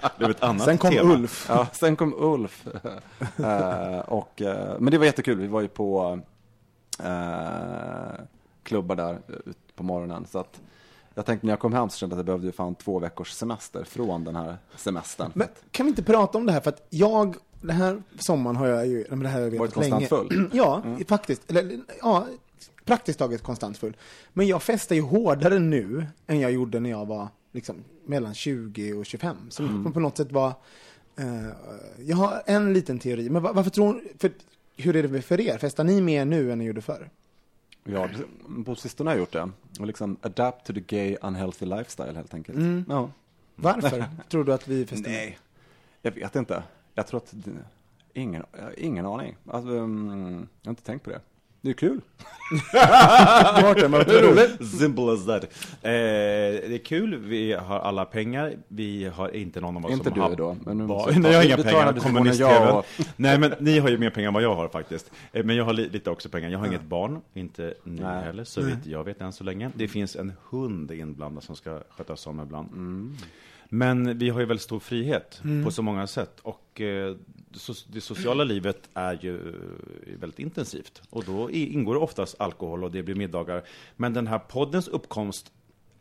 Det 0.01 0.19
blev 0.19 0.31
ett 0.31 0.43
annat 0.43 0.65
Sen 0.65 0.79
kom 0.79 0.91
tema. 0.91 1.15
Ulf. 1.15 1.47
Ja, 1.49 1.67
sen 1.73 1.97
kom 1.97 2.15
Ulf. 2.19 2.67
Eh, 3.39 3.99
och, 3.99 4.43
eh, 4.43 4.77
men 4.79 4.91
det 4.91 4.99
var 4.99 5.05
jättekul. 5.05 5.39
Vi 5.39 5.47
var 5.47 5.61
ju 5.61 5.69
på 5.69 6.21
eh, 7.05 8.21
klubbar 8.63 8.97
där 8.97 9.19
ut 9.47 9.77
på 9.77 9.83
morgonen. 9.83 10.27
Så 10.27 10.39
att 10.39 10.61
jag 11.19 11.27
tänkte 11.27 11.47
när 11.47 11.53
jag 11.53 11.61
kom 11.61 11.73
hem 11.73 11.91
så 11.91 11.99
kände 11.99 12.13
jag 12.13 12.17
att 12.17 12.19
jag 12.19 12.27
behövde 12.27 12.47
ju 12.47 12.53
fan 12.53 12.75
två 12.75 12.99
veckors 12.99 13.31
semester 13.33 13.85
från 13.85 14.25
den 14.25 14.37
här 14.37 14.57
semestern. 14.77 15.31
Men 15.35 15.49
kan 15.71 15.87
vi 15.87 15.91
inte 15.91 16.03
prata 16.03 16.39
om 16.39 16.47
det 16.47 16.53
här? 16.53 16.61
För 16.61 16.69
att 16.69 16.87
jag, 16.91 17.37
den 17.61 17.77
här 17.77 18.03
sommaren 18.19 18.57
har 18.57 18.67
jag 18.67 18.87
ju, 18.87 19.05
men 19.11 19.19
det 19.19 19.29
här 19.29 19.41
har 19.41 19.49
jag 19.49 19.59
Varit 19.59 19.71
vetat 19.77 19.91
länge. 19.91 20.07
konstant 20.09 20.29
full? 20.31 20.51
ja, 20.53 20.83
faktiskt. 21.09 21.51
Eller, 21.51 21.81
ja, 22.01 22.27
praktiskt 22.85 23.19
taget 23.19 23.43
konstant 23.43 23.79
full. 23.79 23.97
Men 24.33 24.47
jag 24.47 24.63
festar 24.63 24.95
ju 24.97 25.03
hårdare 25.03 25.59
nu 25.59 26.07
än 26.27 26.41
jag 26.41 26.53
gjorde 26.53 26.81
när 26.81 26.91
jag 26.91 27.07
var 27.07 27.29
liksom, 27.53 27.77
mellan 28.07 28.35
20 28.35 28.93
och 28.93 29.07
25. 29.07 29.37
Som 29.51 29.93
på 29.93 30.01
något 30.01 30.17
sätt 30.17 30.33
var... 30.33 30.49
Eh, 31.17 31.47
jag 31.99 32.17
har 32.17 32.43
en 32.47 32.73
liten 32.73 32.99
teori, 32.99 33.31
men 33.31 33.43
va- 33.43 33.53
varför 33.55 33.71
tror 33.71 34.03
för, 34.19 34.31
Hur 34.77 34.97
är 34.97 35.03
det 35.09 35.23
för 35.23 35.41
er? 35.41 35.59
Festar 35.59 35.85
ni 35.85 36.01
mer 36.01 36.25
nu 36.25 36.53
än 36.53 36.59
ni 36.59 36.65
gjorde 36.65 36.81
förr? 36.83 37.11
Ja, 37.93 38.09
på 38.65 38.75
sistone 38.75 39.11
har 39.11 39.15
jag 39.15 39.21
gjort 39.21 39.33
det. 39.33 39.51
Och 39.81 39.87
liksom 39.87 40.17
adapt 40.23 40.67
to 40.67 40.73
the 40.73 40.81
gay 40.81 41.17
unhealthy 41.23 41.67
lifestyle 41.67 42.17
helt 42.17 42.35
enkelt. 42.35 42.87
Ja. 42.89 43.11
Varför 43.55 44.05
tror 44.29 44.45
du 44.45 44.53
att 44.53 44.69
vi 44.69 44.87
festar 44.87 45.11
mer? 45.11 45.17
Nej, 45.17 45.39
jag 46.03 46.13
vet 46.13 46.37
inte. 46.37 46.63
Jag 46.95 47.07
tror 47.07 47.19
att, 47.21 47.35
ingen, 48.13 48.45
ingen 48.77 49.07
aning. 49.07 49.37
Alltså, 49.47 49.71
um, 49.71 50.49
jag 50.63 50.69
har 50.69 50.73
inte 50.73 50.83
tänkt 50.83 51.05
på 51.05 51.11
det. 51.11 51.21
Det 51.61 51.69
är 51.71 51.75
kul. 51.75 52.01
Vad 53.89 54.07
tror 54.07 54.35
du? 54.59 54.67
Simple 54.67 55.13
as 55.13 55.27
that. 55.27 55.43
Eh, 55.45 55.49
det 55.83 56.75
är 56.75 56.85
kul, 56.85 57.17
vi 57.17 57.53
har 57.53 57.79
alla 57.81 58.05
pengar, 58.05 58.53
vi 58.69 59.05
har 59.15 59.37
inte 59.37 59.61
någon 59.61 59.77
av 59.77 59.85
oss 59.87 59.93
Inte 59.93 60.05
som 60.05 60.15
du 60.15 60.21
har 60.21 60.37
då, 60.37 60.57
men 60.67 60.79
nu 60.79 60.87
ba- 60.87 60.95
måste 60.95 61.11
vi 61.11 61.15
ta- 61.15 61.21
Nej, 61.23 61.31
jag 61.33 61.39
har 61.39 61.45
inga 61.45 61.57
pengar, 61.57 62.73
och- 62.79 62.85
Nej 63.17 63.39
men 63.39 63.55
ni 63.61 63.79
har 63.79 63.89
ju 63.89 63.99
mer 63.99 64.11
pengar 64.11 64.29
än 64.29 64.35
vad 64.35 64.43
jag 64.43 64.55
har 64.55 64.69
faktiskt. 64.69 65.11
Eh, 65.33 65.45
Men 65.45 65.57
jag 65.57 65.65
har 65.65 65.73
li- 65.73 65.89
lite 65.89 66.11
också 66.11 66.29
pengar. 66.29 66.49
Jag 66.51 66.59
har 66.59 66.67
inget 66.67 66.83
barn, 66.85 67.21
inte 67.35 67.75
ni 67.85 68.01
Nej. 68.03 68.25
heller, 68.25 68.45
så 68.45 68.61
vitt 68.63 68.87
jag 68.87 69.05
vet 69.05 69.21
än 69.21 69.33
så 69.33 69.45
länge. 69.45 69.71
Det 69.75 69.89
finns 69.89 70.17
en 70.17 70.33
hund 70.51 70.91
inblandad 70.91 71.43
som 71.43 71.57
ska 71.57 71.81
skötas 71.91 72.27
om 72.27 72.41
ibland. 72.41 72.69
Mm. 72.73 73.17
Men 73.69 74.19
vi 74.19 74.31
har 74.31 74.41
ju 74.41 74.47
väldigt 74.47 74.65
stor 74.65 74.81
frihet 74.81 75.43
på 75.65 75.71
så 75.71 75.83
många 75.83 76.07
sätt. 76.07 76.41
Och 76.43 76.81
eh, 76.81 77.17
det 77.93 78.01
sociala 78.01 78.45
livet 78.45 78.89
är 78.95 79.19
ju 79.23 79.49
eh, 79.49 80.19
väldigt 80.21 80.39
intensivt. 80.39 81.03
Och 81.11 81.25
då 81.25 81.51
ingår 81.51 81.95
det 81.95 82.01
oftast 82.01 82.41
alkohol 82.41 82.85
och 82.85 82.91
det 82.91 83.03
blir 83.03 83.15
middagar. 83.15 83.63
Men 83.97 84.13
den 84.13 84.27
här 84.27 84.39
poddens 84.39 84.89
uppkomst 84.89 85.53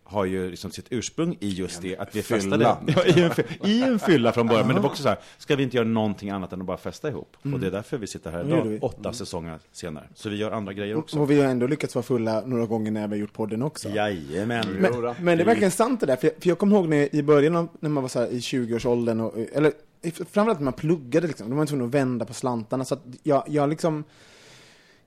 har 0.10 0.26
ju 0.26 0.50
liksom 0.50 0.72
sitt 0.72 0.86
ursprung 0.90 1.38
i 1.40 1.50
just 1.50 1.82
det 1.82 1.98
att 1.98 2.16
vi 2.16 2.24
festade. 2.24 2.64
Ja, 2.64 3.06
i, 3.06 3.22
en, 3.22 3.32
I 3.70 3.82
en 3.82 4.00
fylla 4.00 4.34
från 4.34 4.48
början, 4.48 4.68
men 4.68 4.76
det 4.76 4.82
var 4.82 4.90
också 4.90 5.04
så 5.04 5.10
här, 5.10 5.18
ska 5.38 5.56
vi 5.56 5.64
inte 5.64 5.78
göra 5.78 5.88
någonting 5.88 6.30
annat 6.30 6.54
än 6.54 6.62
att 6.62 6.68
bara 6.68 6.78
festa 6.78 7.10
ihop? 7.10 7.38
Och 7.54 7.60
det 7.60 7.68
är 7.68 7.72
därför 7.72 7.98
vi 7.98 8.08
sitter 8.08 8.32
här 8.32 8.46
idag, 8.46 8.80
åtta 8.82 9.14
säsonger 9.14 9.60
senare. 9.72 10.08
Så 10.16 10.30
vi 10.30 10.36
gör 10.36 10.52
andra 10.52 10.74
grejer 10.74 10.96
också. 10.96 11.20
Och 11.20 11.32
vi 11.32 11.42
har 11.42 11.50
ändå 11.50 11.68
lyckats 11.68 11.96
vara 11.96 12.04
fulla 12.04 12.42
några 12.46 12.66
gånger 12.66 12.92
när 12.92 13.08
vi 13.08 13.16
har 13.16 13.22
gjort 13.22 13.34
podden 13.34 13.62
också. 13.62 13.90
Jajamän. 13.90 14.68
Men, 14.70 15.16
men 15.20 15.38
det 15.38 15.44
är 15.44 15.46
verkligen 15.46 15.72
sant 15.72 16.00
det 16.00 16.06
där, 16.06 16.16
för 16.16 16.28
jag, 16.28 16.36
för 16.40 16.50
jag 16.50 16.58
kommer 16.58 16.76
ihåg 16.76 16.88
när, 16.88 17.16
i 17.16 17.24
början 17.24 17.56
av, 17.56 17.68
när 17.80 17.90
man 17.90 18.04
var 18.04 18.10
så 18.10 18.20
här 18.20 18.28
i 18.28 18.40
20-årsåldern, 18.40 19.20
och, 19.20 19.38
eller 19.54 19.72
framförallt 20.12 20.60
när 20.60 20.66
man 20.66 20.74
pluggade 20.74 21.28
liksom, 21.28 21.48
då 21.48 21.50
var 21.50 21.58
man 21.58 21.68
tvungen 21.68 21.86
att 21.86 21.94
vända 21.94 22.26
på 22.26 22.34
slantarna, 22.34 22.86
så 22.86 22.94
att 22.94 23.04
jag, 23.24 23.44
jag 23.48 23.70
liksom 23.70 24.04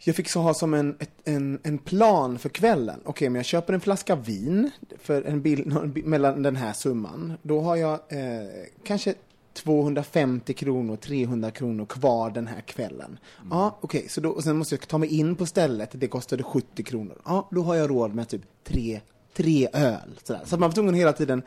jag 0.04 0.16
fick 0.16 0.28
så 0.28 0.40
ha 0.40 0.54
som 0.54 0.74
en, 0.74 0.96
ett, 0.98 1.10
en, 1.24 1.58
en 1.62 1.78
plan 1.78 2.38
för 2.38 2.48
kvällen. 2.48 3.00
Okej, 3.04 3.28
men 3.28 3.36
jag 3.38 3.46
köper 3.46 3.72
en 3.72 3.80
flaska 3.80 4.16
vin 4.16 4.70
för 4.98 5.22
en 5.22 5.42
bil, 5.42 5.72
mellan 6.04 6.42
den 6.42 6.56
här 6.56 6.72
summan. 6.72 7.32
Då 7.42 7.60
har 7.60 7.76
jag 7.76 7.92
eh, 7.92 8.48
kanske 8.84 9.14
250 9.52 10.54
kronor, 10.54 10.96
300 10.96 11.50
kronor 11.50 11.86
kvar 11.86 12.30
den 12.30 12.46
här 12.46 12.60
kvällen. 12.60 13.18
Ja, 13.50 13.78
okej, 13.80 14.06
så 14.08 14.20
då, 14.20 14.30
och 14.30 14.42
sen 14.42 14.56
måste 14.56 14.74
jag 14.74 14.88
ta 14.88 14.98
mig 14.98 15.08
in 15.08 15.36
på 15.36 15.46
stället. 15.46 15.90
Det 15.92 16.06
kostade 16.06 16.42
70 16.42 16.82
kronor. 16.82 17.18
Ja, 17.24 17.48
då 17.50 17.62
har 17.62 17.74
jag 17.74 17.90
råd 17.90 18.14
med 18.14 18.28
typ 18.28 18.42
tre, 18.64 19.00
tre 19.36 19.68
öl. 19.72 20.18
Sådär. 20.22 20.42
Så 20.44 20.56
man 20.56 20.68
var 20.68 20.74
tvungen 20.74 20.94
hela 20.94 21.12
tiden 21.12 21.42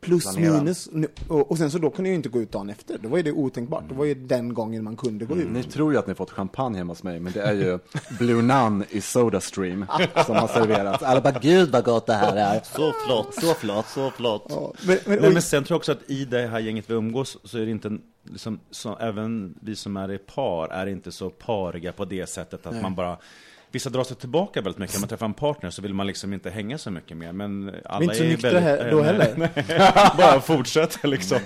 plus 0.00 0.22
Planera. 0.34 0.52
minus. 0.58 0.88
Nu- 0.92 1.08
Och, 1.28 1.58
sen 1.58 1.70
så 1.70 1.78
då 1.78 1.90
kunde 1.90 2.08
jag 2.08 2.12
ju 2.12 2.16
inte 2.16 2.28
gå 2.28 2.40
ut 2.40 2.52
dagen 2.52 2.70
efter. 2.70 2.98
Då 2.98 3.08
var 3.08 3.16
ju 3.16 3.22
det 3.22 3.32
otänkbart. 3.32 3.84
Det 3.88 3.94
var 3.94 4.04
ju 4.04 4.14
den 4.14 4.54
gången 4.54 4.84
man 4.84 4.96
kunde 4.96 5.24
gå 5.24 5.36
ut. 5.36 5.50
Ni 5.50 5.62
tror 5.62 5.92
ju 5.92 5.98
att 5.98 6.06
ni 6.06 6.14
fått 6.14 6.30
champagne 6.30 6.78
hemma 6.78 6.90
hos 6.92 7.02
mig, 7.02 7.20
men 7.20 7.32
det 7.32 7.40
är 7.42 7.52
ju 7.54 7.78
Blue 8.18 8.42
Nun 8.42 8.84
i 8.90 9.00
Sodastream 9.00 9.84
som 10.26 10.36
har 10.36 10.48
serverats. 10.48 11.02
Alla 11.02 11.20
bara, 11.20 11.38
gud 11.42 11.70
vad 11.70 11.84
gott 11.84 12.06
det 12.06 12.14
här 12.14 12.36
är. 12.36 12.60
Så 12.64 12.92
flott, 13.06 13.34
så 13.34 13.54
flott, 13.54 13.86
så 13.88 14.10
flott. 14.10 14.46
Ja, 14.48 14.72
men, 14.86 14.98
men, 15.06 15.18
Nej, 15.18 15.32
men 15.32 15.42
sen 15.42 15.64
tror 15.64 15.74
jag 15.74 15.78
också 15.78 15.92
att 15.92 16.10
i 16.10 16.24
det 16.24 16.46
här 16.46 16.60
gänget 16.60 16.90
vi 16.90 16.94
umgås 16.94 17.38
så 17.44 17.58
är 17.58 17.64
det 17.64 17.70
inte 17.70 17.88
en- 17.88 18.02
liksom, 18.30 18.60
så, 18.70 18.96
även 18.96 19.54
vi 19.60 19.76
som 19.76 19.96
är 19.96 20.12
i 20.12 20.18
par 20.18 20.68
är 20.68 20.86
inte 20.86 21.12
så 21.12 21.30
pariga 21.30 21.92
på 21.92 22.04
det 22.04 22.26
sättet 22.26 22.66
att 22.66 22.82
man 22.82 22.94
bara 22.94 23.18
Vissa 23.70 23.90
drar 23.90 24.04
sig 24.04 24.16
tillbaka 24.16 24.62
väldigt 24.62 24.78
mycket. 24.78 24.94
När 24.96 25.00
man 25.00 25.08
träffar 25.08 25.26
en 25.26 25.34
partner 25.34 25.70
så 25.70 25.82
vill 25.82 25.94
man 25.94 26.06
liksom 26.06 26.32
inte 26.32 26.50
hänga 26.50 26.78
så 26.78 26.90
mycket 26.90 27.16
mer. 27.16 27.32
Men 27.32 27.74
alla 27.84 27.98
är 27.98 28.02
inte 28.02 28.14
så 28.16 28.24
är 28.24 28.52
väldigt, 28.52 28.62
här 28.62 28.90
då 28.90 28.96
nej, 28.96 29.06
heller. 29.06 29.34
nej. 29.36 29.52
bara 30.18 30.40
fortsätter 30.40 31.08
liksom. 31.08 31.38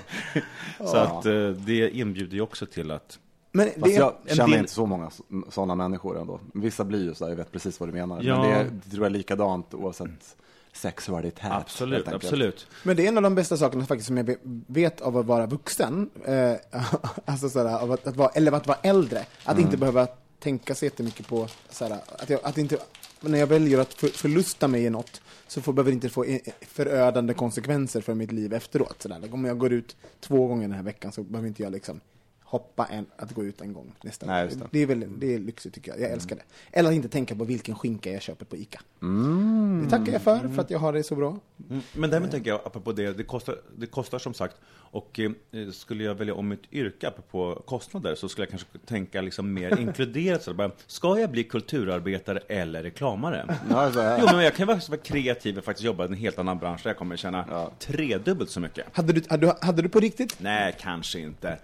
Så 0.77 0.97
att 0.97 1.25
eh, 1.25 1.49
det 1.49 1.89
inbjuder 1.89 2.33
ju 2.35 2.41
också 2.41 2.65
till 2.65 2.91
att 2.91 3.19
men 3.51 3.65
Fast 3.65 3.83
det 3.83 3.95
är 3.95 3.99
jag 3.99 4.15
känner 4.27 4.49
del- 4.51 4.59
inte 4.59 4.71
så 4.71 4.85
många 4.85 5.11
sådana 5.49 5.75
människor 5.75 6.21
ändå. 6.21 6.39
Vissa 6.53 6.83
blir 6.83 7.03
ju 7.03 7.13
så, 7.13 7.23
här, 7.23 7.31
jag 7.31 7.37
vet 7.37 7.51
precis 7.51 7.79
vad 7.79 7.89
du 7.89 7.93
menar. 7.93 8.21
Ja. 8.23 8.41
Men 8.41 8.49
det, 8.49 8.55
är, 8.55 8.63
det 8.63 8.89
tror 8.89 9.03
jag 9.03 9.05
är 9.05 9.17
likadant 9.17 9.73
oavsett 9.73 10.35
sexualitet. 10.73 11.51
Absolut, 11.51 12.07
absolut. 12.07 12.67
Men 12.83 12.97
det 12.97 13.03
är 13.03 13.07
en 13.07 13.17
av 13.17 13.23
de 13.23 13.35
bästa 13.35 13.57
sakerna 13.57 13.85
faktiskt 13.85 14.07
som 14.07 14.17
jag 14.17 14.23
ve- 14.23 14.37
vet 14.67 15.01
av 15.01 15.17
att 15.17 15.25
vara 15.25 15.45
vuxen. 15.45 16.09
Eh, 16.25 16.53
alltså 17.25 17.49
sådär, 17.49 17.77
av 17.79 17.91
att, 17.91 18.07
att 18.07 18.15
vara, 18.15 18.29
eller 18.29 18.51
att 18.51 18.67
vara 18.67 18.77
äldre. 18.83 19.25
Att 19.43 19.59
inte 19.59 19.77
behöva 19.77 20.07
tänka 20.39 20.75
så 20.75 20.85
jättemycket 20.85 21.27
på, 21.27 21.47
sådär, 21.69 21.99
att, 22.19 22.29
jag, 22.29 22.39
att 22.43 22.57
inte, 22.57 22.77
när 23.21 23.39
jag 23.39 23.47
väljer 23.47 23.79
att 23.79 23.93
för, 23.93 24.07
förlusta 24.07 24.67
mig 24.67 24.85
i 24.85 24.89
något, 24.89 25.21
så 25.47 25.61
får, 25.61 25.73
behöver 25.73 25.91
det 25.91 25.95
inte 25.95 26.09
få 26.09 26.23
eh, 26.23 26.39
förödande 26.61 27.33
konsekvenser 27.33 28.01
för 28.01 28.13
mitt 28.13 28.31
liv 28.31 28.53
efteråt. 28.53 29.01
Sådär. 29.01 29.29
Om 29.31 29.45
jag 29.45 29.57
går 29.57 29.73
ut 29.73 29.95
två 30.19 30.47
gånger 30.47 30.67
den 30.67 30.77
här 30.77 30.83
veckan 30.83 31.11
så 31.11 31.23
behöver 31.23 31.47
inte 31.47 31.63
jag 31.63 31.71
liksom 31.71 31.99
hoppa 32.51 32.85
en, 32.85 33.05
att 33.17 33.31
gå 33.31 33.43
ut 33.43 33.61
en 33.61 33.73
gång 33.73 33.91
nästa 34.03 34.25
Nej, 34.25 34.47
det. 34.47 34.67
Det 34.71 34.79
är, 34.79 34.85
väl, 34.85 35.05
det 35.19 35.35
är 35.35 35.39
lyxigt 35.39 35.75
tycker 35.75 35.91
jag. 35.91 36.01
Jag 36.01 36.11
älskar 36.11 36.35
det. 36.35 36.41
Eller 36.71 36.89
att 36.89 36.95
inte 36.95 37.09
tänka 37.09 37.35
på 37.35 37.43
vilken 37.43 37.75
skinka 37.75 38.11
jag 38.11 38.21
köper 38.21 38.45
på 38.45 38.55
ICA. 38.57 38.81
Mm. 39.01 39.81
Det 39.83 39.89
tackar 39.89 40.13
jag 40.13 40.21
för, 40.21 40.39
för 40.39 40.61
att 40.61 40.69
jag 40.69 40.79
har 40.79 40.93
det 40.93 41.03
så 41.03 41.15
bra. 41.15 41.39
Mm, 41.69 41.81
Men 41.93 42.09
därmed 42.09 42.31
tänker 42.31 42.49
jag, 42.49 42.59
apropå 42.65 42.91
det, 42.91 43.13
det 43.13 43.23
kostar, 43.23 43.55
det 43.77 43.85
kostar 43.85 44.19
som 44.19 44.33
sagt, 44.33 44.55
och 44.73 45.19
eh, 45.19 45.31
skulle 45.71 46.03
jag 46.03 46.15
välja 46.15 46.33
om 46.33 46.47
mitt 46.47 46.73
yrke, 46.73 47.07
apropå 47.07 47.63
kostnader, 47.65 48.15
så 48.15 48.29
skulle 48.29 48.43
jag 48.45 48.49
kanske 48.49 48.67
tänka 48.85 49.21
liksom 49.21 49.53
mer 49.53 49.79
inkluderat. 49.81 50.43
Så 50.43 50.53
bara, 50.53 50.71
ska 50.87 51.19
jag 51.19 51.31
bli 51.31 51.43
kulturarbetare 51.43 52.39
eller 52.47 52.83
reklamare? 52.83 53.57
Jo, 54.19 54.25
men 54.25 54.43
jag 54.43 54.55
kan 54.55 54.67
faktiskt 54.67 54.89
vara 54.89 54.99
kreativ 55.01 55.57
och 55.57 55.63
faktiskt 55.63 55.85
jobba 55.85 56.03
i 56.03 56.07
en 56.07 56.13
helt 56.13 56.39
annan 56.39 56.57
bransch 56.57 56.83
där 56.83 56.89
jag 56.89 56.97
kommer 56.97 57.17
tjäna 57.17 57.45
Ja. 57.49 57.71
tredubbelt 57.79 58.49
så 58.49 58.59
mycket. 58.59 58.85
Hade 58.91 59.13
du, 59.13 59.21
hade, 59.29 59.55
hade 59.61 59.81
du 59.81 59.89
på 59.89 59.99
riktigt 59.99 60.37
Nej, 60.39 60.75
kanske 60.79 61.19
inte. 61.19 61.57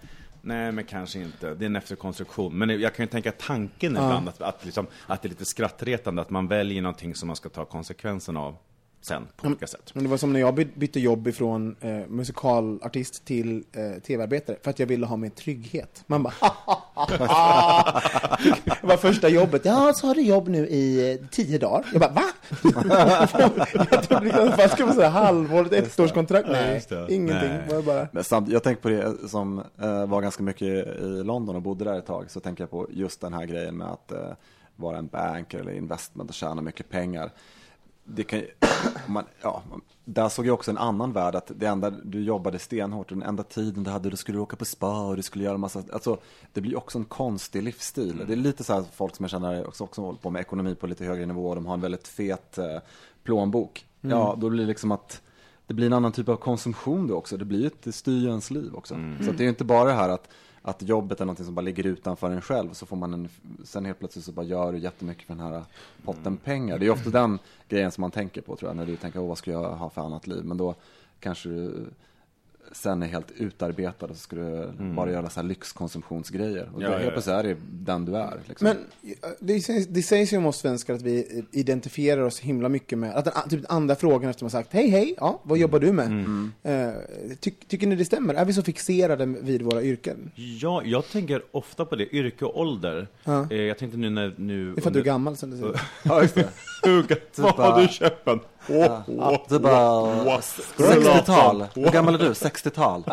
Nej, 0.48 0.72
men 0.72 0.84
kanske 0.84 1.20
inte. 1.20 1.54
Det 1.54 1.66
är 1.66 1.68
en 1.68 1.76
efterkonstruktion. 1.76 2.58
Men 2.58 2.82
jag 2.82 2.96
kan 2.96 3.04
ju 3.04 3.08
tänka 3.08 3.32
tanken 3.32 3.92
ibland 3.92 4.30
att, 4.30 4.42
att, 4.42 4.66
liksom, 4.66 4.88
att 5.08 5.22
det 5.22 5.28
är 5.28 5.30
lite 5.30 5.46
skrattretande 5.46 6.22
att 6.22 6.30
man 6.30 6.48
väljer 6.48 6.82
någonting 6.82 7.16
som 7.16 7.28
man 7.28 7.36
ska 7.36 7.50
ta 7.50 7.66
konsekvensen 7.66 8.38
av 8.38 8.58
sen 9.02 9.28
på 9.36 9.48
olika 9.48 9.68
sätt. 9.68 9.92
Men 9.94 10.04
det 10.04 10.10
var 10.10 10.18
som 10.18 10.34
när 10.34 10.40
jag 10.40 10.56
by- 10.56 10.68
bytte 10.76 11.00
jobb 11.00 11.28
ifrån 11.28 11.76
eh, 11.82 11.90
musikalartist 12.08 13.26
till 13.26 13.64
eh, 13.74 14.02
tv-arbetare, 14.02 14.58
för 14.64 14.70
att 14.70 14.80
jag 14.80 14.88
ville 14.88 15.06
ha 15.06 15.18
mer 15.18 15.30
trygghet. 15.30 16.04
Man 16.08 16.24
bara 16.24 16.34
Det 18.82 18.84
var 18.88 18.98
första 18.98 19.30
jobbet. 19.30 19.66
Ja, 19.66 19.94
så 19.96 20.08
har 20.08 20.16
du 20.16 20.22
jobb 20.22 20.48
nu 20.48 20.68
i 20.68 21.12
eh, 21.12 21.28
tio 21.32 21.58
dagar. 21.58 21.86
Jag 21.92 22.02
bara, 22.02 22.12
va? 22.12 22.24
jag 23.92 24.04
trodde 24.04 24.24
det 24.26 24.30
i 24.30 24.32
alla 24.32 24.52
fall 24.58 24.70
skulle 24.70 24.86
vara 24.86 24.96
så 24.96 25.02
här 25.02 25.10
halvår, 25.10 25.74
ett 25.74 26.00
ettårskontrakt. 26.00 26.48
Nej, 26.52 26.74
just 26.74 26.90
det. 26.90 27.08
ingenting. 27.10 27.50
Nej. 27.50 27.62
Var 27.70 27.82
bara... 27.82 28.08
Men 28.12 28.24
samt, 28.24 28.50
jag 28.50 28.64
tänker 28.64 28.82
på 28.82 28.90
det 28.90 29.30
som 29.30 29.60
eh, 29.82 30.06
var 30.06 30.22
ganska 30.22 30.44
mycket 30.44 30.68
i 30.68 31.24
London 31.24 31.56
och 31.56 31.62
bodde 31.62 31.84
där 31.86 31.98
ett 31.98 32.06
tag. 32.06 32.32
Så 32.32 32.40
tänker 32.40 32.64
jag 32.64 32.72
på 32.72 32.88
just 32.90 33.22
den 33.22 33.34
här 33.34 33.46
grejen 33.46 33.78
med 33.78 33.88
att 33.88 34.12
eh, 34.12 34.30
vara 34.76 34.98
en 34.98 35.08
banker 35.08 35.60
eller 35.60 35.72
investment 35.72 36.30
och 36.30 36.36
tjäna 36.36 36.62
mycket 36.62 36.90
pengar. 36.90 37.32
Det 38.10 38.24
kan, 38.24 38.42
man, 39.08 39.24
ja, 39.42 39.64
där 40.06 40.30
såg 40.30 40.46
jag 40.46 40.54
också 40.54 40.72
en 40.72 40.78
annan 40.78 41.14
värld, 41.14 41.36
att 41.36 41.52
det 41.56 41.66
enda, 41.66 41.90
du 41.90 42.24
jobbade 42.24 42.60
stenhårt 42.60 43.12
och 43.12 43.18
den 43.18 43.28
enda 43.28 43.44
tiden 43.44 43.84
du 43.84 43.92
hade, 43.92 44.10
du 44.10 44.18
skulle 44.18 44.40
åka 44.40 44.56
på 44.56 44.66
spa 44.66 45.08
och 45.08 45.16
du 45.16 45.22
skulle 45.22 45.44
göra 45.44 45.58
massa, 45.58 45.84
alltså 45.94 46.18
det 46.54 46.62
blir 46.62 46.78
också 46.78 46.98
en 46.98 47.06
konstig 47.06 47.64
livsstil. 47.64 48.24
Det 48.28 48.34
är 48.34 48.38
lite 48.38 48.64
så 48.64 48.74
här 48.74 48.84
folk 48.94 49.16
som 49.16 49.24
jag 49.24 49.32
känner 49.32 49.68
också, 49.68 49.84
också 49.84 50.02
håller 50.02 50.20
på 50.20 50.30
med 50.30 50.40
ekonomi 50.40 50.76
på 50.76 50.88
lite 50.88 51.06
högre 51.06 51.26
nivå, 51.26 51.56
de 51.56 51.66
har 51.66 51.74
en 51.74 51.82
väldigt 51.82 52.08
fet 52.08 52.58
eh, 52.58 52.78
plånbok. 53.24 53.86
Ja, 54.02 54.36
då 54.38 54.50
blir 54.50 54.62
det 54.62 54.68
liksom 54.68 54.92
att 54.92 55.22
det 55.68 55.74
blir 55.74 55.88
en 55.88 55.94
annan 55.94 56.12
typ 56.12 56.30
av 56.30 56.36
konsumtion 56.36 57.08
då 57.08 57.16
också. 57.16 57.38
Det 57.38 57.46
blir 57.46 57.68
ett, 57.68 57.82
det 57.84 57.92
styr 57.92 58.20
ju 58.20 58.28
ens 58.28 58.52
liv 58.52 58.76
också. 58.76 58.96
Så 59.22 59.30
att 59.30 59.38
det 59.38 59.42
är 59.42 59.46
ju 59.46 59.50
inte 59.50 59.64
bara 59.64 59.90
det 59.90 59.96
här 59.96 60.10
att, 60.10 60.30
att 60.68 60.82
jobbet 60.82 61.22
är 61.22 61.26
något 61.26 61.46
som 61.46 61.56
bara 61.56 61.62
ligger 61.62 61.86
utanför 61.86 62.32
en 62.32 62.42
själv. 62.42 62.74
Så 62.74 62.86
får 62.86 62.96
man 62.96 63.14
en, 63.14 63.30
sen 63.64 63.86
helt 63.86 64.00
plötsligt 64.00 64.26
så 64.26 64.32
bara 64.32 64.46
gör 64.46 64.72
du 64.72 64.78
jättemycket 64.78 65.28
för 65.28 65.36
den 65.36 65.46
här 65.46 65.64
potten 66.04 66.38
pengar. 66.38 66.80
Det 66.80 66.86
är 66.86 66.90
ofta 66.90 67.10
den 67.10 67.40
grejen 67.70 67.92
som 67.92 68.02
man 68.02 68.12
tänker 68.12 68.42
på 68.42 68.56
tror 68.56 68.70
jag. 68.70 68.76
När 68.76 68.86
du 68.86 68.96
tänker, 68.96 69.20
Åh, 69.20 69.28
vad 69.28 69.38
ska 69.38 69.52
jag 69.52 69.76
ha 69.76 69.90
för 69.90 70.02
annat 70.02 70.28
liv? 70.28 70.46
Men 70.46 70.58
då 70.58 70.76
kanske 71.20 71.50
du 71.50 71.86
sen 72.72 73.04
är 73.04 73.08
helt 73.08 73.32
utarbetad 73.32 74.06
och 74.06 74.16
så 74.16 74.22
ska 74.22 74.36
du 74.36 74.72
bara 74.96 75.12
göra 75.12 75.30
så 75.30 75.40
här 75.40 75.48
lyxkonsumtionsgrejer. 75.48 76.70
Och 76.74 76.82
Ja, 76.82 76.88
då 76.88 76.94
ja, 76.94 76.98
helt 76.98 77.06
ja. 77.06 77.12
plötsligt 77.12 77.36
är 77.36 77.44
det 77.44 77.56
den 77.70 78.06
du 78.06 78.18
är. 78.18 78.40
Liksom. 78.48 78.66
Men 78.68 78.78
det 79.40 79.62
sägs, 79.62 79.88
det 79.88 80.02
sägs 80.04 80.34
ju 80.34 80.38
om 80.38 80.46
oss 80.46 80.58
svenskar 80.58 80.94
att 80.94 81.02
vi 81.02 81.46
identifierar 81.52 82.22
oss 82.22 82.40
himla 82.40 82.70
mycket 82.70 82.98
med, 82.98 83.16
att 83.16 83.26
den, 83.26 83.34
typ 83.50 83.66
andra 83.70 83.96
frågan 83.96 84.30
efter 84.30 84.44
man 84.44 84.52
sagt 84.52 84.74
hej 84.74 84.90
hej, 84.90 85.14
ja, 85.18 85.42
vad 85.44 85.58
jobbar 85.58 85.80
du 85.80 85.92
med? 85.92 86.08
Eh, 86.64 86.94
ty, 87.40 87.52
tycker 87.68 87.88
ni 87.88 87.96
det 87.96 88.06
stämmer? 88.06 88.34
Är 88.34 88.46
vi 88.46 88.54
så 88.54 88.64
fixerade 88.64 89.26
vid 89.26 89.62
våra 89.62 89.84
yrken? 89.84 90.32
Ja, 90.36 90.82
jag 90.86 91.10
tänker 91.10 91.42
ofta 91.52 91.86
på 91.86 91.96
det, 91.96 92.16
yrke 92.16 92.46
och 92.46 92.60
ålder. 92.60 93.08
Ja. 93.24 93.48
Eh, 93.52 93.62
jag 93.62 93.78
tänkte 93.78 93.98
nu 93.98 94.10
när... 94.10 94.34
Nu 94.38 94.74
Det 94.74 94.80
är 94.80 94.82
för 94.82 94.90
att 94.90 94.94
du 94.94 95.00
är 95.00 95.04
gammal 95.04 95.38
som 95.38 95.52
du 95.52 95.58
säger. 95.58 95.82
ja, 96.04 96.22
just 96.22 96.36
det. 96.36 96.50
Vad 97.36 97.56
bara- 97.56 97.72
har 97.72 97.82
du 97.82 97.88
köpt 97.88 98.26
den? 98.26 98.40
Ja, 98.70 99.04
du 99.50 99.60
bara, 99.60 99.72
60-tal. 100.78 101.66
Hur 101.76 101.92
gammal 101.92 102.16
är 102.16 102.20
du? 102.20 102.30
60-tal. 102.34 103.04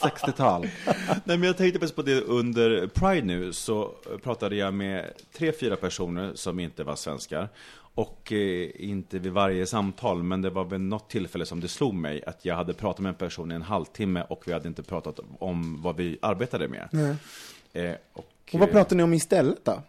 60-tal. 0.00 0.62
Nej, 1.24 1.38
men 1.38 1.42
jag 1.42 1.56
tänkte 1.56 1.78
faktiskt 1.78 1.96
på 1.96 2.02
det 2.02 2.20
under 2.20 2.86
Pride 2.86 3.26
nu, 3.26 3.52
så 3.52 3.90
pratade 4.22 4.56
jag 4.56 4.74
med 4.74 5.10
tre, 5.38 5.52
fyra 5.60 5.76
personer 5.76 6.32
som 6.34 6.60
inte 6.60 6.84
var 6.84 6.96
svenskar. 6.96 7.48
Och 7.96 8.32
eh, 8.32 8.68
inte 8.74 9.18
vid 9.18 9.32
varje 9.32 9.66
samtal, 9.66 10.22
men 10.22 10.42
det 10.42 10.50
var 10.50 10.64
vid 10.64 10.80
något 10.80 11.10
tillfälle 11.10 11.46
som 11.46 11.60
det 11.60 11.68
slog 11.68 11.94
mig 11.94 12.24
att 12.26 12.44
jag 12.44 12.54
hade 12.56 12.74
pratat 12.74 12.98
med 13.00 13.08
en 13.10 13.14
person 13.14 13.52
i 13.52 13.54
en 13.54 13.62
halvtimme 13.62 14.22
och 14.28 14.42
vi 14.46 14.52
hade 14.52 14.68
inte 14.68 14.82
pratat 14.82 15.20
om 15.38 15.82
vad 15.82 15.96
vi 15.96 16.18
arbetade 16.22 16.68
med. 16.68 16.88
Eh, 17.72 17.92
och, 18.12 18.24
Och 18.52 18.60
vad 18.60 18.68
eh, 18.68 18.72
pratar 18.72 18.96
ni 18.96 19.02
om 19.02 19.12
istället 19.14 19.64
då? 19.64 19.82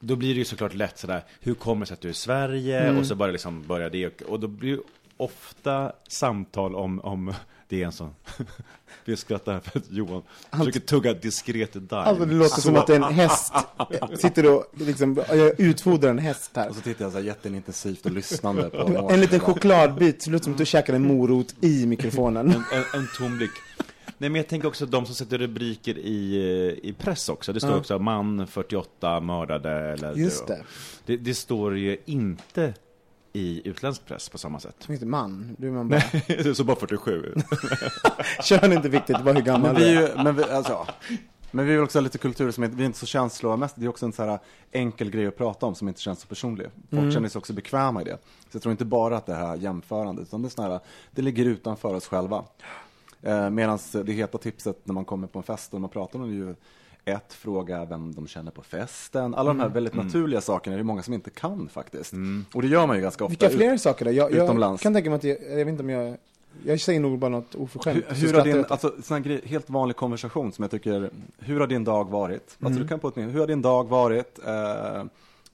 Då 0.00 0.16
blir 0.16 0.28
det 0.34 0.38
ju 0.38 0.44
såklart 0.44 0.74
lätt 0.74 0.98
sådär, 0.98 1.24
hur 1.40 1.54
kommer 1.54 1.80
det 1.80 1.86
sig 1.86 1.94
att 1.94 2.00
du 2.00 2.08
är 2.08 2.12
i 2.12 2.14
Sverige? 2.14 2.98
Och 2.98 3.06
så 3.06 3.14
bara 3.14 3.30
liksom 3.32 3.62
börjar 3.62 3.90
det, 3.90 4.06
och- 4.06 4.22
och 4.22 4.40
då 4.40 4.46
blir 4.48 4.76
det 4.76 4.82
ofta 5.16 5.92
samtal 6.08 6.74
om, 6.74 7.00
om 7.00 7.34
det 7.68 7.82
är 7.82 7.86
en 7.86 7.92
sån, 7.92 8.10
vi 9.04 9.16
skrattar 9.16 9.52
här 9.52 9.60
för 9.60 9.78
att 9.78 9.90
Johan 9.90 10.22
försöker 10.50 10.80
tugga 10.80 11.14
diskret 11.14 11.72
dive. 11.72 11.96
Alltså 11.96 12.24
det 12.24 12.34
låter 12.34 12.60
som 12.60 12.76
att 12.76 12.90
en 12.90 13.02
häst 13.02 13.52
eh, 13.90 14.08
sitter 14.16 14.54
och 14.54 14.64
liksom 14.76 15.18
eh, 15.18 15.36
utfodrar 15.58 16.10
en 16.10 16.18
häst 16.18 16.50
här. 16.54 16.68
Och 16.68 16.74
så 16.74 16.80
tittar 16.80 17.04
jag 17.04 17.12
så 17.12 17.18
här 17.18 17.24
jätteintensivt 17.24 18.06
och 18.06 18.12
lyssnande 18.12 18.70
på 18.70 19.08
En 19.10 19.20
liten 19.20 19.40
chokladbit, 19.40 20.22
så 20.22 20.30
det 20.30 20.32
låter 20.32 20.44
som 20.44 20.52
att 20.52 20.58
du 20.58 20.66
käkar 20.66 20.94
en 20.94 21.06
morot 21.06 21.54
i 21.60 21.86
mikrofonen. 21.86 22.46
en, 22.50 22.54
en, 22.54 23.00
en 23.00 23.08
tom 23.18 23.36
blick. 23.36 23.50
Nej, 24.18 24.30
men 24.30 24.34
jag 24.36 24.48
tänker 24.48 24.68
också 24.68 24.86
de 24.86 25.06
som 25.06 25.14
sätter 25.14 25.38
rubriker 25.38 25.98
i, 25.98 26.34
eh, 26.82 26.88
i 26.88 26.94
press 26.98 27.28
också. 27.28 27.52
Det 27.52 27.60
står 27.60 27.70
Ja. 27.72 27.76
också 27.78 27.98
man 27.98 28.46
48 28.46 29.20
mördade 29.20 29.70
eller 29.70 30.14
Just 30.14 30.46
det. 30.46 30.62
Det, 31.06 31.16
det 31.16 31.34
står 31.34 31.78
ju 31.78 31.96
inte 32.04 32.74
i 33.32 33.68
utländsk 33.68 34.04
press 34.06 34.28
på 34.28 34.38
samma 34.38 34.60
sätt. 34.60 34.86
Inte 34.88 35.06
man, 35.06 35.56
du 35.58 35.66
är 35.68 35.72
man 35.72 35.88
bara. 35.88 36.54
så 36.54 36.64
bara 36.64 36.76
47. 36.76 37.34
Kön 38.42 38.72
är 38.72 38.76
inte 38.76 38.88
viktigt, 38.88 39.20
var 39.20 39.34
hur 39.34 39.40
gammal 39.42 39.72
Men 39.72 39.82
vi, 39.82 39.88
du 39.88 39.98
är 39.98 40.02
är. 40.02 40.16
ju, 40.16 40.22
men 40.24 40.36
vi, 40.36 40.42
alltså, 40.42 40.86
men 41.50 41.66
vi 41.66 41.74
är 41.74 41.82
lite 41.82 42.00
lite 42.00 42.18
kultur 42.18 42.50
som 42.50 42.64
inte, 42.64 42.76
vi 42.76 42.82
är 42.82 42.86
inte 42.86 42.98
så 42.98 43.06
känslomässiga. 43.06 43.80
Det 43.80 43.86
är 43.86 43.88
också 43.88 44.06
en 44.06 44.12
så 44.12 44.24
här 44.24 44.38
enkel 44.72 45.10
grej 45.10 45.26
att 45.26 45.36
prata 45.36 45.66
om 45.66 45.74
som 45.74 45.88
inte 45.88 46.00
känns 46.00 46.20
så 46.20 46.26
personlig. 46.26 46.66
Folk 46.90 47.12
känner 47.12 47.28
sig 47.28 47.38
också 47.38 47.52
bekväma 47.52 48.02
i 48.02 48.04
det. 48.04 48.18
Så 48.22 48.56
jag 48.56 48.62
tror 48.62 48.72
inte 48.72 48.84
bara 48.84 49.16
att 49.16 49.26
det 49.26 49.34
här 49.34 49.56
jämförandet, 49.56 50.28
utan 50.28 50.42
det 50.42 50.58
är 50.58 50.62
här, 50.62 50.80
det 51.10 51.22
ligger 51.22 51.44
utanför 51.44 51.94
oss 51.94 52.06
själva. 52.06 52.44
Eh, 53.26 53.50
Medan 53.50 53.78
det 54.04 54.12
heta 54.12 54.38
tipset 54.38 54.76
när 54.84 54.94
man 54.94 55.04
kommer 55.04 55.26
på 55.26 55.38
en 55.38 55.42
fest 55.42 55.74
och 55.74 55.80
man 55.80 55.90
pratar 55.90 56.18
om 56.18 56.28
det 56.28 56.34
är 56.34 56.46
ju 56.48 56.54
ett, 57.04 57.32
fråga 57.32 57.84
vem 57.84 58.14
de 58.14 58.26
känner 58.26 58.50
på 58.50 58.62
festen. 58.62 59.34
Alla 59.34 59.50
de 59.50 59.60
här 59.60 59.68
väldigt 59.68 59.94
naturliga 59.94 60.40
sakerna 60.40 60.74
är 60.74 60.78
det 60.78 60.84
många 60.84 61.02
som 61.02 61.14
inte 61.14 61.30
kan 61.30 61.68
faktiskt. 61.68 62.12
Och 62.54 62.62
det 62.62 62.68
gör 62.68 62.86
man 62.86 62.96
ju 62.96 63.02
ganska 63.02 63.24
ofta. 63.24 63.30
Vilka 63.30 63.46
ut- 63.46 63.52
fler 63.52 63.76
saker 63.76 64.04
då? 64.04 64.10
Jag, 64.12 64.32
jag 64.32 64.44
utomlands. 64.44 64.82
kan 64.82 64.94
tänka 64.94 65.10
mig 65.10 65.16
att 65.16 65.24
jag, 65.24 65.38
jag 65.50 65.56
vet 65.56 65.68
inte 65.68 65.82
om 65.82 65.90
jag, 65.90 66.16
jag 66.64 66.80
säger 66.80 67.00
nog 67.00 67.18
bara 67.18 67.28
något 67.28 67.54
oförskämt. 67.54 68.04
Hur, 68.08 68.26
hur 68.26 68.34
har 68.34 68.44
din, 68.44 68.56
jag. 68.56 68.72
alltså 68.72 68.92
sån 69.02 69.22
grej, 69.22 69.40
helt 69.44 69.70
vanlig 69.70 69.96
konversation 69.96 70.52
som 70.52 70.62
jag 70.62 70.70
tycker, 70.70 71.10
hur 71.38 71.60
har 71.60 71.66
din 71.66 71.84
dag 71.84 72.10
varit? 72.10 72.56
Mm. 72.60 72.66
Alltså 72.66 72.82
du 72.82 72.88
kan 72.88 72.98
på 72.98 73.08
ett 73.08 73.16
hur 73.16 73.40
har 73.40 73.46
din 73.46 73.62
dag 73.62 73.88
varit? 73.88 74.38
Eh, 74.46 75.04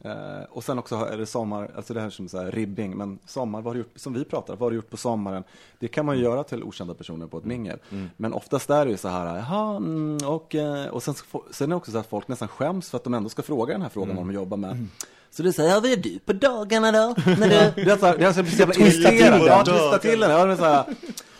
eh, 0.05 0.43
och 0.51 0.65
sen 0.65 0.79
också 0.79 0.95
är 0.95 1.17
det 1.17 1.27
sommar, 1.27 1.71
alltså 1.77 1.95
det 1.95 2.01
här 2.01 2.11
som 2.11 2.29
så 2.29 2.39
här 2.39 2.51
ribbing, 2.51 2.97
men 2.97 3.19
sommar, 3.27 3.63
vad 3.63 3.67
har 3.67 3.75
du 3.75 3.79
gjort, 3.79 3.93
som 3.97 4.13
vi 4.13 4.25
pratar, 4.25 4.57
vad 4.57 4.61
har 4.61 4.71
du 4.71 4.77
gjort 4.77 4.91
på 4.91 4.97
sommaren? 4.97 5.45
Det 5.79 5.89
kan 5.89 6.07
man 6.07 6.17
ju 6.17 6.23
göra 6.23 6.45
till 6.45 6.63
okända 6.63 6.95
personer 6.95 7.27
på 7.27 7.39
ett 7.39 7.45
mingel. 7.45 7.79
Men 8.17 8.33
oftast 8.33 8.71
är 8.71 8.85
det 8.85 8.91
ju 8.91 8.97
så 8.97 9.09
här, 9.09 9.37
jaha, 9.37 9.77
mm, 9.77 10.19
och, 10.27 10.55
eh, 10.55 10.87
och 10.87 11.03
sen, 11.03 11.15
sen 11.51 11.67
är 11.67 11.69
det 11.69 11.77
också 11.77 11.91
så 11.91 11.99
att 11.99 12.07
folk 12.07 12.29
nästan 12.29 12.49
skäms 12.49 12.91
för 12.91 12.97
att 12.97 13.05
de 13.05 13.15
ändå 13.15 13.29
ska 13.29 13.43
fråga 13.43 13.73
den 13.73 13.83
här 13.83 13.89
frågan 13.89 14.17
vad 14.17 14.27
de 14.27 14.33
jobbar 14.33 14.57
med. 14.57 14.89
Så 15.31 15.43
du 15.43 15.53
säger, 15.53 15.71
ja, 15.71 15.81
vad 15.81 15.91
gör 15.91 15.97
du 15.97 16.19
på 16.19 16.33
dagarna 16.33 16.93
då? 16.93 17.15
När 17.27 17.49
du... 17.49 17.83
Det 17.85 17.91
är 17.91 17.97
så 17.97 18.07
här, 18.07 18.19
det 18.19 18.25
är 18.25 18.33
så, 18.33 18.43
jävla 18.43 18.75
irriterande. 18.75 19.47
Ja, 19.47 19.65
twista 19.65 19.99
till 19.99 20.21
den. 20.21 20.31
Ja, 20.31 20.45
det 20.45 20.53
är 20.53 20.57
så 20.57 20.65
här, 20.65 20.85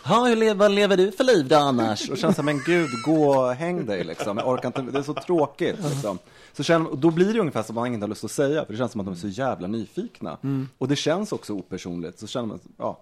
Ja, 0.05 0.25
hur 0.25 0.35
lever, 0.35 0.55
vad 0.55 0.71
lever 0.71 0.97
du 0.97 1.11
för 1.11 1.23
liv 1.23 1.47
då 1.47 1.55
annars? 1.55 2.09
Och 2.09 2.17
känner 2.17 2.33
så 2.33 2.41
här, 2.41 2.45
men 2.45 2.61
gud, 2.65 2.89
gå 3.05 3.29
och 3.29 3.53
häng 3.53 3.85
dig 3.85 4.03
liksom. 4.03 4.37
Jag 4.37 4.47
orkar 4.47 4.67
inte, 4.67 4.81
det 4.81 4.99
är 4.99 5.03
så 5.03 5.13
tråkigt 5.13 5.75
liksom. 5.89 6.19
Så 6.53 6.63
känner, 6.63 6.95
då 6.95 7.11
blir 7.11 7.33
det 7.33 7.39
ungefär 7.39 7.63
som 7.63 7.75
man 7.75 7.93
inte 7.93 8.03
har 8.03 8.09
lust 8.09 8.23
att 8.23 8.31
säga, 8.31 8.65
för 8.65 8.73
det 8.73 8.77
känns 8.77 8.91
som 8.91 9.01
att 9.01 9.07
de 9.07 9.13
är 9.13 9.19
så 9.19 9.27
jävla 9.27 9.67
nyfikna. 9.67 10.37
Och 10.77 10.87
det 10.87 10.95
känns 10.95 11.31
också 11.31 11.53
opersonligt, 11.53 12.19
så 12.19 12.27
känner 12.27 12.47
man, 12.47 12.59
ja. 12.77 12.99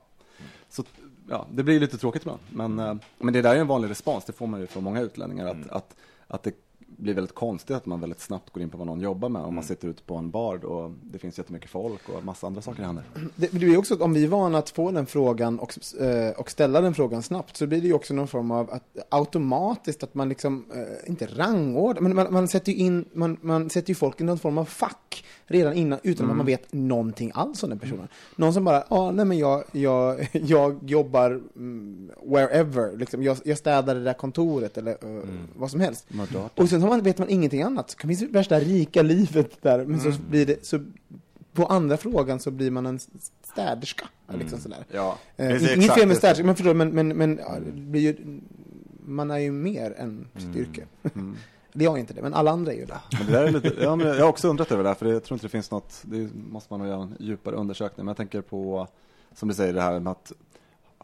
Så, 0.70 0.84
ja, 1.30 1.46
det 1.52 1.64
blir 1.64 1.80
lite 1.80 1.98
tråkigt 1.98 2.22
ibland. 2.22 2.40
Men, 2.50 2.80
eh, 2.80 2.96
men 3.20 3.34
det 3.34 3.42
där 3.42 3.56
är 3.56 3.60
en 3.60 3.68
vanlig 3.68 3.90
respons, 3.90 4.26
det 4.26 4.34
får 4.34 4.48
man 4.48 4.60
ju 4.60 4.68
från 4.68 4.84
många 4.84 5.02
utlänningar, 5.02 5.46
att, 5.48 5.70
att, 5.70 5.96
att 6.28 6.44
det 6.44 6.52
blir 6.98 7.14
väldigt 7.14 7.36
konstigt 7.36 7.76
att 7.76 7.86
man 7.86 8.02
väldigt 8.02 8.20
snabbt 8.20 8.50
går 8.50 8.64
in 8.64 8.70
på 8.70 8.78
vad 8.78 8.88
någon 8.88 9.02
jobbar 9.02 9.30
med. 9.30 9.42
Om 9.42 9.56
man 9.56 9.64
sitter 9.64 9.88
ute 9.88 10.04
på 10.04 10.16
en 10.16 10.32
bar 10.32 10.66
och 10.66 10.92
det 11.04 11.20
finns 11.20 11.38
jättemycket 11.38 11.70
folk 11.70 12.10
och 12.10 12.24
massa 12.24 12.48
andra 12.48 12.62
saker 12.62 12.84
händer. 12.84 13.04
Det, 13.36 13.52
det 13.52 13.60
blir 13.60 13.78
också, 13.78 13.94
att 13.94 14.02
om 14.02 14.14
vi 14.14 14.24
är 14.24 14.28
vana 14.28 14.58
att 14.58 14.70
få 14.70 14.92
den 14.92 15.06
frågan 15.06 15.60
och, 15.60 15.74
eh, 16.02 16.32
och 16.32 16.52
ställa 16.52 16.82
den 16.82 16.94
frågan 16.94 17.24
snabbt, 17.24 17.58
så 17.58 17.68
blir 17.68 17.82
det 17.82 17.88
ju 17.88 17.94
också 17.94 18.14
någon 18.14 18.28
form 18.28 18.52
av 18.52 18.72
att, 18.72 18.84
automatiskt 19.10 20.04
att 20.04 20.16
man 20.16 20.30
liksom, 20.30 20.66
eh, 20.74 21.10
inte 21.10 21.26
rangordnar, 21.26 22.02
men 22.02 22.16
man, 22.16 22.34
man 22.34 22.48
sätter 22.48 22.72
ju 22.72 22.78
in, 22.78 23.06
man, 23.14 23.38
man 23.42 23.70
sätter 23.70 23.90
ju 23.90 23.96
folk 23.96 24.22
i 24.22 24.24
någon 24.24 24.40
form 24.40 24.58
av 24.58 24.66
fack 24.66 25.26
redan 25.52 25.74
innan, 25.74 26.00
utan 26.04 26.30
att 26.30 26.38
man 26.38 26.46
vet 26.46 26.74
någonting 26.74 27.32
alls 27.34 27.64
om 27.64 27.70
den 27.70 27.80
personen. 27.80 28.08
Någon 28.36 28.54
som 28.54 28.64
bara, 28.64 28.84
ja, 28.90 29.12
nej 29.12 29.26
men 29.26 29.38
jag, 29.38 29.64
jag, 29.72 30.30
jag 30.34 30.80
jobbar 30.90 31.42
mm, 31.56 32.12
wherever, 32.26 32.98
liksom, 32.98 33.24
jag, 33.24 33.38
jag 33.46 33.58
städar 33.58 33.96
det 33.96 34.04
där 34.04 34.14
kontoret 34.14 34.78
eller 34.78 34.92
eh, 34.92 35.24
vad 35.56 35.72
som 35.72 35.80
helst. 35.80 36.08
Och 36.56 36.70
sen 36.70 36.81
har 36.82 36.90
man, 36.90 37.04
vet 37.04 37.18
man 37.18 37.30
ingenting 37.30 37.62
annat, 37.62 37.88
det 37.88 38.08
finnas 38.08 38.22
värsta 38.22 38.60
rika 38.60 39.02
livet 39.02 39.62
där, 39.62 39.86
men 39.86 40.00
så 40.00 40.12
blir 40.30 40.46
det, 40.46 40.66
så 40.66 40.80
på 41.54 41.66
andra 41.66 41.98
frågan 41.98 42.40
så 42.40 42.52
blir 42.52 42.72
man 42.72 42.86
en 42.86 43.00
städerska. 43.44 44.06
Liksom 44.40 44.60
sådär. 44.60 44.86
Ja, 44.92 45.18
Eh, 45.38 45.48
det 45.48 45.54
är 45.54 45.76
inget 45.76 45.94
fel 45.94 46.08
med 46.08 46.16
det. 46.16 46.20
städerska, 46.20 46.44
men 46.46 46.56
förstår 46.56 46.74
men, 46.74 46.90
men, 46.90 47.08
men 47.08 47.40
ja, 47.44 47.56
det 47.66 47.82
blir 47.82 48.02
ju, 48.02 48.40
man 49.06 49.32
är 49.32 49.38
ju 49.38 49.52
mer 49.52 49.94
än 49.98 50.28
sitt 50.36 50.56
yrke. 50.56 50.84
Det 51.74 51.84
är 51.86 51.90
jag 51.90 52.00
inte 52.00 52.14
det, 52.14 52.22
men 52.22 52.34
alla 52.34 52.52
andra 52.52 52.74
är 52.74 52.78
ju 52.78 52.86
det. 52.86 53.00
Men 53.18 53.26
det 53.28 53.32
där 53.34 53.44
är 53.44 53.52
lite, 53.52 53.74
ja, 53.82 53.96
men 53.96 54.08
jag 54.08 54.16
har 54.16 54.30
också 54.30 54.48
undrat 54.48 54.72
över 54.72 54.84
det 54.84 54.90
här, 54.90 54.96
för 54.96 55.06
jag 55.06 55.24
tror 55.24 55.36
inte 55.36 55.46
det 55.46 55.50
finns 55.50 55.72
något, 55.72 56.02
det 56.04 56.30
måste 56.52 56.74
man 56.74 56.80
nog 56.80 56.90
göra 56.90 57.02
en 57.02 57.16
djupare 57.20 57.56
undersökning, 57.56 58.06
men 58.06 58.08
jag 58.08 58.18
tänker 58.18 58.42
på, 58.42 58.88
som 59.36 59.48
du 59.48 59.54
säger, 59.56 59.74
det 59.74 59.82
här 59.82 60.00
med 60.00 60.12
att 60.12 60.32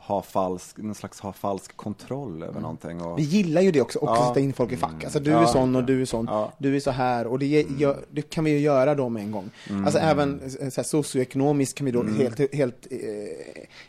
ha 0.07 0.21
falsk, 0.21 0.77
någon 0.77 0.95
slags 0.95 1.19
ha 1.19 1.33
falsk 1.33 1.77
kontroll 1.77 2.43
över 2.43 2.59
någonting. 2.61 3.01
Och, 3.01 3.19
Vi 3.19 3.23
gillar 3.23 3.61
ju 3.61 3.71
det 3.71 3.81
också, 3.81 3.99
också 3.99 4.15
Ja. 4.21 4.27
sätta 4.27 4.39
in 4.39 4.53
folk 4.53 4.71
i 4.71 4.77
fack. 4.77 5.03
Alltså 5.03 5.19
du 5.19 5.31
är 5.31 5.41
Ja. 5.41 5.47
sån 5.47 5.75
och 5.75 5.83
du 5.83 6.01
är 6.01 6.05
sån, 6.05 6.25
Ja. 6.29 6.53
du 6.57 6.75
är 6.75 6.79
så 6.79 6.91
här 6.91 7.27
och 7.27 7.39
det, 7.39 7.45
ge- 7.45 7.65
gör, 7.77 8.05
det 8.11 8.21
kan 8.21 8.43
vi 8.43 8.51
ju 8.51 8.59
göra 8.59 8.95
då 8.95 9.09
med 9.09 9.23
en 9.23 9.31
gång. 9.31 9.49
Alltså 9.85 9.99
även 9.99 10.41
eh, 10.41 10.69
så 10.69 10.75
här, 10.81 10.83
socioekonomiskt 10.83 11.77
kan 11.77 11.85
vi 11.85 11.91
då 11.91 12.03
helt, 12.03 12.53
helt 12.53 12.87
eh, 12.91 12.97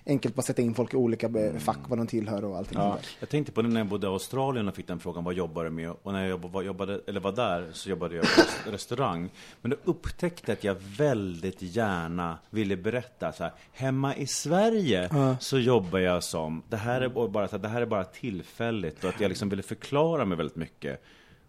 enkelt 0.06 0.34
bara 0.34 0.42
sätta 0.42 0.62
in 0.62 0.74
folk 0.74 0.94
i 0.94 0.96
olika 0.96 1.26
eh, 1.26 1.54
fack, 1.58 1.78
vad 1.88 1.98
de 1.98 2.06
tillhör 2.06 2.44
och 2.44 2.56
allting. 2.58 2.78
där. 2.78 2.94
Jag 3.20 3.28
tänkte 3.28 3.52
på 3.52 3.62
det 3.62 3.68
när 3.68 3.80
jag 3.80 3.86
bodde 3.88 4.06
i 4.06 4.10
Australien 4.10 4.68
och 4.68 4.74
fick 4.74 4.86
den 4.86 4.98
frågan, 5.00 5.24
vad 5.24 5.34
jobbar 5.34 5.64
du 5.64 5.70
med? 5.70 5.90
Och 6.02 6.12
när 6.12 6.20
jag 6.20 6.30
jobbade, 6.30 6.64
jobbade, 6.66 7.00
eller 7.06 7.20
var 7.20 7.32
där 7.32 7.68
så 7.72 7.90
jobbade 7.90 8.14
jag 8.16 8.24
på 8.24 8.28
rest- 8.40 8.72
restaurang. 8.72 9.30
Men 9.62 9.70
då 9.70 9.76
upptäckte 9.84 10.42
jag 10.50 10.56
att 10.56 10.64
jag 10.64 10.76
väldigt 10.98 11.62
gärna 11.62 12.38
ville 12.50 12.76
berätta 12.76 13.32
så 13.32 13.42
här, 13.42 13.52
hemma 13.72 14.16
i 14.16 14.26
Sverige 14.26 15.08
så 15.40 15.58
jobbar 15.58 15.98
jag 15.98 16.07
som, 16.20 16.62
det 16.68 16.76
här 16.76 17.00
är 17.00 17.28
bara, 17.28 17.46
här, 17.46 17.58
det 17.58 17.68
här 17.68 17.82
är 17.82 17.86
bara 17.86 18.04
tillfälligt 18.04 19.04
och 19.04 19.10
att 19.10 19.20
jag 19.20 19.28
liksom 19.28 19.48
ville 19.48 19.62
förklara 19.62 20.24
mig 20.24 20.38
väldigt 20.38 20.56
mycket. 20.56 21.02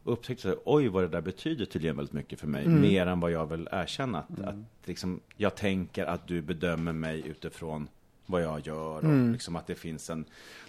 Och 0.04 0.14
upptäckte 0.14 0.48
här, 0.48 0.58
oj 0.66 0.88
vad 0.88 1.04
det 1.04 1.08
där 1.08 1.22
betyder 1.22 1.66
tydligen 1.66 1.96
väldigt 1.96 2.14
mycket 2.14 2.40
för 2.40 2.48
mig, 2.48 2.68
mer 2.68 3.08
än 3.08 3.20
vad 3.20 3.32
jag 3.32 3.46
vill 3.46 3.70
erkänna. 3.72 4.20
Att, 4.20 4.40
att 4.40 4.56
liksom, 4.86 5.20
jag 5.38 5.56
tänker 5.56 6.06
att 6.06 6.28
du 6.28 6.42
bedömer 6.42 6.94
mig 6.94 7.28
utifrån 7.28 7.88
vad 8.26 8.42
jag 8.42 8.68
gör 8.68 9.06
och 9.06 9.32
liksom 9.32 9.56
att 9.56 9.68
det 9.68 9.76
finns 9.76 10.10
en, 10.10 10.26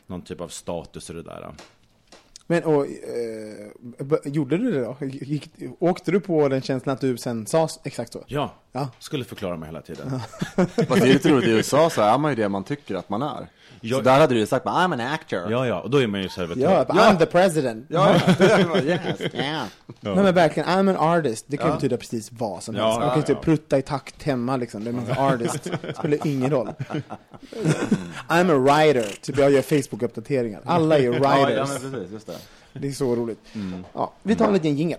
någon 0.06 0.22
typ 0.22 0.40
av 0.40 0.48
status 0.48 1.10
i 1.10 1.12
det 1.12 1.22
där. 1.22 1.54
Men 2.46 2.64
och, 2.64 2.86
eh, 2.86 4.12
gjorde 4.24 4.58
du 4.58 4.72
det 4.72 4.80
då? 4.80 4.96
Gick, 5.06 5.50
åkte 5.78 6.10
du 6.10 6.20
på 6.20 6.48
den 6.48 6.62
känslan 6.62 6.94
att 6.94 7.00
du 7.00 7.16
sen 7.16 7.46
sa 7.46 7.68
exakt 7.84 8.12
så? 8.12 8.24
Ja, 8.26 8.54
Ja. 8.72 8.88
skulle 8.98 9.24
förklara 9.24 9.56
mig 9.56 9.66
hela 9.68 9.80
tiden. 9.80 10.10
Fast 10.56 10.76
det 10.76 10.94
är 10.94 11.06
lite 11.06 11.28
roligt, 11.28 11.48
i 11.48 11.50
USA 11.50 11.90
så 11.90 12.02
är 12.02 12.18
man 12.18 12.30
ju 12.30 12.34
det 12.36 12.48
man 12.48 12.64
tycker 12.64 12.94
att 12.94 13.08
man 13.08 13.22
är. 13.22 13.28
Så 13.80 13.86
Jag- 13.86 14.04
där 14.04 14.20
hade 14.20 14.34
du 14.34 14.40
ju 14.40 14.46
sagt, 14.46 14.66
I'm 14.66 14.92
an 14.92 15.00
actor. 15.00 15.50
Ja, 15.50 15.66
ja, 15.66 15.80
och 15.80 15.90
då 15.90 16.02
är 16.02 16.06
man 16.06 16.22
ju 16.22 16.28
servitör. 16.28 16.60
Ja, 16.62 16.84
I'm 16.84 17.18
the 17.18 17.26
president. 17.26 17.86
ja, 17.88 18.16
ja. 18.38 18.76
yes, 18.82 19.20
yeah. 19.34 19.64
Nej 20.00 20.14
men 20.14 20.34
verkligen, 20.34 20.68
I'm 20.68 20.90
an 20.90 20.96
artist. 20.96 21.44
Det 21.48 21.56
kan 21.56 21.68
ju 21.68 21.74
betyda 21.74 21.96
precis 21.96 22.32
vad 22.32 22.62
som 22.62 22.76
Ja, 22.76 22.84
helst. 22.84 22.98
Man 22.98 23.06
ja, 23.08 23.12
kan 23.14 23.20
ju 23.20 23.26
typ 23.26 23.36
ja. 23.36 23.42
prutta 23.42 23.78
i 23.78 23.82
takt 23.82 24.22
hemma 24.22 24.56
liksom. 24.56 24.84
Det 24.84 24.90
är 24.90 24.94
en 24.94 25.18
artist. 25.18 25.70
Det 25.82 25.96
spelar 25.98 26.26
ingen 26.26 26.50
roll. 26.50 26.68
I'm 28.28 28.50
a 28.50 28.58
writer. 28.58 29.14
Typ 29.22 29.38
jag 29.38 29.50
gör 29.52 29.62
Facebook-uppdateringar. 29.62 30.60
Alla 30.64 30.96
är 30.98 31.02
ju 31.02 31.12
Ja, 31.14 31.20
ja, 31.22 31.46
writers. 31.46 31.82
men 31.82 31.92
precis, 31.92 32.12
just 32.12 32.26
det. 32.26 32.36
Det 32.72 32.88
är 32.88 32.92
så 32.92 33.16
roligt. 33.16 33.38
Ja, 33.92 34.12
vi 34.22 34.34
tar 34.36 34.46
en 34.46 34.52
liten 34.52 34.76
jingel. 34.76 34.98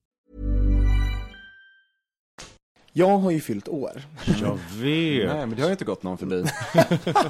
Jag 2.93 3.17
har 3.17 3.31
ju 3.31 3.39
fyllt 3.39 3.67
år. 3.67 4.01
Jag 4.41 4.57
vet. 4.81 5.27
Nej, 5.29 5.45
men 5.47 5.49
det 5.49 5.61
har 5.61 5.69
ju 5.69 5.71
inte 5.71 5.85
gått 5.85 6.03
någon 6.03 6.17
förbi. 6.17 6.43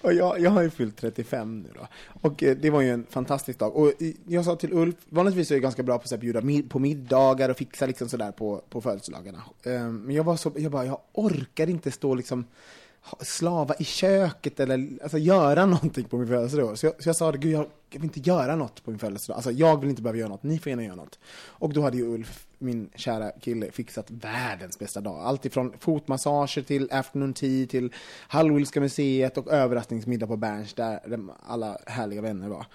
Och 0.00 0.12
jag, 0.14 0.40
jag 0.40 0.50
har 0.50 0.62
ju 0.62 0.70
fyllt 0.70 0.96
35 0.96 1.60
nu 1.60 1.68
då. 1.74 1.86
Och 2.22 2.42
eh, 2.42 2.56
det 2.56 2.70
var 2.70 2.80
ju 2.80 2.90
en 2.90 3.06
fantastisk 3.10 3.58
dag. 3.58 3.76
Och 3.76 3.88
eh, 4.02 4.10
jag 4.26 4.44
sa 4.44 4.56
till 4.56 4.72
Ulf, 4.72 4.94
vanligtvis 5.08 5.50
är 5.50 5.54
jag 5.54 5.62
ganska 5.62 5.82
bra 5.82 5.98
på 5.98 6.14
att 6.14 6.20
bjuda 6.20 6.40
på 6.68 6.78
middagar 6.78 7.48
och 7.48 7.56
fixa 7.56 7.86
liksom 7.86 8.08
sådär 8.08 8.32
på, 8.32 8.62
på 8.70 8.80
födelsedagarna. 8.80 9.42
Eh, 9.62 9.82
Men 9.88 10.16
jag 10.16 10.24
var 10.24 10.36
så, 10.36 10.52
jag 10.56 10.72
bara, 10.72 10.86
jag 10.86 10.98
orkar 11.12 11.70
inte 11.70 11.90
stå 11.90 12.14
liksom 12.14 12.44
ha- 13.00 13.18
slava 13.22 13.74
i 13.78 13.84
köket 13.84 14.60
eller 14.60 14.88
alltså, 15.02 15.18
göra 15.18 15.66
någonting 15.74 16.04
på 16.04 16.16
min 16.16 16.28
födelsedag. 16.28 16.78
Så 16.78 16.86
jag, 16.86 17.02
så 17.02 17.08
jag 17.08 17.16
sa 17.16 17.32
det, 17.32 17.38
gud 17.38 17.52
jag, 17.52 17.66
jag 17.90 18.00
vill 18.00 18.04
inte 18.04 18.30
göra 18.30 18.56
något 18.56 18.84
på 18.84 18.90
min 18.90 18.98
födelsedag. 18.98 19.36
Alltså 19.36 19.50
jag 19.50 19.80
vill 19.80 19.90
inte 19.90 20.02
behöva 20.02 20.18
göra 20.18 20.28
något, 20.28 20.42
ni 20.42 20.58
får 20.58 20.70
gärna 20.70 20.84
göra 20.84 20.94
något. 20.94 21.18
Och 21.46 21.72
då 21.72 21.82
hade 21.82 21.96
ju 21.96 22.14
Ulf, 22.14 22.46
min 22.58 22.90
kära 22.94 23.30
kille, 23.30 23.70
fixat 23.72 24.10
världens 24.10 24.78
bästa 24.78 25.00
dag. 25.00 25.20
Allt 25.24 25.44
ifrån 25.44 25.72
fotmassager 25.80 26.62
till 26.62 26.88
afternoon 26.92 27.32
tea 27.32 27.66
till 27.66 27.92
Hallwylska 28.28 28.80
museet 28.80 29.38
och 29.38 29.48
överraskningsmiddag 29.48 30.26
på 30.26 30.36
Berns 30.36 30.74
där 30.74 31.00
alla 31.46 31.78
härliga 31.86 32.22
vänner 32.22 32.48
var. 32.48 32.66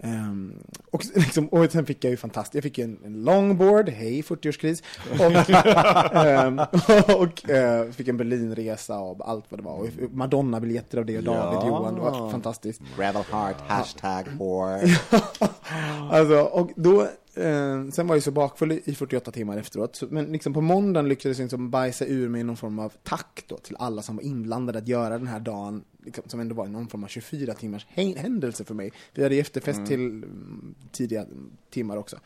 Ehm, 0.00 0.54
och, 0.90 1.04
liksom, 1.14 1.48
och 1.48 1.72
sen 1.72 1.86
fick 1.86 2.04
jag 2.04 2.10
ju 2.10 2.16
fantastiskt, 2.16 2.54
jag 2.54 2.62
fick 2.62 2.78
ju 2.78 2.84
en, 2.84 2.98
en 3.04 3.24
longboard, 3.24 3.88
hej 3.88 4.22
40-årskris, 4.22 4.82
och, 5.10 5.50
ehm, 6.26 6.58
och 7.20 7.50
eh, 7.50 7.90
fick 7.90 8.08
en 8.08 8.16
Berlinresa 8.16 8.98
och 8.98 9.28
allt 9.28 9.44
vad 9.48 9.60
det 9.60 9.64
var. 9.64 9.88
Madonna-biljetter 10.12 10.98
av 10.98 11.06
det 11.06 11.18
och 11.18 11.24
David 11.24 11.58
Ja. 11.58 11.66
Johan, 11.66 11.94
det 11.94 12.00
var 12.00 12.30
fantastiskt. 12.30 12.82
Gravel 12.96 13.22
heart, 13.30 13.56
hashtag 13.66 14.24
whore. 14.38 14.57
Alltså, 16.10 16.40
och 16.40 16.70
då, 16.76 17.02
eh, 17.34 17.88
sen 17.92 18.06
var 18.06 18.14
jag 18.14 18.22
så 18.22 18.30
bakfull 18.30 18.72
i 18.84 18.94
48 18.94 19.30
timmar 19.30 19.56
efteråt, 19.56 19.96
så, 19.96 20.06
men 20.10 20.32
liksom 20.32 20.54
på 20.54 20.60
måndagen 20.60 21.08
lyckades 21.08 21.38
jag 21.38 21.44
liksom 21.44 21.70
bajsa 21.70 22.04
ur 22.06 22.28
mig 22.28 22.44
någon 22.44 22.56
form 22.56 22.78
av 22.78 22.92
tack 23.02 23.44
då 23.46 23.56
till 23.56 23.76
alla 23.78 24.02
som 24.02 24.16
var 24.16 24.22
inblandade 24.22 24.78
att 24.78 24.88
göra 24.88 25.18
den 25.18 25.26
här 25.26 25.40
dagen, 25.40 25.84
liksom, 26.04 26.24
som 26.26 26.40
ändå 26.40 26.54
var 26.54 26.66
någon 26.66 26.88
form 26.88 27.04
av 27.04 27.08
24 27.08 27.54
timmars 27.54 27.86
hä- 27.94 28.18
händelse 28.18 28.64
för 28.64 28.74
mig. 28.74 28.92
Vi 29.14 29.22
hade 29.22 29.34
efterfest 29.36 29.86
till 29.86 30.00
mm, 30.00 30.74
tidiga 30.92 31.26
timmar 31.70 31.96
också. 31.96 32.16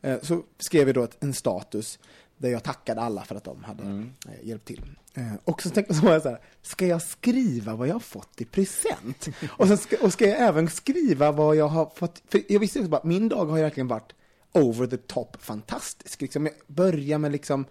Eh, 0.00 0.16
så 0.22 0.42
skrev 0.58 0.88
jag 0.88 0.94
då 0.94 1.02
ett, 1.02 1.16
en 1.20 1.34
status 1.34 1.98
där 2.38 2.48
jag 2.48 2.62
tackade 2.62 3.00
alla 3.00 3.24
för 3.24 3.34
att 3.34 3.44
de 3.44 3.64
hade 3.64 3.82
eh, 3.82 4.48
hjälpt 4.48 4.66
till. 4.66 4.82
Eh, 5.14 5.34
och 5.44 5.62
så 5.62 5.70
tänkte 5.70 5.94
jag 5.94 6.22
så 6.22 6.28
här, 6.28 6.40
ska 6.62 6.86
jag 6.86 7.02
skriva 7.02 7.74
vad 7.74 7.88
jag 7.88 7.94
har 7.94 8.00
fått 8.00 8.40
i 8.40 8.44
present? 8.44 9.28
och, 9.50 9.68
sen 9.68 9.78
ska, 9.78 9.96
och 10.02 10.12
ska 10.12 10.28
jag 10.28 10.40
även 10.40 10.68
skriva 10.68 11.32
vad 11.32 11.56
jag 11.56 11.68
har 11.68 11.92
fått, 11.94 12.22
för 12.28 12.42
jag 12.48 12.60
visste 12.60 12.78
också 12.78 12.90
bara, 12.90 13.04
min 13.04 13.28
dag 13.28 13.46
har 13.46 13.56
ju 13.56 13.62
verkligen 13.62 13.88
varit 13.88 14.12
over 14.52 14.86
the 14.86 14.96
top 14.96 15.36
fantastisk. 15.42 16.20
Liksom, 16.20 16.46
jag 16.46 16.54
börjar 16.66 17.18
med 17.18 17.32
liksom 17.32 17.64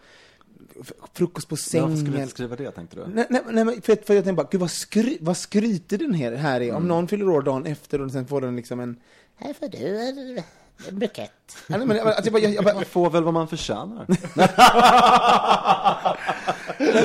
frukost 1.14 1.50
på 1.50 1.58
sängen. 1.58 1.90
varför 1.90 1.98
skulle 1.98 2.18
du 2.18 2.22
inte 2.22 2.34
skriva 2.34 2.56
det 2.56 2.72
tänkte 2.72 2.96
du? 2.96 3.08
Nej, 3.08 3.26
nej, 3.30 3.42
nej 3.66 3.82
för, 3.82 3.82
för 3.82 4.14
jag 4.14 4.24
tänkte 4.24 4.34
bara, 4.34 4.48
gud 4.52 4.62
vad, 4.62 4.72
skry, 4.72 5.18
vad 5.22 5.38
skryter 5.38 5.98
den 5.98 6.14
här, 6.14 6.32
här 6.32 6.62
är. 6.62 6.74
Om 6.74 6.88
någon 6.88 7.08
fyller 7.08 7.30
år 7.30 7.42
dagen 7.42 7.66
efter 7.66 8.02
och 8.02 8.12
sen 8.12 8.28
får 8.28 8.42
den 8.42 8.56
liksom 8.56 8.80
en... 8.80 9.00
Här 9.36 9.54
får 9.54 9.68
du 9.68 10.44
bukett. 10.92 11.32
Ja, 11.68 11.78
nej, 11.78 11.88
men, 11.88 12.00
alltså, 12.00 12.22
jag, 12.24 12.34
bara, 12.34 12.42
jag, 12.42 12.54
jag, 12.54 12.64
bara, 12.64 12.76
Man 12.76 12.86
får 12.86 13.10
väl 13.10 13.24
vad 13.24 13.34
man 13.34 13.48
förtjänar. 13.48 14.06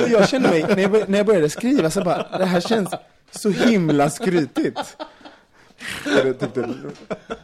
jag 0.09 0.29
kände 0.29 0.49
mig, 0.49 0.61
när 0.67 0.77
jag, 0.81 0.91
bör- 0.91 1.05
när 1.07 1.17
jag 1.17 1.25
började 1.27 1.49
skriva 1.49 1.89
så 1.89 2.03
bara, 2.03 2.37
det 2.37 2.45
här 2.45 2.61
känns 2.61 2.89
så 3.31 3.49
himla 3.49 4.09
skrytigt. 4.09 4.97
Och 6.05 6.49
det 6.53 6.67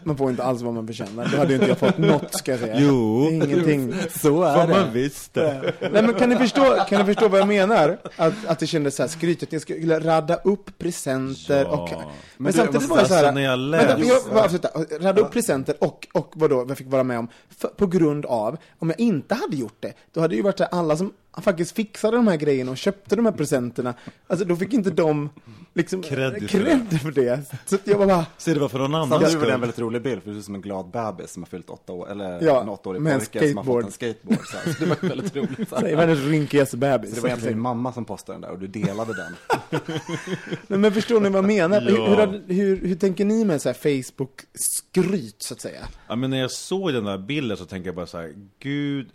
man 0.03 0.17
får 0.17 0.29
inte 0.29 0.43
alls 0.43 0.61
vad 0.61 0.73
man 0.73 0.87
förtjänar. 0.87 1.29
Då 1.31 1.37
hade 1.37 1.49
ju 1.49 1.55
inte 1.55 1.67
jag 1.67 1.77
fått 1.77 1.97
något 1.97 2.33
ska 2.35 2.51
jag 2.51 2.59
säga. 2.59 2.75
Jo. 2.79 3.29
Ingenting. 3.31 3.93
Så 4.21 4.43
är 4.43 4.67
man 4.67 4.69
det. 4.69 4.89
visst 4.93 5.33
det. 5.33 5.73
Nej 5.81 6.03
men 6.03 6.13
kan 6.13 6.29
ni 6.29 6.35
förstå, 6.35 6.85
kan 6.89 6.99
ni 6.99 7.05
förstå 7.05 7.27
vad 7.27 7.39
jag 7.39 7.47
menar? 7.47 7.97
Att, 8.15 8.33
att 8.47 8.59
det 8.59 8.67
kändes 8.67 8.95
så 8.95 9.03
här 9.03 9.07
skrytigt, 9.07 9.53
jag 9.53 9.61
skulle 9.61 9.99
radda 9.99 10.35
upp 10.35 10.77
presenter 10.77 11.63
Ja. 11.63 11.69
och... 11.69 11.89
Men, 11.91 12.03
Men 12.37 12.53
samtidigt 12.53 12.89
var 12.89 12.97
det 12.97 13.05
så 13.07 13.13
här... 13.13 13.23
alltså, 13.23 13.33
när 13.35 13.41
jag 13.41 13.57
vänta, 13.71 13.97
läste- 13.97 14.07
jag 14.13 14.33
bara 14.33 14.43
avsluta. 14.45 14.69
radda 14.99 15.21
upp 15.21 15.31
presenter 15.31 15.75
och, 15.79 16.07
och 16.13 16.31
vad 16.35 16.49
då, 16.49 16.55
vad 16.55 16.69
jag 16.69 16.77
fick 16.77 16.87
vara 16.91 17.03
med 17.03 17.19
om. 17.19 17.27
För, 17.57 17.67
på 17.67 17.87
grund 17.87 18.25
av, 18.25 18.57
om 18.79 18.89
jag 18.89 18.99
inte 18.99 19.35
hade 19.35 19.55
gjort 19.55 19.77
det, 19.79 19.93
då 20.13 20.21
hade 20.21 20.31
det 20.31 20.35
ju 20.37 20.41
varit 20.43 20.57
så 20.57 20.63
här, 20.63 20.73
alla 20.79 20.97
som 20.97 21.13
faktiskt 21.37 21.75
fixade 21.75 22.17
de 22.17 22.27
här 22.27 22.37
grejerna 22.37 22.71
och 22.71 22.77
köpte 22.77 23.15
de 23.15 23.25
här 23.25 23.31
presenterna, 23.31 23.93
alltså 24.27 24.45
då 24.45 24.55
fick 24.55 24.73
inte 24.73 24.89
de 24.89 25.29
liksom 25.73 26.03
Cred 26.03 27.01
för 27.01 27.11
det. 27.11 27.41
Så 27.65 27.77
jag 27.83 27.97
var 27.97 28.07
bara, 28.07 28.25
Så 28.37 28.53
det 28.53 28.59
var 28.59 28.69
för 28.69 28.79
någon 28.79 28.95
annan 28.95 29.09
var 29.09 29.45
det 29.45 29.53
en 29.53 29.61
väldigt 29.61 29.79
rolig 29.79 30.01
bild, 30.01 30.23
för 30.23 30.29
du 30.29 30.35
ser 30.35 30.39
ut 30.39 30.45
som 30.45 30.55
en 30.55 30.61
glad 30.61 30.91
bebis 30.91 31.31
som 31.31 31.43
har 31.43 31.47
fyllt 31.47 31.69
åtta 31.69 31.93
år, 31.93 32.11
eller 32.11 32.41
Ja, 32.41 32.61
en 32.61 32.69
åttaårig 32.69 33.01
med 33.01 33.13
en 33.13 33.19
pojke 33.19 33.47
som 33.47 33.57
har 33.57 33.63
fått 33.63 33.85
en 33.85 33.91
skateboard. 33.91 34.45
Så, 34.45 34.57
här. 34.57 34.73
så 34.73 34.79
det 34.79 34.85
var 34.85 35.09
väldigt 35.09 35.35
roligt. 35.35 35.57
Det 35.69 35.75
var 35.75 35.81
världens 35.81 36.19
rynkigaste 36.19 36.77
bebis. 36.77 37.09
så 37.09 37.15
det 37.15 37.21
var 37.21 37.29
egentligen 37.29 37.53
din 37.53 37.61
mamma 37.61 37.93
som 37.93 38.05
postade 38.05 38.35
den 38.35 38.41
där 38.41 38.51
och 38.51 38.59
du 38.59 38.67
delade 38.67 39.13
den. 39.13 39.35
Nej, 40.67 40.79
men 40.79 40.91
förstår 40.93 41.19
ni 41.19 41.29
vad 41.29 41.37
jag 41.37 41.45
menar? 41.45 41.81
Ja. 41.81 42.07
Hur, 42.07 42.15
hur, 42.15 42.53
hur, 42.53 42.87
hur 42.87 42.95
tänker 42.95 43.25
ni 43.25 43.45
med 43.45 43.61
så 43.61 43.73
Facebook-skryt, 43.73 45.41
så 45.41 45.53
att 45.53 45.61
säga? 45.61 45.87
Ja, 46.07 46.15
men 46.15 46.29
när 46.29 46.39
jag 46.39 46.51
såg 46.51 46.93
den 46.93 47.03
där 47.03 47.17
bilden 47.17 47.57
så 47.57 47.65
tänkte 47.65 47.87
jag 47.87 47.95
bara 47.95 48.07
så 48.07 48.17
här, 48.17 48.33
gud 48.59 49.09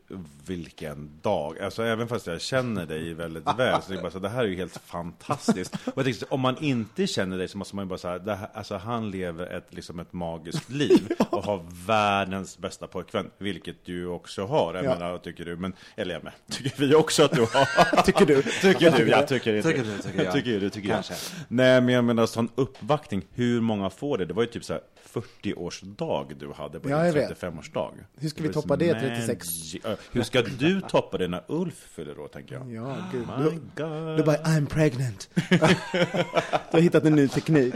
vilken 0.46 1.10
dag. 1.22 1.58
Alltså 1.58 1.82
även 1.82 2.03
fast 2.08 2.26
jag 2.26 2.40
känner 2.40 2.86
dig 2.86 3.14
väldigt 3.14 3.44
väl, 3.58 3.82
så 3.82 3.92
det 3.92 3.98
bara 4.02 4.10
så 4.10 4.18
här, 4.18 4.22
det 4.22 4.28
här 4.28 4.44
är 4.44 4.48
ju 4.48 4.56
helt 4.56 4.76
fantastiskt. 4.84 5.74
Och 5.74 5.92
jag 5.98 6.04
tänkte, 6.04 6.26
om 6.28 6.40
man 6.40 6.56
inte 6.64 7.06
känner 7.06 7.38
dig 7.38 7.48
så 7.48 7.58
måste 7.58 7.76
man 7.76 7.84
ju 7.84 7.88
bara 7.88 7.98
säga, 7.98 8.18
det 8.18 8.34
här, 8.34 8.48
alltså 8.54 8.76
han 8.76 9.10
lever 9.10 9.46
ett, 9.46 9.66
liksom 9.74 10.00
ett 10.00 10.12
magiskt 10.12 10.70
liv 10.70 11.08
och 11.30 11.44
har 11.44 11.66
världens 11.86 12.58
bästa 12.58 12.86
pojkvän, 12.86 13.30
vilket 13.38 13.84
du 13.84 14.06
också 14.06 14.46
har. 14.46 14.74
Jag 14.74 14.84
Ja. 14.84 14.94
menar, 14.94 15.18
tycker 15.18 15.44
du, 15.44 15.56
men, 15.56 15.72
eller 15.96 16.14
jag 16.14 16.24
med, 16.24 16.32
tycker 16.50 16.86
vi 16.86 16.94
också 16.94 17.24
att 17.24 17.32
du 17.32 17.40
har. 17.40 18.02
Tycker 18.02 18.26
du? 18.26 18.42
Tycker 18.42 18.90
du? 18.90 19.08
Jag 19.08 19.28
tycker 19.28 19.54
inte. 19.56 19.68
Tycker 19.68 19.84
du, 19.84 19.98
tycker 20.02 20.24
jag. 20.24 20.32
Tycker 20.32 20.60
du, 20.60 20.70
tycker 20.70 20.88
Kanske. 20.88 21.12
jag. 21.12 21.20
Nej, 21.48 21.80
men 21.80 21.94
jag 21.94 22.04
menar 22.04 22.26
sån 22.26 22.48
uppvaktning, 22.54 23.22
hur 23.32 23.60
många 23.60 23.90
får 23.90 24.18
det? 24.18 24.24
Det 24.24 24.34
var 24.34 24.42
ju 24.42 24.48
typ 24.48 24.64
så 24.64 24.72
här 24.72 24.82
40-årsdag 25.12 26.34
du 26.38 26.52
hade 26.52 26.80
på 26.80 26.90
Ja, 26.90 27.02
din 27.04 27.14
vet. 27.14 27.40
35-årsdag. 27.42 27.90
Hur 28.20 28.28
ska 28.28 28.42
vi 28.42 28.48
toppa 28.52 28.76
det, 28.76 28.92
magic. 28.94 29.08
36? 29.26 29.46
Ö, 29.84 29.96
Hur 30.12 30.22
ska 30.22 30.42
du 30.42 30.80
toppa 30.80 31.18
det 31.18 31.28
när 31.28 31.42
Ulf 31.48 31.93
fyller 31.94 32.18
år, 32.18 32.28
tänker 32.28 32.54
jag? 32.54 32.72
Ja, 32.72 32.96
gud. 33.12 33.26
My 33.38 33.44
Du, 33.44 33.50
God. 33.50 34.16
du 34.16 34.22
bara, 34.24 34.36
I'm 34.36 34.66
pregnant. 34.66 35.28
du 35.50 36.76
har 36.76 36.80
hittat 36.80 37.04
en 37.04 37.14
ny 37.14 37.28
teknik. 37.28 37.74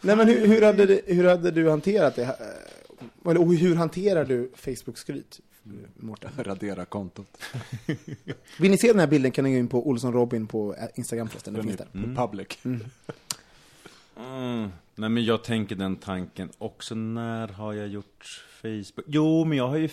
Nej, 0.00 0.16
men 0.16 0.28
hur, 0.28 0.46
hur, 0.46 0.62
hade, 0.62 0.86
det, 0.86 1.00
hur 1.06 1.24
hade 1.28 1.50
du 1.50 1.70
hanterat 1.70 2.16
det? 2.16 2.22
eh, 2.22 3.30
Eller 3.30 3.40
och 3.40 3.54
hur 3.54 3.74
hanterar 3.74 4.24
du 4.24 4.50
Facebook-skryt, 4.56 5.40
Mårten? 5.96 6.30
Radera 6.38 6.84
kontot. 6.84 7.42
Vill 8.58 8.70
ni 8.70 8.78
se 8.78 8.86
den 8.88 9.00
här 9.00 9.06
bilden 9.06 9.30
kan 9.32 9.44
ni 9.44 9.52
gå 9.52 9.58
in 9.58 9.68
på 9.68 9.88
Olsson 9.88 10.12
Robin 10.12 10.46
på 10.46 10.74
eh, 10.74 10.84
Instagram 10.94 11.28
förresten. 11.28 11.54
Den 11.54 11.66
Den 11.66 11.76
finns 11.76 11.88
är 11.94 11.98
där. 12.00 12.14
på 12.14 12.26
public. 12.28 12.58
Mm. 12.64 12.80
Nej, 14.94 15.10
men 15.10 15.24
jag 15.24 15.44
tänker 15.44 15.76
den 15.76 15.96
tanken 15.96 16.50
också. 16.58 16.94
När 16.94 17.48
har 17.48 17.72
jag 17.72 17.88
gjort 17.88 18.44
Facebook? 18.62 19.04
Jo, 19.06 19.44
men 19.44 19.58
jag 19.58 19.68
har 19.68 19.76
ju 19.76 19.88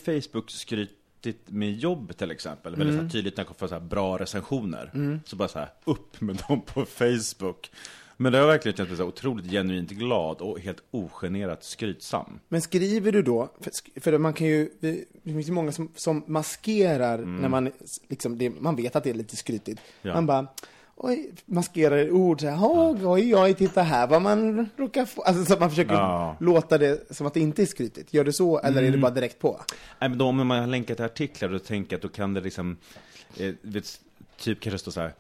Facebook-skrytit 1.28 1.54
med 1.54 1.74
jobb 1.74 2.18
till 2.18 2.32
exempel. 2.32 2.76
Väldigt 2.76 2.96
så 2.96 3.02
här 3.02 3.10
tydligt 3.10 3.38
när 3.38 3.46
jag 3.46 3.58
får 3.58 3.68
så 3.68 3.74
här 3.74 3.82
bra 3.82 4.18
recensioner. 4.18 5.20
Så 5.26 5.36
bara 5.36 5.48
så 5.48 5.60
här, 5.60 5.70
upp 5.86 6.22
med 6.22 6.44
dem 6.48 6.62
på 6.62 6.86
Facebook. 6.86 7.72
Men 8.20 8.32
det 8.32 8.38
har 8.38 8.48
verkligen 8.48 8.78
känts 8.78 8.98
så 8.98 9.04
här 9.04 9.10
otroligt 9.10 9.52
genuint 9.52 9.92
glad 9.92 10.42
och 10.42 10.60
helt 10.60 10.84
ogenerat 10.92 11.64
skrytsam. 11.64 12.40
Men 12.50 12.62
skriver 12.62 13.12
du 13.12 13.22
då, 13.22 13.50
för, 13.60 14.00
för 14.02 14.18
man 14.18 14.34
kan 14.34 14.48
ju, 14.48 14.70
det 14.80 15.06
finns 15.24 15.48
ju 15.48 15.52
många 15.52 15.72
som, 15.72 15.92
som 15.96 16.24
maskerar 16.28 17.18
när 17.18 17.50
man, 17.50 17.72
liksom, 18.08 18.38
det, 18.38 18.50
man 18.50 18.76
vet 18.76 18.96
att 18.96 19.04
det 19.04 19.10
är 19.10 19.14
lite 19.14 19.36
skrytigt. 19.36 19.82
Ja. 20.02 20.14
Man 20.14 20.26
bara, 20.26 20.48
oj, 20.98 21.32
maskerar 21.46 22.12
ord 22.12 22.42
så 22.42 22.48
här, 22.48 22.58
oj, 23.10 23.36
oj, 23.36 23.54
titta 23.54 23.82
här 23.84 24.08
vad 24.08 24.22
man 24.22 24.70
råkar 24.78 25.06
få. 25.06 25.22
Alltså 25.22 25.46
så 25.46 25.54
att 25.54 25.60
man 25.60 25.70
försöker 25.70 25.94
Ja. 25.94 26.36
låta 26.40 26.78
det 26.78 27.16
som 27.16 27.28
att 27.28 27.34
det 27.34 27.40
inte 27.40 27.62
är 27.62 27.66
skrytigt. 27.66 28.14
Gör 28.14 28.24
du 28.24 28.34
så, 28.34 28.60
eller 28.60 28.84
är 28.84 28.92
det 28.92 28.98
bara 28.98 29.12
direkt 29.12 29.40
på? 29.40 29.62
Nej, 30.00 30.10
men 30.10 30.18
då, 30.18 30.26
om 30.28 30.48
man 30.48 30.60
har 30.60 30.68
länkat 30.68 31.00
artiklar, 31.00 31.50
då 31.50 31.60
tänker 31.60 31.94
jag 31.94 31.98
att 31.98 32.02
då 32.02 32.10
kan 32.10 32.34
det 32.34 32.42
liksom, 32.42 32.78
eh, 33.38 33.54
vet, 33.62 34.00
typ 34.38 34.60
kanske 34.62 34.80
stå 34.80 34.92
så 34.92 35.02
här. 35.02 35.14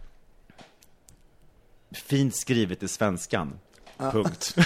Fint 1.91 2.35
skrivet 2.35 2.83
i 2.83 2.87
svenskan. 2.87 3.59
Punkt. 3.97 4.55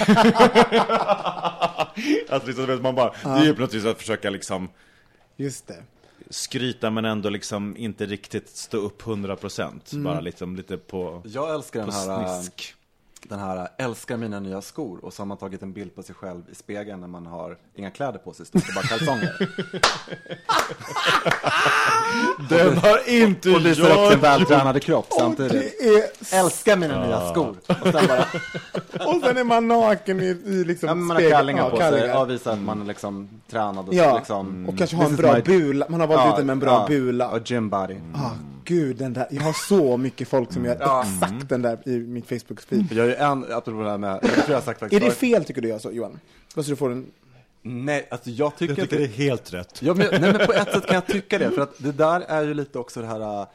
alltså, 2.30 2.48
liksom, 2.48 2.82
man 2.82 2.96
bara, 2.96 3.14
det 3.24 3.30
är 3.30 3.44
ju 3.46 3.54
vis 3.54 3.86
att 3.86 3.98
försöka 3.98 4.30
liksom 4.30 4.70
Just 5.38 5.68
det. 5.68 5.84
Skryta 6.32 6.90
men 6.90 7.06
ändå 7.06 7.30
liksom 7.30 7.78
inte 7.78 8.06
riktigt 8.06 8.50
stå 8.50 8.78
upp 8.78 9.02
100% 9.04 10.04
Bara 10.04 10.20
liksom 10.20 10.56
lite 10.56 10.78
på, 10.78 11.22
Jag 11.26 11.54
älskar 11.56 11.86
på 11.86 11.92
den 11.92 12.10
här, 12.10 12.42
snisk. 12.42 12.76
Den 13.30 13.40
här 13.40 13.68
älskar 13.78 14.18
mina 14.18 14.40
nya 14.40 14.62
skor 14.62 15.06
och 15.06 15.14
så 15.14 15.22
har 15.22 15.26
man 15.28 15.38
tagit 15.38 15.62
en 15.64 15.74
bild 15.74 15.96
på 15.96 16.04
sig 16.04 16.16
själv 16.16 16.42
i 16.52 16.56
spegeln 16.56 17.00
när 17.00 17.08
man 17.08 17.26
har 17.26 17.58
inga 17.76 17.92
kläder 17.92 18.20
på 18.20 18.34
sig, 18.34 18.46
stort 18.46 18.64
sett 18.66 18.76
bara 18.76 18.84
kalsonger. 18.88 19.50
Den 22.50 22.78
har 22.78 23.10
inte 23.10 23.50
och 23.50 23.66
visar 23.66 24.04
upp 24.06 24.12
sin 24.12 24.20
vältränade 24.20 24.80
kropp 24.80 25.08
samtidigt. 25.20 25.82
Är... 25.82 26.04
Älskar 26.40 26.78
mina 26.78 27.06
nya 27.06 27.30
skor. 27.30 27.56
Och 27.68 27.76
sen 27.92 28.08
bara, 28.08 28.26
Och 29.08 29.22
sen 29.24 29.38
är 29.38 29.44
man 29.44 29.68
naken 29.68 30.22
i, 30.22 30.26
i 30.26 30.64
liksom 30.64 30.90
ja, 30.90 30.96
man 30.96 31.16
har 31.24 31.30
kallingar 31.30 31.64
ja, 31.64 31.70
på 31.70 31.78
kallingar. 31.78 32.06
sig, 32.06 32.14
ja, 32.16 32.24
visar 32.24 32.52
att 32.54 32.60
man 32.62 32.82
är 32.82 32.86
liksom 32.86 33.30
tränad 33.50 33.88
och 33.88 33.94
Ja, 33.94 34.18
liksom. 34.18 34.70
och 34.70 34.78
kanske 34.78 34.96
har 34.96 35.06
en 35.06 35.16
bra 35.16 35.34
my- 35.34 35.42
bula. 35.42 35.86
Man 35.90 36.00
har 36.00 36.08
valt 36.08 36.30
ut 36.30 36.38
den 36.38 36.46
med 36.46 36.54
en 36.54 36.60
bra 36.60 36.72
ja, 36.72 36.86
bula. 36.88 37.30
Och 37.30 37.52
gym 37.52 37.70
body. 37.70 37.96
Ah, 38.16 38.30
gud, 38.66 38.98
den 38.98 39.14
där. 39.14 39.28
Jag 39.32 39.42
har 39.42 39.54
så 39.54 39.98
mycket 39.98 40.28
folk 40.28 40.54
som 40.54 40.66
gör 40.66 40.78
Ja. 40.80 41.04
exakt 41.06 41.50
den 41.50 41.62
där 41.62 41.90
i 41.90 42.00
mitt 42.00 42.26
Facebook-feed. 42.30 42.94
Jag 42.94 43.06
är 43.06 43.10
ju 43.10 43.16
en, 43.16 43.46
apropå 43.52 43.84
det 43.84 43.90
här 43.90 43.98
med, 43.98 44.20
jag 44.22 44.22
tror 44.22 44.44
jag 44.48 44.56
har 44.56 44.62
sagt 44.62 44.80
faktiskt 44.80 45.04
Är 45.04 45.06
det 45.10 45.16
fel 45.16 45.46
tycker 45.46 45.62
du 45.62 45.68
jag 45.68 45.82
så, 45.82 45.92
Johan? 45.92 46.20
Alltså 46.56 46.72
du 46.72 46.76
får 46.76 46.92
en... 46.92 47.12
Nej, 47.64 48.08
alltså 48.12 48.30
jag 48.30 48.56
tycker, 48.56 48.76
Jag 48.78 48.90
tycker 48.90 49.04
att 49.04 49.10
det 49.12 49.22
är 49.24 49.28
helt 49.28 49.54
rätt 49.54 49.82
Ja, 49.82 49.94
men, 49.94 50.08
nej, 50.12 50.34
men 50.34 50.48
på 50.48 50.54
ett 50.54 50.72
sätt 50.74 50.86
kan 50.86 50.96
jag 50.96 51.08
tycka 51.08 51.38
det, 51.40 51.52
för 51.52 51.62
att 51.62 51.74
det 51.84 51.92
där 51.92 52.22
är 52.22 52.44
ju 52.44 52.54
lite 52.54 52.80
också 52.80 53.02
det 53.02 53.08
här 53.08 53.42
äh, 53.42 53.48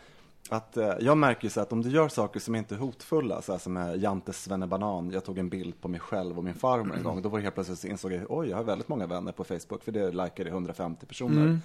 att 0.49 0.77
äh, 0.77 0.93
jag 1.01 1.19
märker 1.19 1.45
ju 1.45 1.51
så 1.51 1.61
att 1.61 1.73
om 1.73 1.83
du 1.83 1.91
gör 1.91 2.09
saker 2.09 2.41
som 2.41 2.55
inte 2.55 2.75
är 2.75 2.79
hotfulla, 2.79 3.43
så 3.43 3.53
här 3.53 3.59
som 3.59 3.73
med 3.73 4.03
Jantes 4.03 4.43
svennebanan, 4.43 5.11
jag 5.11 5.25
tog 5.25 5.39
en 5.39 5.49
bild 5.49 5.81
på 5.81 5.89
mig 5.89 6.01
själv 6.01 6.39
och 6.39 6.45
min 6.45 6.55
farmor 6.55 6.97
en 6.97 7.03
gång, 7.03 7.23
då 7.23 7.29
var 7.29 7.39
det 7.39 7.43
helt 7.43 7.55
plötsligt 7.55 7.79
så 7.79 7.87
insåg 7.87 8.13
jag, 8.13 8.25
oj, 8.29 8.49
jag 8.49 8.57
har 8.57 8.65
väldigt 8.65 8.89
många 8.89 9.07
vänner 9.07 9.33
på 9.33 9.45
Facebook, 9.45 9.85
för 9.85 9.93
det 9.93 10.11
likade 10.11 10.51
150 10.51 11.07
personer. 11.07 11.59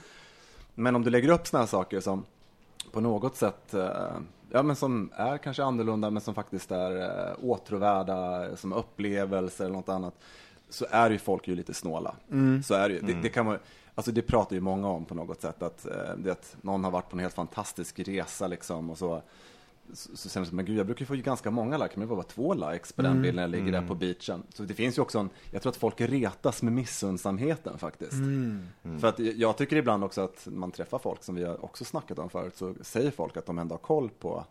Men 0.76 0.96
om 0.96 1.04
du 1.04 1.10
lägger 1.10 1.30
upp 1.30 1.48
sådana 1.48 1.64
här 1.66 1.70
saker 1.70 2.00
som 2.00 2.26
på 2.92 3.02
något 3.02 3.36
sätt, 3.36 3.74
äh, 3.74 4.18
ja 4.52 4.64
men 4.64 4.76
som 4.76 5.12
är 5.16 5.38
kanske 5.38 5.64
annorlunda, 5.64 6.10
men 6.10 6.22
som 6.22 6.36
faktiskt 6.36 6.72
är 6.72 7.02
äh, 7.02 7.36
åtråvärda, 7.42 8.48
som 8.56 8.74
upplevelser 8.74 9.66
eller 9.66 9.76
något 9.76 9.90
annat, 9.90 10.14
så 10.70 10.86
är 10.90 11.10
ju 11.10 11.18
folk 11.18 11.48
ju 11.48 11.56
lite 11.56 11.74
snåla. 11.74 12.16
Så 12.64 12.74
är 12.74 12.90
det 12.90 12.96
ju. 12.96 13.02
Det, 13.02 13.22
det 13.22 13.30
kan 13.30 13.46
man, 13.46 13.58
alltså 13.96 14.12
det 14.12 14.22
pratar 14.22 14.56
ju 14.56 14.62
många 14.62 14.88
om 14.88 15.06
på 15.06 15.16
något 15.16 15.42
sätt, 15.42 15.64
att, 15.64 15.86
eh, 15.86 16.16
det, 16.18 16.32
att 16.32 16.58
någon 16.62 16.84
har 16.84 16.92
varit 16.92 17.10
på 17.10 17.16
en 17.16 17.20
helt 17.20 17.34
fantastisk 17.34 18.00
resa 18.00 18.48
liksom 18.48 18.90
och 18.90 18.98
så 18.98 19.22
så, 19.94 20.40
det 20.40 20.46
som, 20.46 20.56
men 20.56 20.66
gud, 20.66 20.78
jag 20.78 20.86
brukar 20.86 21.06
få 21.06 21.16
ganska 21.16 21.52
många 21.52 21.78
likes, 21.78 21.96
men 21.98 22.08
det 22.08 22.10
var 22.10 22.16
bara 22.16 22.28
två 22.28 22.54
likes 22.54 22.92
på 22.94 23.02
den 23.02 23.22
bilden 23.22 23.36
när 23.36 23.44
jag 23.44 23.50
ligger 23.52 23.72
där 23.72 23.88
på 23.88 23.96
beachen. 23.96 24.44
Så 24.54 24.64
det 24.64 24.74
finns 24.74 24.98
ju 24.98 25.02
också 25.02 25.20
en, 25.20 25.30
jag 25.52 25.62
tror 25.62 25.70
att 25.72 25.78
folk 25.78 26.02
retas 26.02 26.62
med 26.64 26.74
missundsamheten 26.74 27.78
faktiskt. 27.78 28.14
För 29.00 29.08
att 29.08 29.20
jag- 29.20 29.36
jag 29.36 29.58
tycker 29.58 29.76
ibland 29.76 30.04
också 30.04 30.22
att 30.22 30.48
man 30.52 30.72
träffar 30.72 31.00
folk, 31.00 31.24
som 31.24 31.36
vi 31.36 31.44
har 31.44 31.66
också 31.66 31.86
snackat 31.86 32.20
om 32.20 32.30
förut, 32.30 32.58
så 32.58 32.76
säger 32.82 33.12
folk 33.12 33.38
att 33.38 33.46
de 33.46 33.58
ändå 33.60 33.74
har 33.74 33.80
koll 33.80 34.10
på 34.10 34.46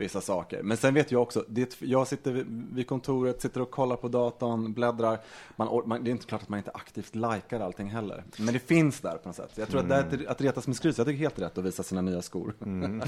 vissa 0.00 0.20
saker. 0.20 0.62
Men 0.62 0.76
sen 0.76 0.94
vet 0.94 1.12
jag 1.12 1.22
också, 1.22 1.44
det, 1.48 1.76
jag 1.80 2.08
sitter 2.08 2.32
vid- 2.72 2.86
kontoret, 2.86 3.42
sitter 3.42 3.62
och 3.62 3.70
kollar 3.70 3.96
på 3.96 4.08
datorn, 4.08 4.72
bläddrar. 4.72 5.18
Man, 5.56 5.82
man, 5.86 6.04
det 6.04 6.10
är 6.10 6.12
inte 6.12 6.26
klart 6.26 6.42
att 6.42 6.48
man 6.48 6.58
inte 6.58 6.70
aktivt 6.74 7.14
likar 7.14 7.60
allting 7.60 7.90
heller. 7.90 8.24
Men 8.38 8.54
det 8.54 8.60
finns 8.60 9.00
där 9.00 9.16
på 9.16 9.28
något 9.28 9.36
sätt. 9.36 9.50
Jag 9.54 9.68
tror 9.68 9.80
att 9.80 9.88
det 9.88 9.94
är 9.94 10.30
att, 10.30 10.40
retas 10.40 10.66
med 10.66 10.76
skryt, 10.76 10.98
jag 10.98 11.06
tycker 11.06 11.18
helt 11.18 11.38
rätt 11.38 11.58
att 11.58 11.64
visa 11.64 11.82
sina 11.82 12.00
nya 12.00 12.22
skor. 12.22 12.54
Men 12.60 13.00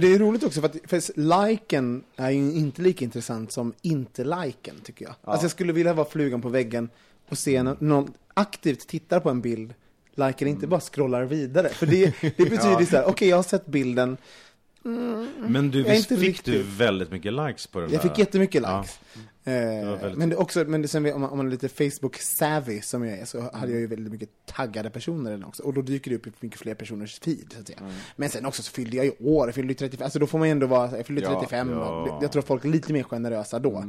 det 0.00 0.14
är 0.14 0.18
roligt 0.18 0.44
också 0.44 0.60
för 0.60 0.68
att 0.68 0.76
för 0.86 1.20
liken 1.20 2.04
är 2.16 2.30
ju 2.30 2.52
inte 2.52 2.82
lika 2.82 3.04
intressant 3.04 3.52
som 3.52 3.72
inte-liken 3.82 4.74
tycker 4.84 5.04
jag. 5.04 5.14
Alltså 5.24 5.44
jag 5.44 5.50
skulle 5.50 5.72
vilja 5.72 5.94
vara 5.94 6.06
flugan 6.06 6.42
på 6.42 6.48
väggen 6.48 6.88
och 7.28 7.38
se 7.38 7.62
när 7.62 7.76
någon 7.78 8.12
aktivt 8.34 8.88
tittar 8.88 9.20
på 9.20 9.30
en 9.30 9.40
bild, 9.40 9.74
likar 10.14 10.46
inte 10.46 10.66
bara 10.66 10.80
scrollar 10.80 11.24
vidare. 11.24 11.68
För 11.68 11.86
det, 11.86 12.14
det 12.20 12.50
betyder 12.50 12.84
så 12.90 12.96
här, 12.96 13.04
okej 13.06 13.28
jag 13.28 13.36
har 13.36 13.42
sett 13.42 13.66
bilden, 13.66 14.16
Men 14.82 15.70
du, 15.70 15.82
visst 15.82 16.08
fick 16.08 16.18
du 16.18 16.26
riktigt- 16.26 16.66
väldigt 16.66 17.10
mycket 17.10 17.32
likes 17.32 17.66
på 17.66 17.80
den 17.80 17.90
jag 17.92 18.02
där? 18.02 18.08
fick 18.08 18.18
jättemycket 18.18 18.62
Ja. 18.62 18.80
likes. 18.80 18.98
var 19.44 19.52
Eh, 19.52 20.00
väldigt- 20.00 20.18
men 20.18 20.28
det 20.28 20.36
också, 20.36 20.64
men 20.64 20.82
det, 20.82 20.88
sen, 20.88 21.12
om, 21.14 21.20
man, 21.20 21.30
om 21.30 21.36
man 21.36 21.46
är 21.46 21.50
lite 21.50 21.68
Facebook-savvy 21.68 22.80
som 22.80 23.04
jag 23.04 23.18
är 23.18 23.24
så 23.24 23.40
hade 23.52 23.72
jag 23.72 23.80
ju 23.80 23.86
väldigt 23.86 24.12
mycket 24.12 24.28
taggade 24.46 24.90
personer 24.90 25.30
den 25.30 25.44
också. 25.44 25.62
Och 25.62 25.74
då 25.74 25.82
dyker 25.82 26.10
det 26.10 26.16
upp 26.16 26.42
mycket 26.42 26.60
fler 26.60 26.74
personers 26.74 27.20
feed, 27.20 27.52
så 27.54 27.60
att 27.60 27.66
säga. 27.66 27.78
Men 28.16 28.28
sen 28.28 28.46
också 28.46 28.62
så 28.62 28.72
fyllde 28.72 28.96
jag 28.96 29.06
ju 29.06 29.12
år, 29.20 29.48
jag 29.48 29.54
fyllde 29.54 29.72
ju 29.72 29.76
35, 29.76 30.04
alltså 30.04 30.18
då 30.18 30.26
får 30.26 30.38
man 30.38 30.48
ju 30.48 30.52
ändå 30.52 30.66
vara, 30.66 30.96
jag 30.96 31.06
fyllde 31.06 31.22
Ja, 31.22 31.40
35, 31.40 31.70
ja. 31.70 32.18
jag 32.22 32.32
tror 32.32 32.42
folk 32.42 32.64
är 32.64 32.68
lite 32.68 32.92
mer 32.92 33.02
generösa 33.02 33.58
då. 33.58 33.84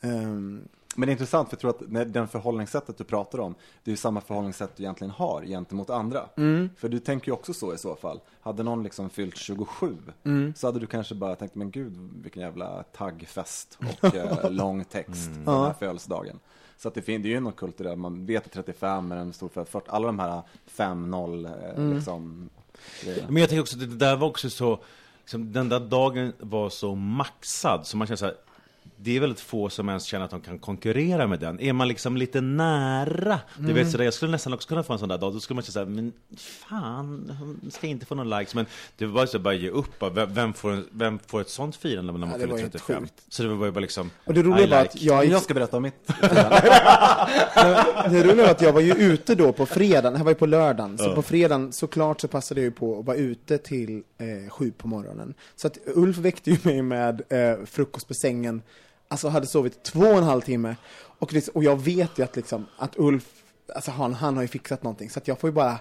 Ehm, 0.00 0.60
Men 0.96 1.06
det 1.06 1.10
är 1.10 1.12
intressant, 1.12 1.48
för 1.48 1.54
jag 1.56 1.60
tror 1.60 1.70
att 2.04 2.12
den 2.12 2.28
förhållningssättet 2.28 2.98
du 2.98 3.04
pratar 3.04 3.38
om, 3.40 3.54
det 3.84 3.90
är 3.90 3.92
ju 3.92 3.96
samma 3.96 4.20
förhållningssätt 4.20 4.76
du 4.76 4.82
egentligen 4.82 5.10
har 5.10 5.42
gentemot 5.42 5.90
andra. 5.90 6.24
För 6.76 6.88
du 6.88 6.98
tänker 6.98 7.26
ju 7.28 7.32
också 7.32 7.54
så 7.54 7.74
i 7.74 7.78
så 7.78 7.96
fall. 7.96 8.20
Hade 8.40 8.62
någon 8.62 8.82
liksom 8.82 9.10
fyllt 9.10 9.36
27, 9.36 9.96
så 10.56 10.66
hade 10.66 10.78
du 10.80 10.86
kanske 10.86 11.14
bara 11.14 11.36
tänkt, 11.36 11.54
men 11.54 11.70
gud, 11.70 12.10
vilken 12.22 12.42
jävla 12.42 12.82
taggfest 12.82 13.78
och 14.00 14.14
eh, 14.14 14.50
lång 14.50 14.84
text 14.84 15.30
på 15.44 15.50
den 15.50 15.60
här 15.62 15.74
födelsedagen. 15.78 16.38
Så 16.78 16.88
att 16.88 16.94
det, 16.94 17.02
fin- 17.02 17.22
det 17.22 17.28
är 17.28 17.30
ju 17.30 17.40
något 17.40 17.56
kulturellt, 17.56 17.98
man 17.98 18.26
vet 18.26 18.46
att 18.46 18.52
35 18.52 19.12
är 19.12 19.16
en 19.16 19.32
stor 19.32 19.48
för 19.48 19.64
40, 19.64 19.86
alla 19.90 20.06
de 20.06 20.18
här 20.18 20.42
5-0 20.76 21.46
eh, 21.90 21.94
liksom. 21.94 22.48
grejerna. 23.04 23.26
Men 23.28 23.36
jag 23.40 23.48
tänker 23.48 23.60
också, 23.62 23.76
det 23.78 23.86
där 23.86 24.16
var 24.16 24.28
också 24.28 24.50
så, 24.50 24.78
liksom, 25.20 25.52
den 25.52 25.68
där 25.68 25.80
dagen 25.80 26.32
var 26.38 26.70
så 26.70 26.94
maxad, 26.94 27.86
så 27.86 27.96
man 27.96 28.06
känner 28.06 28.16
så 28.16 28.24
här, 28.24 28.34
det 28.98 29.16
är 29.16 29.20
väldigt 29.20 29.40
få 29.40 29.70
som 29.70 29.88
ens 29.88 30.04
känner 30.04 30.24
att 30.24 30.30
de 30.30 30.40
kan 30.40 30.58
konkurrera 30.58 31.26
med 31.26 31.40
den. 31.40 31.60
Är 31.60 31.72
man 31.72 31.88
liksom 31.88 32.16
lite 32.16 32.40
nära, 32.40 33.40
du 33.58 33.72
vet 33.72 33.90
sådär, 33.90 34.04
jag 34.04 34.14
skulle 34.14 34.30
nästan 34.30 34.52
också 34.52 34.68
kunna 34.68 34.82
få 34.82 34.92
en 34.92 34.98
sån 34.98 35.08
där 35.08 35.18
dag, 35.18 35.32
då 35.32 35.40
skulle 35.40 35.54
man 35.54 35.64
känna 35.64 35.72
såhär, 35.72 35.86
men 35.86 36.12
fan, 36.36 37.36
hon 37.38 37.70
ska 37.70 37.86
inte 37.86 38.06
få 38.06 38.14
någon 38.14 38.30
likes. 38.30 38.54
Men 38.54 38.66
det 38.96 39.06
var 39.06 39.20
ju 39.20 39.26
så 39.26 39.38
bara 39.38 39.54
ge 39.54 39.70
upp, 39.70 39.98
bara. 39.98 40.10
Vem- 40.10 40.34
vem 40.34 40.52
får, 40.54 40.82
vem 40.90 41.18
får 41.26 41.40
ett 41.40 41.48
sånt 41.48 41.76
firande 41.76 42.12
när 42.12 42.18
man 42.18 42.28
det 42.28 42.34
fyller 42.38 42.52
var 42.52 42.58
helt 42.58 42.72
35? 42.72 43.00
sjukt. 43.02 43.14
Så 43.28 43.42
det 43.42 43.48
var 43.48 43.66
ju 43.66 43.72
bara 43.72 43.80
liksom, 43.80 44.10
och 44.24 44.34
det 44.34 44.42
roliga 44.42 44.66
var 44.66 44.76
att 44.76 44.94
like. 44.94 45.06
jag, 45.06 45.24
jag 45.26 45.42
ska 45.42 45.54
berätta 45.54 45.76
om 45.76 45.82
mitt. 45.82 45.94
det 48.10 48.22
roliga 48.24 48.44
var 48.44 48.50
att 48.50 48.62
jag 48.62 48.72
var 48.72 48.80
ju 48.80 48.92
ute 48.92 49.34
då 49.34 49.52
på 49.52 49.66
fredagen, 49.66 50.12
det 50.12 50.18
här 50.18 50.24
var 50.24 50.30
ju 50.30 50.36
på 50.38 50.46
lördagen, 50.46 50.98
så 50.98 51.14
på 51.14 51.22
fredagen 51.22 51.72
såklart 51.72 52.20
så 52.20 52.28
passade 52.28 52.60
jag 52.60 52.64
ju 52.64 52.70
på 52.70 52.98
att 52.98 53.06
vara 53.06 53.16
ute 53.16 53.58
till 53.58 54.02
eh, 54.18 54.50
sju 54.50 54.72
på 54.78 54.88
morgonen. 54.88 55.34
Så 55.56 55.66
att 55.66 55.78
Ulf 55.94 56.16
väckte 56.16 56.50
ju 56.50 56.56
mig 56.62 56.82
med 56.82 57.22
eh, 57.28 57.64
frukost 57.66 58.08
på 58.08 58.14
sängen, 58.14 58.62
alltså 59.08 59.28
hade 59.28 59.46
sovit 59.46 59.82
två 59.82 60.00
och 60.00 60.18
en 60.18 60.24
halv 60.24 60.40
timme. 60.40 60.76
Och, 61.18 61.30
det, 61.32 61.48
och 61.48 61.64
jag 61.64 61.80
vet 61.80 62.18
ju 62.18 62.22
att 62.22 62.36
liksom, 62.36 62.66
att 62.78 62.92
Ulf, 62.96 63.24
alltså 63.74 63.90
han, 63.90 64.14
han 64.14 64.34
har 64.34 64.42
ju 64.42 64.48
fixat 64.48 64.82
någonting, 64.82 65.10
så 65.10 65.20
jag 65.24 65.40
får 65.40 65.50
ju 65.50 65.54
bara 65.54 65.78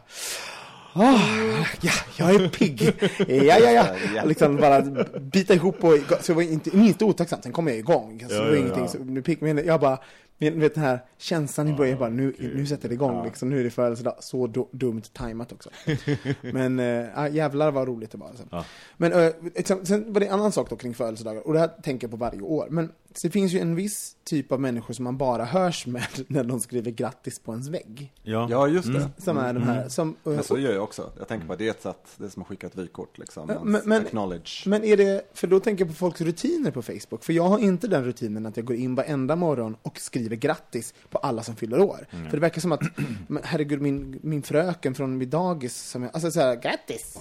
Åh, 0.98 1.66
ja, 1.82 1.92
jag 2.18 2.36
är 2.36 2.50
pigg. 2.50 2.82
Ja, 3.28 3.60
ja, 3.60 3.88
ja. 4.16 4.24
Liksom 4.24 4.56
bara 4.56 4.82
bita 5.20 5.54
ihop 5.54 5.84
och 5.84 5.98
så 6.22 6.32
jag 6.32 6.36
var 6.36 6.42
inte 6.42 6.78
minst 6.78 7.02
otacksam. 7.02 7.42
Sen 7.42 7.52
kom 7.52 7.68
jag 7.68 7.78
igång. 7.78 8.26
Så 8.28 8.34
det 8.34 8.40
var 8.40 8.46
Ja, 8.46 8.52
ja, 8.52 8.58
ingenting. 8.58 8.88
Så, 8.88 8.98
nu 8.98 9.22
pigg, 9.22 9.42
men 9.42 9.66
jag 9.66 9.80
bara, 9.80 10.00
men, 10.38 10.60
vet 10.60 10.76
den 10.76 10.84
här 10.84 11.00
känslan 11.18 11.68
i 11.68 11.74
början, 11.74 12.00
bara 12.00 12.10
nu, 12.10 12.36
nu 12.40 12.66
sätter 12.66 12.90
det 12.90 12.96
igång 12.96 13.26
liksom. 13.26 13.50
Nu 13.50 13.60
är 13.60 13.64
det 13.64 13.70
födelsedag. 13.70 14.16
Så 14.20 14.48
do, 14.48 14.68
dumt 14.72 15.02
tajmat 15.14 15.52
också. 15.52 15.70
men 16.42 16.80
äh, 16.80 17.36
jävlar 17.36 17.72
vad 17.72 17.88
roligt 17.88 18.12
det 18.12 18.18
var. 18.18 18.28
Alltså. 18.28 18.44
Ja. 18.52 18.66
Men 18.98 19.14
äh, 19.14 19.32
sen, 19.66 19.86
sen 19.86 20.14
var 20.14 20.20
det 20.20 20.26
en 20.26 20.34
annan 20.34 20.52
sak 20.52 20.70
då 20.70 20.76
kring 20.76 20.94
födelsedagar. 20.94 21.48
Och 21.48 21.54
det 21.54 21.60
här 21.60 21.68
tänker 21.84 22.08
jag 22.08 22.12
på 22.12 22.18
varje 22.18 22.42
år. 22.42 22.68
Men 22.70 22.92
det 23.22 23.30
finns 23.30 23.53
ju 23.53 23.59
en 23.59 23.76
viss 23.76 24.16
typ 24.24 24.51
av 24.51 24.61
människor 24.61 24.93
som 24.93 25.03
man 25.03 25.18
bara 25.18 25.45
hörs 25.45 25.86
med 25.86 26.03
när 26.28 26.43
de 26.43 26.59
skriver 26.59 26.91
grattis 26.91 27.39
på 27.39 27.51
ens 27.51 27.68
vägg. 27.68 28.13
ja. 28.24 28.47
Ja, 28.51 28.68
just 28.68 28.93
det. 28.93 29.09
Som 29.18 29.38
är 29.38 29.53
de 29.53 29.63
här, 29.63 29.89
som, 29.89 30.09
äh, 30.09 30.32
Men 30.32 30.43
så 30.43 30.57
gör 30.59 30.74
jag 30.74 30.84
också. 30.84 31.11
Jag 31.18 31.28
tänker 31.28 31.47
på 31.47 31.55
det 31.55 31.66
är 31.68 31.72
ett 31.72 31.82
sätt, 31.82 32.07
det 32.18 32.26
är 32.26 32.30
som 32.30 32.41
att 32.41 32.47
skicka 32.47 32.68
ett 32.68 32.76
vykort 32.78 33.18
liksom. 33.18 33.47
Men- 33.63 33.82
men- 33.86 34.01
acknowledge. 34.05 34.63
Men 34.70 34.84
är 34.84 34.97
det, 34.97 35.22
för 35.34 35.47
då 35.47 35.59
tänker 35.59 35.86
jag 35.86 35.89
på 35.89 35.95
folks 35.97 36.22
rutiner 36.22 36.72
på 36.72 36.82
Facebook. 36.82 37.24
För 37.24 37.34
jag 37.34 37.43
har 37.43 37.59
inte 37.59 37.88
den 37.88 38.03
rutinen 38.05 38.45
att 38.45 38.57
jag 38.57 38.66
går 38.66 38.76
in 38.76 38.95
varenda 38.95 39.36
morgon 39.36 39.76
och 39.82 39.99
skriver 39.99 40.36
grattis 40.36 40.93
på 41.09 41.18
alla 41.18 41.43
som 41.43 41.55
fyller 41.55 41.80
år. 41.80 42.07
För 42.09 42.32
det 42.32 42.39
verkar 42.39 42.61
som 42.61 42.72
att, 42.72 42.82
men 43.28 43.43
herregud, 43.45 43.82
min, 43.82 44.20
min 44.24 44.43
fröken 44.43 44.95
från 44.95 45.18
mitt 45.18 45.32
dagis, 45.32 45.76
som 45.89 46.03
jag, 46.03 46.11
alltså 46.13 46.32
såhär, 46.32 46.55
grattis! 46.55 47.18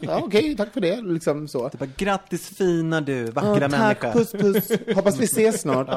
Ja, 0.00 0.20
Okej, 0.24 0.56
tack 0.56 0.72
för 0.72 0.80
det, 0.80 1.00
liksom 1.02 1.48
så. 1.48 1.68
Det 1.68 1.78
bara, 1.78 1.88
grattis 1.96 2.48
fina 2.48 3.00
du, 3.00 3.24
vackra 3.24 3.50
Ja, 3.60 3.68
tack, 3.68 4.02
människa. 4.02 4.12
puss 4.12 4.32
puss. 4.32 4.78
Hoppas 4.94 5.20
vi 5.20 5.24
ses 5.24 5.60
snart. 5.60 5.88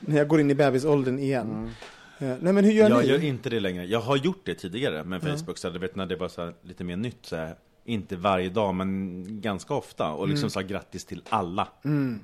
När 0.00 0.16
jag 0.18 0.28
går 0.28 0.40
in 0.40 0.50
i 0.50 0.54
bebisåldern 0.54 1.18
igen. 1.18 1.70
Eh, 2.18 2.34
Nej 2.40 2.52
men 2.52 2.64
hur 2.64 2.72
gör 2.72 2.90
Jag 2.90 3.02
ni? 3.02 3.08
gör 3.08 3.24
inte 3.24 3.50
det 3.50 3.60
längre. 3.60 3.84
Jag 3.84 4.00
har 4.00 4.16
gjort 4.16 4.40
det 4.44 4.54
tidigare 4.54 5.04
med 5.04 5.22
Facebook, 5.22 5.58
så 5.58 5.70
du 5.70 5.78
vet 5.78 5.96
när 5.96 6.06
det 6.06 6.16
var 6.16 6.28
så 6.28 6.44
här, 6.44 6.54
lite 6.62 6.84
mer 6.84 6.96
nytt 6.96 7.18
så 7.26 7.36
här, 7.36 7.54
inte 7.84 8.16
varje 8.16 8.48
dag, 8.48 8.74
men 8.74 9.24
ganska 9.40 9.74
ofta. 9.74 10.12
Och 10.12 10.28
liksom 10.28 10.50
sa 10.50 10.60
grattis 10.60 11.04
till 11.04 11.22
alla. 11.28 11.68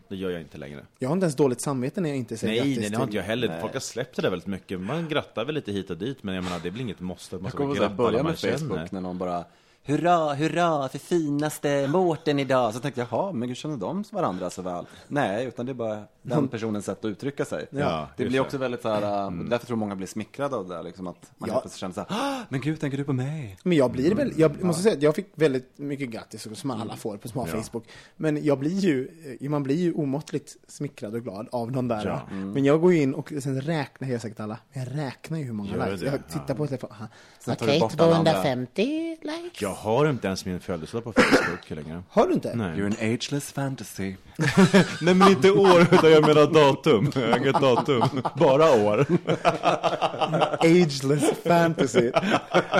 Det 0.08 0.16
gör 0.16 0.30
jag 0.30 0.40
inte 0.40 0.58
längre. 0.58 0.84
Jag 0.98 1.08
har 1.08 1.12
inte 1.12 1.24
ens 1.24 1.36
dåligt 1.36 1.60
samvete 1.60 2.00
när 2.00 2.08
jag 2.08 2.18
inte 2.18 2.36
säger 2.36 2.52
Nej, 2.52 2.58
grattis 2.74 2.80
nej, 2.80 2.90
det 2.90 2.96
har 2.96 3.04
till- 3.06 3.08
inte 3.08 3.16
jag 3.16 3.24
heller. 3.24 3.60
Folk 3.60 3.72
har 3.72 3.80
släppt 3.80 4.16
det 4.16 4.22
där 4.22 4.30
väldigt 4.30 4.46
mycket. 4.48 4.80
Man 4.80 5.08
grattar 5.08 5.44
väl 5.44 5.54
lite 5.54 5.72
hit 5.72 5.90
och 5.90 5.96
dit, 5.96 6.22
men 6.22 6.34
jag 6.34 6.44
menar, 6.44 6.58
det 6.62 6.68
är 6.68 6.72
väl 6.72 6.80
inget 6.80 7.00
måste 7.00 7.36
att 7.36 7.42
man 7.42 7.50
Jag 7.54 7.56
kommer 7.58 7.86
att 7.86 7.96
börja 7.96 8.22
med 8.22 8.38
Facebook 8.38 8.58
känner. 8.78 8.88
när 8.90 9.00
någon 9.00 9.18
bara 9.18 9.44
hurra, 9.88 10.34
hurra 10.34 10.88
för 10.88 10.98
finaste 10.98 11.88
Mårten 11.88 12.38
idag. 12.38 12.74
Så 12.74 12.80
tänkte 12.80 13.00
jag, 13.00 13.08
jaha, 13.10 13.32
men 13.32 13.48
gud 13.48 13.56
känner 13.56 13.76
de 13.76 14.04
varandra 14.12 14.50
så 14.50 14.62
väl? 14.62 14.86
Nej, 15.08 15.46
utan 15.46 15.66
det 15.66 15.72
är 15.72 15.74
bara 15.74 16.02
den 16.22 16.48
personens 16.48 16.84
sätt 16.84 16.98
att 16.98 17.04
uttrycka 17.08 17.44
sig. 17.44 17.66
Ja, 17.70 18.08
det 18.16 18.24
blir 18.24 18.32
det. 18.32 18.40
också 18.40 18.58
väldigt 18.58 18.82
så 18.82 18.88
här, 18.88 19.02
äh, 19.02 19.30
därför 19.30 19.66
tror 19.66 19.76
jag 19.76 19.78
många 19.78 19.96
blir 19.96 20.06
smickrade 20.06 20.56
av 20.56 20.68
det 20.68 20.74
där, 20.74 20.82
liksom 20.82 21.06
att 21.06 21.30
man 21.38 21.48
Ja. 21.48 21.60
plötsligt 21.60 21.80
känner 21.80 21.94
så 21.94 22.00
här, 22.00 22.08
"Ah, 22.10 22.44
men 22.48 22.60
gud, 22.60 22.80
tänker 22.80 22.98
du 22.98 23.04
på 23.04 23.12
mig? 23.12 23.56
Men 23.62 23.76
jag 23.76 23.90
blir 23.92 24.14
väl, 24.14 24.32
jag 24.36 24.62
måste 24.64 24.82
säga 24.82 24.94
att 24.94 25.02
jag 25.02 25.14
fick 25.14 25.28
väldigt 25.34 25.78
mycket 25.78 26.08
grattis 26.10 26.48
som 26.60 26.70
alla 26.70 26.96
får 26.96 27.16
på 27.16 27.28
små 27.28 27.46
Ja. 27.52 27.62
Facebook. 27.62 27.84
Men 28.16 28.44
jag 28.44 28.58
blir 28.58 28.78
ju, 28.78 29.08
eh, 29.40 29.48
man 29.50 29.62
blir 29.62 29.76
ju 29.76 29.92
omåttligt 29.92 30.56
smickrad 30.68 31.14
och 31.14 31.22
glad 31.22 31.48
av 31.52 31.72
de 31.72 31.88
där. 31.88 32.06
Ja. 32.06 32.20
Men 32.36 32.64
jag 32.64 32.80
går 32.80 32.92
in 32.92 33.14
och 33.14 33.32
sen 33.42 33.60
räknar, 33.60 34.08
jag 34.08 34.20
sagt 34.22 34.40
alla, 34.40 34.58
men 34.72 34.84
jag 34.84 34.98
räknar 35.06 35.38
ju 35.38 35.44
hur 35.44 35.52
många 35.52 35.84
likes. 35.84 36.00
det? 36.00 36.06
Jag 36.06 36.28
tittar 36.28 36.54
på 36.54 36.66
telefonen, 36.66 37.08
okej, 37.46 37.80
bort 37.80 38.00
alla 38.00 38.16
andra. 38.16 38.32
250 38.32 39.16
likes. 39.22 39.62
Jag 39.62 39.74
har 39.82 40.10
inte 40.10 40.26
ens 40.26 40.44
min 40.44 40.60
födelsedag 40.60 41.04
på 41.04 41.12
Facebook 41.12 41.70
längre. 41.84 42.02
Har 42.10 42.26
du 42.26 42.32
inte? 42.34 42.54
Nej. 42.54 42.78
You're 42.78 42.86
an 42.86 43.14
ageless 43.14 43.52
fantasy. 43.52 44.14
Nej 45.00 45.14
men 45.14 45.28
inte 45.28 45.50
år, 45.50 45.80
utan 45.80 46.10
jag 46.10 46.26
menar 46.26 46.46
datum. 46.46 47.12
Jag 47.14 47.28
har 47.30 47.38
inget 47.38 47.60
datum. 47.60 48.02
Bara 48.36 48.70
år. 48.72 49.06
Ageless 50.60 51.24
fantasy. 51.46 52.10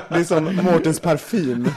Det 0.09 0.15
är 0.15 0.25
som 0.25 0.45
Mårtens 0.57 1.01
parfym. 1.01 1.71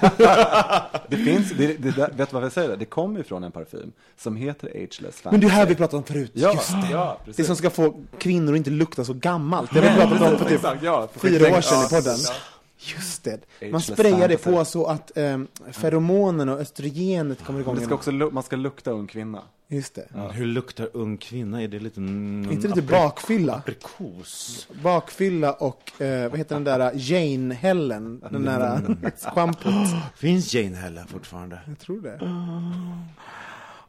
Det 1.07 1.17
finns, 1.17 1.51
det, 1.51 1.67
det, 1.67 1.91
det, 1.91 1.91
vet 1.91 2.17
du 2.17 2.33
varför 2.33 2.41
jag 2.41 2.51
säger 2.51 2.69
det? 2.69 2.75
Det 2.75 2.85
kommer 2.85 3.17
ju 3.17 3.23
från 3.23 3.43
en 3.43 3.51
parfym 3.51 3.91
som 4.17 4.35
heter 4.35 4.67
ageless 4.67 5.21
fantasy. 5.21 5.31
Men 5.31 5.39
det 5.39 5.47
är 5.47 5.49
här 5.49 5.65
vi 5.65 5.75
pratade 5.75 5.97
om 5.97 6.03
förut. 6.03 6.31
Ja, 6.33 6.53
Just 6.53 6.71
det. 6.71 6.87
ja, 6.91 7.17
precis. 7.25 7.35
Det 7.37 7.43
som 7.43 7.55
ska 7.55 7.69
få 7.69 8.03
kvinnor 8.17 8.53
att 8.53 8.57
inte 8.57 8.69
lukta 8.69 9.05
så 9.05 9.13
gammalt. 9.13 9.73
Det 9.73 9.79
har 9.79 9.89
vi 9.89 9.95
pratat 10.01 10.31
om 10.31 10.37
för 10.37 10.49
typ 10.49 10.61
ja, 10.83 11.07
fyra 11.15 11.57
år 11.57 11.61
sedan 11.61 11.85
i 11.85 11.89
podden. 11.89 12.17
ja. 12.27 12.33
Just 12.81 13.23
det. 13.23 13.31
Man 13.31 13.67
Ageless 13.67 13.85
sprayar 13.85 14.27
det 14.27 14.37
på 14.37 14.65
så 14.65 14.85
att 14.85 15.11
um, 15.15 15.47
feromonen 15.71 16.49
och 16.49 16.59
östrogenet 16.59 17.43
kommer 17.43 17.59
igång. 17.59 17.75
Det 17.75 17.81
ska 17.81 17.93
också, 17.93 18.11
man 18.11 18.43
ska 18.43 18.55
lukta 18.55 18.91
ung 18.91 19.07
kvinna. 19.07 19.43
Just 19.67 19.95
det. 19.95 20.07
Hur 20.31 20.45
luktar 20.45 20.89
ung 20.93 21.17
kvinna? 21.17 21.61
Är 21.63 21.67
det 21.67 21.79
lite... 21.79 21.99
Mm, 21.99 22.51
Inte 22.51 22.67
lite 22.67 22.81
bakfylla? 22.81 23.53
Aprikos? 23.55 24.67
Bakfylla 24.83 25.53
och, 25.53 26.01
eh, 26.01 26.29
vad 26.29 26.37
heter 26.39 26.55
den 26.55 26.63
där, 26.63 26.91
Jane-hällen? 26.95 28.21
Den 28.31 28.45
där 28.45 28.75
eh, 29.03 29.11
schampot. 29.33 29.73
Finns 30.15 30.53
Jane 30.53 30.75
Hella 30.75 31.05
fortfarande? 31.05 31.59
Jag 31.67 31.79
tror 31.79 32.01
det. 32.01 32.19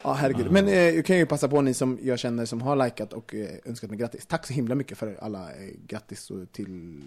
Ja, 0.04 0.12
herregud. 0.12 0.50
Men 0.50 0.68
eh, 0.68 0.74
jag 0.74 1.06
kan 1.06 1.16
ju 1.16 1.26
passa 1.26 1.48
på 1.48 1.60
ni 1.60 1.74
som 1.74 1.98
jag 2.02 2.18
känner 2.18 2.44
som 2.46 2.62
har 2.62 2.76
likat 2.76 3.12
och 3.12 3.34
eh, 3.34 3.48
önskat 3.64 3.90
mig 3.90 3.98
grattis. 3.98 4.26
Tack 4.26 4.46
så 4.46 4.52
himla 4.52 4.74
mycket 4.74 4.98
för 4.98 5.18
alla 5.22 5.50
eh, 5.50 5.68
grattis 5.86 6.30
och 6.30 6.52
till 6.52 7.02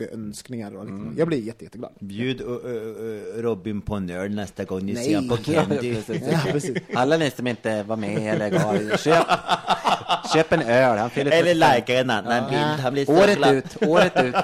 lyckönskningar 0.00 0.76
och 0.76 0.84
liknande. 0.84 1.18
Jag 1.18 1.28
blir 1.28 1.38
jätte, 1.38 1.64
jätteglad. 1.64 1.92
Bjud 2.00 2.40
uh, 2.40 2.48
uh, 2.48 3.42
Robin 3.42 3.80
på 3.80 3.94
en 3.94 4.10
öl 4.10 4.34
nästa 4.34 4.64
gång 4.64 4.86
ni 4.86 4.92
Nej. 4.92 5.04
ser 5.04 5.28
på 5.28 5.36
Candy. 5.36 5.96
Ja, 6.30 6.40
precis. 6.52 6.76
Alla 6.94 7.16
ni 7.16 7.30
som 7.30 7.46
inte 7.46 7.82
var 7.82 7.96
med 7.96 8.34
eller 8.34 8.50
gav, 8.50 8.96
köp, 8.96 9.26
köp 10.34 10.52
en 10.52 10.62
öl. 10.62 10.98
Han 10.98 11.10
Eller 11.14 11.54
likea 11.54 12.00
en 12.00 12.10
annan 12.10 12.50
bild. 12.50 12.80
Han 12.80 12.92
blir 12.92 13.04
så 13.04 13.12
Året 13.12 13.36
glad. 13.36 13.54
ut, 13.54 13.82
året 13.82 14.24
ut. 14.24 14.34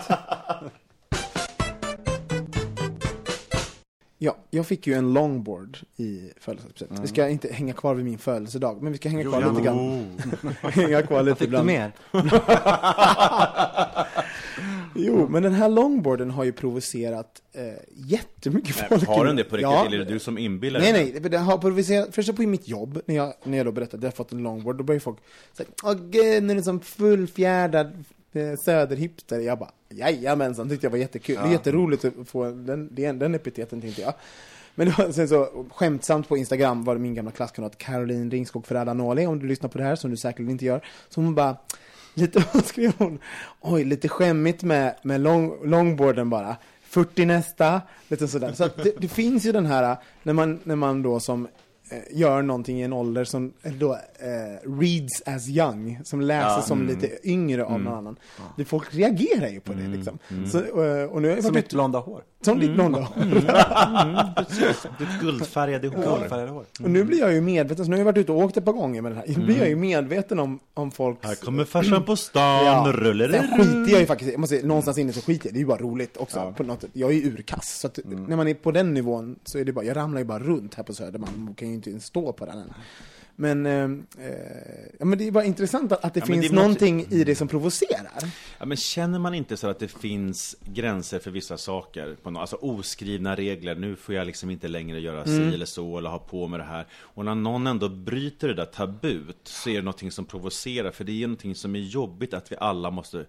Ja, 4.19 4.37
jag 4.51 4.67
fick 4.67 4.87
ju 4.87 4.95
en 4.95 5.13
longboard 5.13 5.79
i 5.97 6.31
födelsedagspresent. 6.41 7.01
Vi 7.03 7.07
ska 7.07 7.29
inte 7.29 7.53
hänga 7.53 7.73
kvar 7.73 7.95
vid 7.95 8.05
min 8.05 8.19
födelsedag, 8.19 8.83
men 8.83 8.93
vi 8.93 8.99
ska 8.99 9.09
hänga 9.09 9.23
kvar 9.23 9.51
lite 9.51 9.63
grann. 9.63 10.19
hänga 10.63 11.03
kvar 11.03 11.23
lite 11.23 11.37
Fick 11.39 11.51
du 11.51 11.63
mer? 11.63 11.93
Jo, 14.95 15.29
men 15.29 15.43
den 15.43 15.53
här 15.53 15.69
longboarden 15.69 16.31
har 16.31 16.45
ju 16.45 16.53
provocerat 16.53 17.43
eh, 17.53 17.63
jättemycket 17.95 18.77
Nej, 18.79 18.89
folk. 18.89 19.07
har 19.09 19.25
den 19.25 19.37
det 19.37 19.45
på 19.45 19.57
riktigt? 19.57 19.71
Ja. 19.71 19.87
Eller 19.87 19.99
är 20.01 20.05
det 20.05 20.13
du 20.13 20.19
som 20.19 20.39
inbillar 20.39 20.81
Nej, 20.81 20.93
dig? 20.93 21.21
nej, 21.21 21.31
det 21.31 21.39
har 21.39 21.59
provocerat, 21.59 22.15
först 22.15 22.37
på 22.37 22.43
mitt 22.43 22.69
jobb, 22.69 23.01
när 23.07 23.15
jag, 23.15 23.35
när 23.45 23.57
jag 23.57 23.67
då 23.67 23.73
berättade 23.73 23.97
att 23.97 24.05
jag 24.05 24.15
fått 24.15 24.33
en 24.33 24.43
longboard, 24.43 24.77
då 24.77 24.85
började 24.85 25.01
folk 25.05 25.19
säga 25.53 25.69
Åh 25.85 25.95
gud, 26.11 26.43
nu 26.43 26.53
är 26.53 26.57
det 26.57 26.63
som 26.63 26.81
fullfjädrad 26.81 28.05
eh, 28.33 28.59
söderhipster. 28.59 29.41
Jag 29.41 29.59
bara, 29.59 29.71
jajamensan, 29.89 30.69
tyckte 30.69 30.87
jag 30.87 30.91
var 30.91 30.99
jättekul. 30.99 31.37
Det 31.43 31.49
är 31.49 31.53
jätteroligt 31.53 32.05
att 32.05 32.29
få 32.29 32.45
den, 32.45 32.95
den, 32.95 33.19
den 33.19 33.35
epiteten, 33.35 33.81
tänkte 33.81 34.03
jag. 34.03 34.15
Men 34.75 34.91
var, 34.91 35.13
sen 35.13 35.29
så 35.29 35.67
skämtsamt 35.75 36.29
på 36.29 36.37
Instagram 36.37 36.85
var 36.85 36.95
det 36.95 37.01
min 37.01 37.15
gamla 37.15 37.31
klasskamrat 37.31 37.79
Caroline 37.79 38.31
Ringskog 38.31 38.67
Ferrada-Noli, 38.67 39.27
om 39.27 39.39
du 39.39 39.47
lyssnar 39.47 39.69
på 39.69 39.79
det 39.79 39.85
här, 39.85 39.97
som 39.97 40.11
du 40.11 40.17
säkert 40.17 40.41
inte 40.41 40.65
gör. 40.65 40.85
Så 41.09 41.21
hon 41.21 41.35
bara, 41.35 41.57
lite, 42.17 42.45
vad 42.53 42.64
skrev 42.64 42.93
hon? 42.99 43.19
Oj, 43.61 43.85
lite 43.85 44.09
skämmigt 44.09 44.62
med, 44.62 44.95
med 45.03 45.21
long, 45.21 45.57
longboarden 45.64 46.31
bara. 46.31 46.57
40 46.83 47.25
nästa, 47.25 47.81
lite 48.09 48.29
sådär. 48.29 48.53
Så 48.53 48.64
att 48.64 48.77
det, 48.77 48.93
det 48.99 49.09
finns 49.09 49.45
ju 49.45 49.53
den 49.53 49.67
här, 49.67 49.97
när 50.23 50.33
man, 50.33 50.61
när 50.64 50.77
man 50.77 51.03
då 51.03 51.21
som 51.21 51.49
gör 52.11 52.43
någonting 52.43 52.80
i 52.80 52.82
en 52.82 52.93
ålder 52.93 53.24
som 53.24 53.53
eh, 53.62 53.72
då 53.72 53.93
eh, 53.93 53.99
reads 54.80 55.22
as 55.26 55.49
young, 55.49 56.01
som 56.05 56.20
läses 56.20 56.66
som 56.66 56.87
lite 56.87 57.28
yngre 57.28 57.64
av 57.64 57.80
någon 57.80 57.95
annan. 57.95 58.16
Det, 58.57 58.64
folk 58.64 58.95
reagerar 58.95 59.49
ju 59.49 59.61
på 59.61 59.72
det 59.72 59.89
liksom. 59.89 60.18
Så, 60.53 60.84
eh, 60.84 61.05
och 61.05 61.22
nu 61.22 61.43
Som 61.43 61.55
mitt 61.55 61.64
ute, 61.64 61.76
blonda 61.76 61.99
hår. 61.99 62.22
som 62.41 62.61
ditt 62.61 62.74
blonda 62.74 62.99
Ditt 64.99 65.20
guldfärgade 65.20 65.89
hår. 65.89 66.18
Guldfärgade 66.18 66.51
hår. 66.51 66.64
Och 66.82 66.91
nu 66.91 67.05
blir 67.05 67.18
jag 67.20 67.32
ju 67.32 67.41
medveten, 67.41 67.84
så 67.84 67.91
nu 67.91 67.97
har 67.97 67.99
jag 68.01 68.05
varit 68.05 68.18
ute 68.18 68.32
och 68.32 68.39
åkt 68.39 68.57
ett 68.57 68.64
par 68.64 68.72
gånger 68.72 69.03
med 69.03 69.12
den 69.12 69.18
här. 69.18 69.26
Nu 69.39 69.45
blir 69.45 69.59
jag 69.59 69.68
ju 69.68 69.76
medveten 69.76 70.39
om, 70.39 70.59
om 70.74 70.91
folks... 70.91 71.26
Här 71.26 71.34
kommer 71.34 71.64
farsan 71.64 72.05
på 72.05 72.16
stan, 72.16 72.64
Ja, 72.64 72.93
rullar 72.95 73.28
sen 73.28 73.49
skiter 73.59 73.93
jag 73.93 74.01
ju 74.01 74.07
faktiskt 74.07 74.30
jag 74.30 74.41
måste 74.41 74.57
säga, 74.57 74.66
någonstans 74.66 74.99
inne 74.99 75.12
så 75.12 75.20
skiter 75.20 75.47
jag 75.47 75.55
det 75.55 75.59
är 75.59 75.61
ju 75.61 75.66
bara 75.66 75.78
roligt 75.78 76.16
också. 76.16 76.55
På 76.57 76.62
något. 76.62 76.84
Jag 76.93 77.11
är 77.11 77.14
ju 77.14 77.32
urkass, 77.32 77.78
så 77.80 77.87
att 77.87 77.99
när 78.05 78.37
man 78.37 78.49
är 78.49 78.55
på 78.55 78.70
den 78.72 78.95
nivån 78.95 79.39
så 79.45 79.59
är 79.59 79.64
det 79.64 79.72
bara, 79.72 79.84
jag 79.84 79.97
ramlar 79.97 80.18
ju 80.18 80.24
bara 80.24 80.39
runt 80.39 80.74
här 80.74 80.82
på 80.82 80.95
Södermalm, 80.95 81.45
man 81.45 81.55
kan 81.55 81.68
ju 81.68 81.74
inte 81.77 81.91
ens 81.91 82.05
stå 82.05 82.33
på 82.33 82.47
den 82.47 82.59
än. 82.59 82.72
Men, 83.39 83.66
eh, 83.66 83.85
eh, 84.27 84.89
ja, 84.99 85.05
men 85.05 85.18
det 85.18 85.27
är 85.27 85.31
bara 85.31 85.45
intressant 85.45 85.93
att, 85.93 86.05
att 86.05 86.14
det 86.14 86.20
Ja, 86.20 86.27
finns 86.27 86.49
det 86.49 86.55
någonting 86.55 87.07
i 87.11 87.24
det 87.24 87.35
som 87.35 87.49
provocerar. 87.49 88.33
Ja, 88.59 88.66
men 88.66 88.77
känner 88.77 89.18
man 89.18 89.35
inte 89.35 89.57
så 89.57 89.68
att 89.68 89.79
det 89.79 89.89
finns 89.89 90.57
gränser 90.64 91.18
för 91.18 91.31
vissa 91.31 91.57
saker? 91.59 92.16
På 92.22 92.31
något, 92.31 92.41
alltså 92.41 92.57
oskrivna 92.57 93.37
regler, 93.37 93.74
nu 93.74 93.97
får 93.97 94.14
jag 94.14 94.27
liksom 94.27 94.51
inte 94.51 94.68
längre 94.68 95.01
göra 95.01 95.24
si 95.24 95.55
eller 95.55 95.66
så 95.66 95.99
eller 95.99 96.11
ha 96.11 96.18
på 96.18 96.49
med 96.49 96.61
det 96.61 96.64
här. 96.64 96.87
Och 96.95 97.24
när 97.24 97.35
någon 97.35 97.66
ändå 97.66 97.89
bryter 97.89 98.49
det 98.49 98.55
där 98.55 98.64
tabut 98.64 99.41
så 99.45 99.70
är 99.70 99.74
det 99.74 99.83
någonting 99.83 100.11
som 100.11 100.24
provocerar. 100.24 100.91
För 100.91 101.05
det 101.05 101.12
är 101.12 101.27
någonting 101.27 101.55
som 101.55 101.77
är 101.77 101.81
jobbigt 101.81 102.35
att 102.35 102.53
vi 102.53 102.57
alla 102.61 102.91
måste 102.91 103.27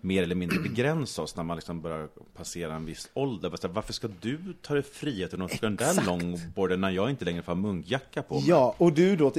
mer 0.00 0.22
eller 0.22 0.34
mindre 0.34 0.58
begränsa 0.60 1.22
oss 1.22 1.36
när 1.36 1.44
man 1.44 1.56
liksom 1.56 1.80
börjar 1.80 2.08
passera 2.36 2.74
en 2.74 2.86
viss 2.86 3.10
ålder. 3.14 3.68
Varför 3.68 3.92
ska 3.92 4.08
du 4.20 4.38
ta 4.62 4.74
dig 4.74 4.82
friheten 4.82 5.42
och 5.42 5.44
åka 5.54 5.58
den 5.60 5.76
där 5.76 6.06
longboarden 6.06 6.80
när 6.80 6.90
jag 6.90 7.10
inte 7.10 7.24
längre 7.24 7.42
får 7.42 7.54
munkjacka 7.54 8.22
på 8.22 8.34
mig? 8.34 8.44
Ja, 8.48 8.74
och 8.78 8.92
du 8.92 9.16
då, 9.16 9.32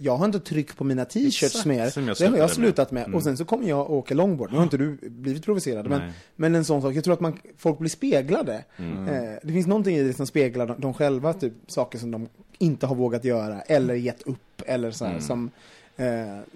jag 0.00 0.16
har 0.16 0.24
inte 0.26 0.40
tryck 0.40 0.76
på 0.76 0.84
mina 0.84 1.04
t-shirts 1.04 1.64
mer. 1.66 1.78
jag 1.78 1.94
det 1.94 2.00
har 2.06 2.22
jag 2.24 2.32
med. 2.38 2.50
slutat 2.50 2.90
med. 2.90 3.14
Och 3.14 3.22
sen 3.22 3.36
så 3.36 3.44
kommer 3.44 3.68
jag 3.68 3.90
åka 3.90 4.14
longboard. 4.14 4.50
Nu 4.50 4.56
har 4.56 4.64
inte 4.64 4.76
du 4.76 4.98
blivit 5.02 5.44
provocerad, 5.44 5.88
men, 5.88 6.12
men 6.36 6.54
en 6.54 6.64
sån 6.64 6.82
sak. 6.82 6.94
Jag 6.94 7.04
tror 7.04 7.14
att 7.14 7.20
man, 7.20 7.38
folk 7.56 7.78
blir 7.78 7.90
speglade. 7.90 8.64
Mm. 8.76 9.08
Eh, 9.08 9.38
det 9.42 9.52
finns 9.52 9.66
någonting 9.66 9.96
i 9.96 10.02
det 10.02 10.12
som 10.12 10.26
speglar 10.26 10.66
dem, 10.66 10.76
de 10.78 10.94
själva, 10.94 11.32
typ 11.32 11.52
saker 11.66 11.98
som 11.98 12.10
de 12.10 12.28
inte 12.58 12.86
har 12.86 12.94
vågat 12.94 13.24
göra 13.24 13.60
eller 13.60 13.94
gett 13.94 14.22
upp. 14.22 14.62
Eller 14.66 14.90
så 14.90 15.04
här, 15.04 15.12
Mm. 15.12 15.22
som 15.24 15.50
eh, 15.96 16.04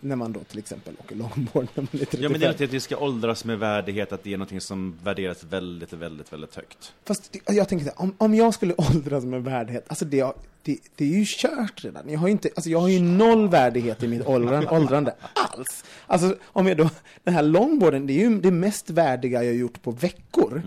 när 0.00 0.16
man 0.16 0.32
då 0.32 0.40
till 0.40 0.58
exempel 0.58 0.94
åker 1.04 1.16
longboard 1.16 1.66
när 1.74 1.82
man 1.82 1.88
är 1.92 1.98
35. 1.98 2.22
Ja 2.22 2.28
men 2.28 2.40
det 2.40 2.46
är 2.46 2.64
att 2.64 2.72
vi 2.74 2.80
ska 2.80 2.96
åldras 2.96 3.44
med 3.44 3.58
värdighet, 3.58 4.12
att 4.12 4.24
det 4.24 4.32
är 4.32 4.36
någonting 4.36 4.60
som 4.60 4.98
värderas 5.04 5.44
väldigt, 5.44 5.92
väldigt, 5.92 6.32
väldigt 6.32 6.54
högt. 6.54 6.92
Fast 7.06 7.32
det- 7.32 7.52
jag 7.54 7.68
tänker 7.68 7.92
om, 7.96 8.14
om 8.18 8.34
jag 8.34 8.54
skulle 8.54 8.74
åldras 8.78 9.24
med 9.24 9.44
värdighet, 9.44 9.84
alltså 9.88 10.04
det, 10.04 10.32
det, 10.62 10.78
det 10.96 11.04
är 11.04 11.18
ju 11.18 11.24
kört 11.26 11.84
redan. 11.84 12.08
Jag 12.10 12.18
har 12.18 12.26
ju, 12.28 12.32
inte, 12.32 12.48
alltså 12.56 12.70
jag 12.70 12.80
har 12.80 12.88
ju 12.88 13.00
noll 13.00 13.48
värdighet 13.48 14.02
i 14.02 14.08
mitt 14.08 14.26
åldran, 14.26 14.68
åldrande 14.70 15.14
alls. 15.32 15.84
Alltså 16.06 16.36
om 16.44 16.66
jag 16.66 16.76
då, 16.76 16.90
den 17.24 17.34
här 17.34 17.42
longboarden, 17.42 18.06
det 18.06 18.12
är 18.12 18.28
ju 18.30 18.40
det 18.40 18.50
mest 18.50 18.90
värdiga 18.90 19.42
jag 19.44 19.50
har 19.52 19.56
gjort 19.58 19.82
på 19.82 19.90
veckor. 19.90 20.62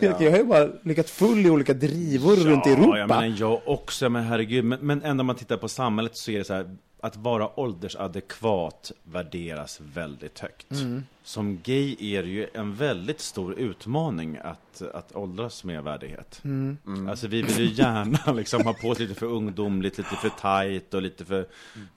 jag 0.00 0.30
har 0.30 0.38
ju 0.38 0.44
bara 0.44 0.68
lyckats 0.82 1.12
full 1.12 1.46
i 1.46 1.50
olika 1.50 1.74
drivor 1.74 2.36
runt 2.36 2.66
i 2.66 2.70
Ja, 2.70 2.76
Europa. 2.76 2.98
jag 2.98 3.08
menar 3.08 3.36
jag 3.38 3.60
också, 3.66 4.08
men 4.08 4.22
herregud. 4.24 4.64
Men, 4.64 4.78
men 4.82 5.02
ändå 5.02 5.20
om 5.20 5.26
man 5.26 5.36
tittar 5.36 5.56
på 5.56 5.68
samhället 5.68 6.16
så 6.16 6.30
är 6.30 6.38
det 6.38 6.44
så 6.44 6.54
här, 6.54 6.76
att 7.04 7.16
vara 7.16 7.60
åldersadekvat 7.60 8.92
värderas 9.04 9.80
väldigt 9.94 10.38
högt. 10.38 10.70
Mm. 10.70 11.04
Som 11.24 11.58
gay 11.62 11.96
är 12.00 12.22
det 12.22 12.28
ju 12.28 12.46
en 12.54 12.74
väldigt 12.74 13.20
stor 13.20 13.54
utmaning 13.58 14.38
att, 14.44 14.82
att 14.94 15.16
åldras 15.16 15.64
med 15.64 15.84
värdighet. 15.84 16.40
Mm. 16.44 16.76
Alltså 17.10 17.26
vi 17.28 17.42
vill 17.42 17.58
ju 17.58 17.64
gärna 17.82 18.32
liksom 18.36 18.62
ha 18.64 18.72
på 18.72 18.88
oss 18.88 18.98
lite 18.98 19.14
för 19.14 19.26
ungdomligt, 19.26 19.98
lite 19.98 20.16
för 20.16 20.28
tight 20.68 20.94
och 20.94 21.02
lite 21.02 21.24
för, 21.24 21.46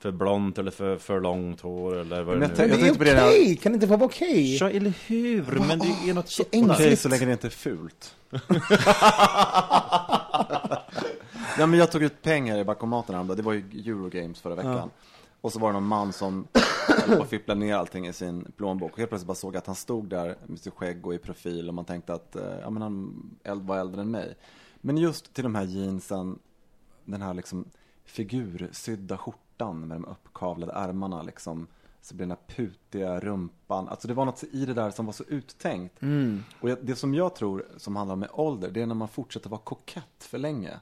för 0.00 0.10
blont 0.10 0.58
eller 0.58 0.70
för, 0.70 0.96
för 0.98 1.20
långt 1.20 1.60
hår 1.60 1.96
eller 1.96 2.22
vad 2.22 2.38
Men 2.38 2.40
det 2.40 2.48
nu 2.48 2.54
tänker- 2.56 2.76
Men 2.76 2.98
det 2.98 3.10
är 3.10 3.14
det 3.14 3.20
där- 3.20 3.28
okej, 3.28 3.56
kan 3.56 3.72
det 3.72 3.76
inte 3.76 3.86
vara 3.86 4.04
okej? 4.04 4.56
Ja, 4.56 4.70
eller 4.70 4.92
hur? 5.06 5.42
Men 5.68 5.78
det 5.78 6.10
är 6.10 6.14
något 6.14 6.28
så 6.28 6.44
enkelt. 6.52 6.72
Okej, 6.80 6.96
så 6.96 7.08
länge 7.08 7.26
det 7.26 7.32
inte 7.32 7.46
är 7.46 7.50
fult. 7.50 8.14
ja, 11.58 11.66
men 11.66 11.78
jag 11.78 11.92
tog 11.92 12.02
ut 12.02 12.22
pengar 12.22 12.58
i 12.58 12.64
bankomaten 12.64 13.14
häromdagen. 13.14 13.36
Det 13.36 13.42
var 13.42 13.52
ju 13.52 13.60
Eurogames 13.90 14.40
förra 14.40 14.54
veckan. 14.54 14.90
Och 15.40 15.52
så 15.52 15.58
var 15.58 15.68
det 15.68 15.72
någon 15.72 15.86
man 15.88 16.12
som 16.12 16.46
höll 16.88 17.16
på 17.16 17.22
att 17.22 17.28
fippla 17.28 17.54
ner 17.54 17.74
allting 17.74 18.06
i 18.06 18.12
sin 18.12 18.52
plånbok. 18.56 18.92
Och 18.92 18.98
helt 18.98 19.10
plötsligt 19.10 19.26
bara 19.26 19.34
såg 19.34 19.56
att 19.56 19.66
han 19.66 19.74
stod 19.76 20.08
där 20.08 20.36
med 20.46 20.58
sitt 20.60 20.74
skägg 20.74 21.06
och 21.06 21.14
i 21.14 21.18
profil 21.18 21.68
och 21.68 21.74
man 21.74 21.84
tänkte 21.84 22.14
att 22.14 22.36
eh, 22.36 22.58
ja, 22.62 22.70
men 22.70 22.82
han 22.82 23.66
var 23.66 23.78
äldre 23.78 24.00
än 24.00 24.10
mig. 24.10 24.36
Men 24.80 24.96
just 24.98 25.34
till 25.34 25.44
de 25.44 25.54
här 25.54 25.64
jeansen, 25.64 26.38
den 27.04 27.22
här 27.22 27.34
liksom 27.34 27.64
figursydda 28.04 29.18
skjortan 29.18 29.80
med 29.80 29.96
de 29.96 30.04
uppkavlade 30.04 30.72
ärmarna 30.72 31.22
liksom. 31.22 31.66
Så 32.02 32.14
blir 32.14 32.26
den 32.26 32.36
här 32.48 32.54
putiga 32.56 33.20
rumpan, 33.20 33.88
alltså 33.88 34.08
det 34.08 34.14
var 34.14 34.24
något 34.24 34.44
i 34.52 34.66
det 34.66 34.74
där 34.74 34.90
som 34.90 35.06
var 35.06 35.12
så 35.12 35.24
uttänkt. 35.28 36.02
Och 36.60 36.70
jag- 36.70 36.78
det 36.82 36.96
som 36.96 37.14
jag 37.14 37.34
tror 37.34 37.66
som 37.76 37.96
handlar 37.96 38.16
med 38.16 38.28
ålder, 38.32 38.70
det 38.70 38.82
är 38.82 38.86
när 38.86 38.94
man 38.94 39.08
fortsätter 39.08 39.50
vara 39.50 39.60
kokett 39.60 40.04
för 40.24 40.38
länge. 40.38 40.80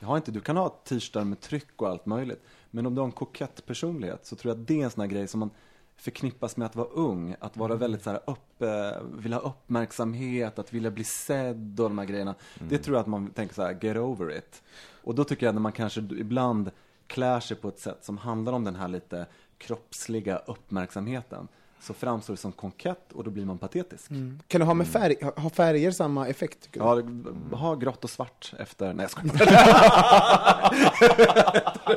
Har 0.00 0.16
inte, 0.16 0.30
du 0.30 0.40
kan 0.40 0.56
ha 0.56 0.68
t-shirtar 0.68 1.24
med 1.24 1.40
tryck 1.40 1.82
och 1.82 1.88
allt 1.88 2.06
möjligt, 2.06 2.42
men 2.70 2.86
om 2.86 2.94
du 2.94 3.00
har 3.00 3.06
en 3.06 3.12
kokett 3.12 3.66
personlighet 3.66 4.26
så 4.26 4.36
tror 4.36 4.54
jag 4.54 4.60
att 4.60 4.68
det 4.68 4.80
är 4.80 4.84
en 4.84 4.90
sån 4.90 5.00
här 5.00 5.08
grej 5.08 5.28
som 5.28 5.40
man 5.40 5.50
förknippas 5.96 6.56
med 6.56 6.66
att 6.66 6.76
vara 6.76 6.88
ung, 6.88 7.36
att 7.40 7.56
vara 7.56 7.74
väldigt 7.74 8.02
så 8.02 8.10
här 8.10 8.20
upp, 8.26 8.62
eh, 8.62 9.02
vilja 9.18 9.38
ha 9.38 9.48
uppmärksamhet, 9.48 10.58
att 10.58 10.72
vilja 10.72 10.90
bli 10.90 11.04
sedd 11.04 11.80
och 11.80 11.88
de 11.88 11.98
här 11.98 12.06
grejerna. 12.06 12.34
Det 12.68 12.78
tror 12.78 12.96
jag 12.96 13.00
att 13.00 13.06
man 13.06 13.30
tänker 13.30 13.54
så 13.54 13.62
här, 13.62 13.78
get 13.82 13.96
over 13.96 14.38
it. 14.38 14.62
Och 15.04 15.14
då 15.14 15.24
tycker 15.24 15.46
jag 15.46 15.54
när 15.54 15.62
man 15.62 15.72
kanske 15.72 16.00
ibland 16.00 16.70
klär 17.06 17.40
sig 17.40 17.56
på 17.56 17.68
ett 17.68 17.78
sätt 17.78 18.04
som 18.04 18.18
handlar 18.18 18.52
om 18.52 18.64
den 18.64 18.76
här 18.76 18.88
lite 18.88 19.26
kroppsliga 19.58 20.36
uppmärksamheten, 20.36 21.48
så 21.80 21.94
framstår 21.94 22.34
det 22.34 22.40
som 22.40 22.52
kokett 22.52 23.12
och 23.12 23.24
då 23.24 23.30
blir 23.30 23.44
man 23.44 23.58
patetisk. 23.58 24.08
Kan 24.48 24.60
du 24.60 24.64
ha 24.64 24.74
med 24.74 24.86
färg, 24.88 25.16
ha- 25.22 25.32
ha 25.42 25.50
färger 25.50 25.90
samma 25.90 26.28
effekt? 26.28 26.68
Ja, 26.72 27.02
ha 27.52 27.74
grått 27.74 28.04
och 28.04 28.10
svart 28.10 28.52
efter, 28.58 28.92
nej 28.94 29.04
jag 29.04 29.10
skojar. 29.10 29.36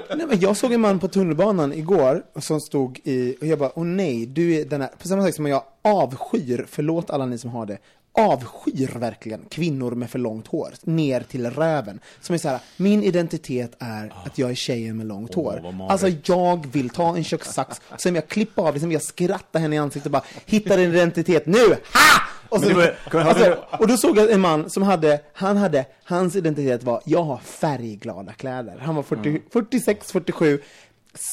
Nej, 0.17 0.27
men 0.27 0.39
jag 0.39 0.57
såg 0.57 0.73
en 0.73 0.81
man 0.81 0.99
på 0.99 1.07
tunnelbanan 1.07 1.73
igår 1.73 2.23
som 2.35 2.61
stod 2.61 2.99
i, 3.03 3.35
och 3.41 3.47
jag 3.47 3.59
bara, 3.59 3.71
åh 3.75 3.83
nej, 3.85 4.25
du 4.25 4.55
är 4.55 4.65
den 4.65 4.81
här, 4.81 4.89
på 4.99 5.07
samma 5.07 5.23
sätt 5.25 5.35
som 5.35 5.45
jag 5.45 5.63
avskyr, 5.81 6.65
förlåt 6.69 7.09
alla 7.09 7.25
ni 7.25 7.37
som 7.37 7.49
har 7.49 7.65
det, 7.65 7.77
avskyr 8.19 8.99
verkligen 8.99 9.45
kvinnor 9.49 9.91
med 9.91 10.09
för 10.09 10.19
långt 10.19 10.47
hår, 10.47 10.73
ner 10.83 11.21
till 11.21 11.49
röven. 11.49 11.99
Som 12.21 12.33
är 12.33 12.37
så 12.37 12.49
här, 12.49 12.59
min 12.77 13.03
identitet 13.03 13.71
är 13.79 14.13
att 14.25 14.37
jag 14.37 14.49
är 14.51 14.55
tjejen 14.55 14.97
med 14.97 15.05
långt 15.07 15.35
hår. 15.35 15.59
vad 15.63 15.73
marigt. 15.73 15.91
Alltså 15.91 16.33
jag 16.33 16.67
vill 16.71 16.89
ta 16.89 17.15
en 17.15 17.23
kökssax, 17.23 17.81
sen 17.97 18.13
vill 18.13 18.21
jag 18.23 18.27
klippa 18.29 18.61
av 18.61 18.73
det, 18.73 18.79
sen 18.79 18.89
vill 18.89 18.93
jag 18.95 19.01
skratta 19.03 19.59
henne 19.59 19.75
i 19.75 19.79
ansiktet 19.79 20.05
och 20.05 20.11
bara, 20.11 20.23
hitta 20.45 20.75
din 20.75 20.89
identitet 20.93 21.45
nu, 21.45 21.67
ha! 21.67 22.21
Och, 22.49 22.61
så, 22.63 22.91
alltså, 23.11 23.57
och 23.79 23.87
då 23.87 23.97
såg 23.97 24.17
jag 24.17 24.31
en 24.31 24.41
man 24.41 24.69
som 24.69 24.83
hade, 24.83 25.21
han 25.33 25.57
hade, 25.57 25.85
hans 26.03 26.35
identitet 26.35 26.83
var, 26.83 27.01
jag 27.05 27.23
har 27.23 27.37
färgglada 27.37 28.33
kläder. 28.33 28.77
Han 28.81 28.95
var 28.95 29.03
40, 29.03 29.41
46, 29.53 30.11
47, 30.11 30.55
s- 30.55 30.61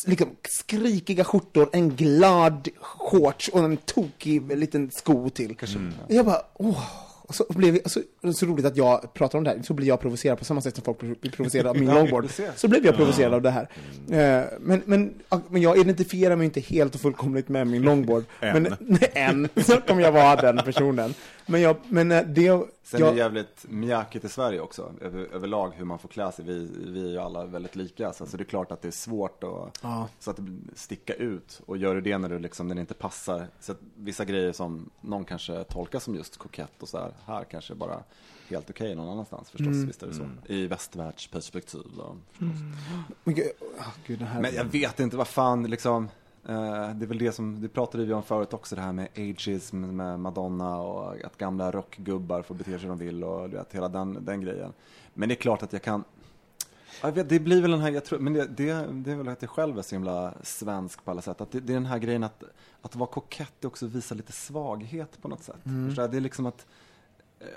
liksom 0.06 0.28
skrikiga 0.48 1.24
skjortor, 1.24 1.68
en 1.72 1.90
glad 1.96 2.68
shorts 2.80 3.48
och 3.48 3.60
en 3.64 3.76
tokig 3.76 4.56
liten 4.58 4.90
sko 4.90 5.30
till. 5.30 5.56
Jag 6.08 6.26
bara, 6.26 6.42
åh. 6.54 6.82
Och 7.28 7.34
så, 7.34 7.44
blev, 7.48 7.72
vi- 7.74 7.80
så, 7.86 8.00
så 8.34 8.46
roligt 8.46 8.66
att 8.66 8.76
jag 8.76 9.14
pratar 9.14 9.38
om 9.38 9.44
det 9.44 9.50
här, 9.50 9.62
så 9.62 9.74
blir 9.74 9.86
jag 9.88 10.00
provocerad 10.00 10.38
på 10.38 10.44
samma 10.44 10.60
sätt 10.60 10.74
som 10.74 10.84
folk 10.84 11.00
blir 11.20 11.30
provocerade 11.30 11.70
av 11.70 11.76
min 11.76 11.90
longboard. 11.94 12.28
Så 12.56 12.68
blev 12.68 12.86
jag 12.86 12.96
provocerad 12.96 13.34
av 13.34 13.42
det 13.42 13.50
här. 13.50 13.68
Eh, 14.10 14.44
Men, 14.60 14.82
men, 14.86 15.14
men 15.48 15.62
jag 15.62 15.78
identifierar 15.78 16.36
mig 16.36 16.44
inte 16.44 16.60
helt 16.60 16.94
och 16.94 17.00
fullkomligt 17.00 17.48
med 17.48 17.66
min 17.66 17.82
longboard. 17.82 18.24
Än. 18.40 18.62
Men, 18.62 18.76
nej, 18.80 19.10
än. 19.14 19.48
Så 19.66 19.76
kommer 19.80 20.02
jag 20.02 20.12
vara 20.12 20.36
den 20.36 20.56
personen. 20.64 21.14
Men, 21.46 21.60
jag, 21.60 21.76
men 21.88 22.12
eh, 22.12 22.22
det... 22.26 22.62
Sen 22.86 23.02
är 23.02 23.06
jag, 23.06 23.14
det 23.14 23.18
jävligt 23.18 23.66
mjäkigt 23.68 24.24
i 24.24 24.28
Sverige 24.28 24.60
också, 24.60 24.92
över, 25.00 25.18
överlag 25.18 25.72
hur 25.76 25.84
man 25.84 25.98
får 25.98 26.08
klä 26.08 26.32
sig. 26.32 26.44
Vi, 26.44 26.70
vi 26.86 27.06
är 27.06 27.10
ju 27.10 27.18
alla 27.18 27.46
väldigt 27.46 27.76
lika, 27.76 28.12
så 28.12 28.24
alltså 28.24 28.36
det 28.36 28.42
är 28.42 28.44
klart 28.46 28.72
att 28.72 28.82
det 28.82 28.88
är 28.88 28.92
svårt 28.92 29.44
att, 29.44 29.78
Ja. 29.82 30.08
så 30.18 30.30
att 30.30 30.38
sticka 30.74 31.14
ut. 31.14 31.60
Och 31.66 31.76
gör 31.76 31.94
du 31.94 32.00
det 32.00 32.18
när 32.18 32.28
du 32.28 32.38
liksom, 32.38 32.68
den 32.68 32.78
inte 32.78 32.94
passar. 32.94 33.46
Så 33.60 33.72
att 33.72 33.78
vissa 33.96 34.24
grejer 34.24 34.52
som 34.52 34.90
någon 35.00 35.24
kanske 35.24 35.64
tolkar 35.64 35.98
som 35.98 36.14
just 36.14 36.36
kokett 36.36 36.82
och 36.82 36.88
så 36.88 36.98
här, 36.98 37.12
här 37.26 37.44
kanske 37.44 37.74
bara 37.74 38.02
helt 38.48 38.70
okej 38.70 38.94
någon 38.94 39.08
annanstans 39.08 39.50
förstås. 39.50 39.66
Mm. 39.66 39.86
Visst 39.86 40.02
är 40.02 40.06
det 40.06 40.14
så. 40.14 40.28
I 40.46 40.66
västvärldsperspektiv 40.66 41.82
då. 41.96 42.16
men 43.24 43.34
gud, 43.34 43.50
åh, 43.78 43.88
gud, 44.06 44.18
det 44.18 44.24
här, 44.24 44.42
Men 44.42 44.54
jag 44.54 44.64
vet 44.64 45.00
inte, 45.00 45.16
vad 45.16 45.28
fan, 45.28 45.62
liksom. 45.62 46.08
Eh, 46.48 46.94
det 46.94 47.04
är 47.04 47.06
väl 47.06 47.18
det 47.18 47.32
som, 47.32 47.60
det 47.60 47.68
pratade 47.68 48.04
vi 48.04 48.12
om 48.12 48.22
förut 48.22 48.54
också, 48.54 48.74
det 48.74 48.80
här 48.80 48.92
med 48.92 49.08
ageism 49.16 49.80
med 49.80 50.20
Madonna 50.20 50.78
och 50.78 51.24
att 51.24 51.38
gamla 51.38 51.70
rockgubbar 51.70 52.42
får 52.42 52.54
bete 52.54 52.70
sig 52.70 52.78
hur 52.78 52.88
de 52.88 52.98
vill 52.98 53.24
och 53.24 53.50
du 53.50 53.56
vet, 53.56 53.72
hela 53.72 53.88
den, 53.88 54.24
den 54.24 54.40
grejen. 54.40 54.72
Men 55.14 55.28
det 55.28 55.34
är 55.34 55.36
klart 55.36 55.62
att 55.62 55.72
jag 55.72 55.82
kan, 55.82 56.04
jag 57.02 57.12
vet, 57.12 57.28
det 57.28 57.40
blir 57.40 57.62
väl 57.62 57.70
den 57.70 57.80
här, 57.80 57.90
jag 57.90 58.04
tror, 58.04 58.18
men 58.18 58.32
det, 58.32 58.46
det, 58.46 58.86
det 58.92 59.12
är 59.12 59.16
väl 59.16 59.28
att 59.28 59.42
jag 59.42 59.50
själv 59.50 59.78
är 59.78 59.82
så 59.82 59.94
himla 59.94 60.34
svensk 60.42 61.04
på 61.04 61.10
alla 61.10 61.22
sätt. 61.22 61.40
Att 61.40 61.50
det, 61.50 61.60
det 61.60 61.72
är 61.72 61.74
den 61.74 61.86
här 61.86 61.98
grejen 61.98 62.24
att, 62.24 62.42
att 62.82 62.96
vara 62.96 63.10
kokett 63.10 63.64
är 63.64 63.68
också 63.68 63.86
visa 63.86 64.14
lite 64.14 64.32
svaghet 64.32 65.22
på 65.22 65.28
något 65.28 65.42
sätt. 65.42 65.62
Förstår 65.86 66.02
jag? 66.02 66.10
Det 66.10 66.16
är 66.16 66.20
liksom 66.20 66.46
att 66.46 66.66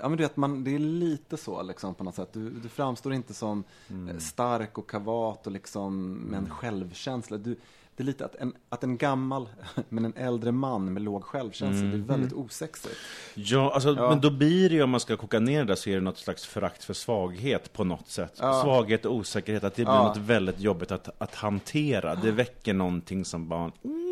Ja 0.00 0.08
men 0.08 0.18
du 0.18 0.24
vet, 0.24 0.36
man, 0.36 0.64
det 0.64 0.74
är 0.74 0.78
lite 0.78 1.36
så 1.36 1.62
liksom 1.62 1.94
på 1.94 2.04
något 2.04 2.14
sätt. 2.14 2.32
Du, 2.32 2.50
du 2.50 2.68
framstår 2.68 3.14
inte 3.14 3.34
som 3.34 3.64
eh, 4.10 4.18
stark 4.18 4.78
och 4.78 4.90
kavat 4.90 5.46
och 5.46 5.52
liksom 5.52 6.12
med 6.12 6.38
en 6.38 6.50
självkänsla. 6.50 7.36
Du, 7.36 7.56
det 8.00 8.04
är 8.04 8.06
lite 8.06 8.24
att 8.24 8.34
en, 8.34 8.52
att 8.68 8.84
en 8.84 8.96
gammal, 8.96 9.48
men 9.88 10.04
en 10.04 10.12
äldre 10.16 10.52
man 10.52 10.92
med 10.92 11.02
låg 11.02 11.24
självkänsla, 11.24 11.88
det 11.88 11.94
är 11.96 11.98
väldigt 11.98 12.32
osexigt. 12.32 12.94
Ja, 13.34 13.70
alltså, 13.74 13.94
Ja. 13.96 14.08
men 14.10 14.20
då 14.20 14.30
blir 14.30 14.68
det 14.68 14.74
ju, 14.74 14.82
om 14.82 14.90
man 14.90 15.00
ska 15.00 15.16
koka 15.16 15.38
ner 15.40 15.58
det 15.58 15.64
där, 15.64 15.74
så 15.74 15.90
är 15.90 15.94
det 15.94 16.00
något 16.00 16.18
slags 16.18 16.46
förakt 16.46 16.84
för 16.84 16.94
svaghet 16.94 17.72
på 17.72 17.84
något 17.84 18.08
sätt. 18.08 18.32
Ja. 18.40 18.62
Svaghet 18.62 19.04
och 19.06 19.14
osäkerhet, 19.14 19.64
att 19.64 19.74
det 19.74 19.82
blir 19.84 19.94
Ja. 19.94 20.02
något 20.08 20.16
väldigt 20.16 20.60
jobbigt 20.60 20.92
att, 20.92 21.08
att 21.22 21.34
hantera. 21.34 22.14
Det 22.14 22.30
väcker 22.30 22.74
någonting 22.74 23.24
som 23.24 23.48
bara, 23.48 23.72
mm, 23.84 24.09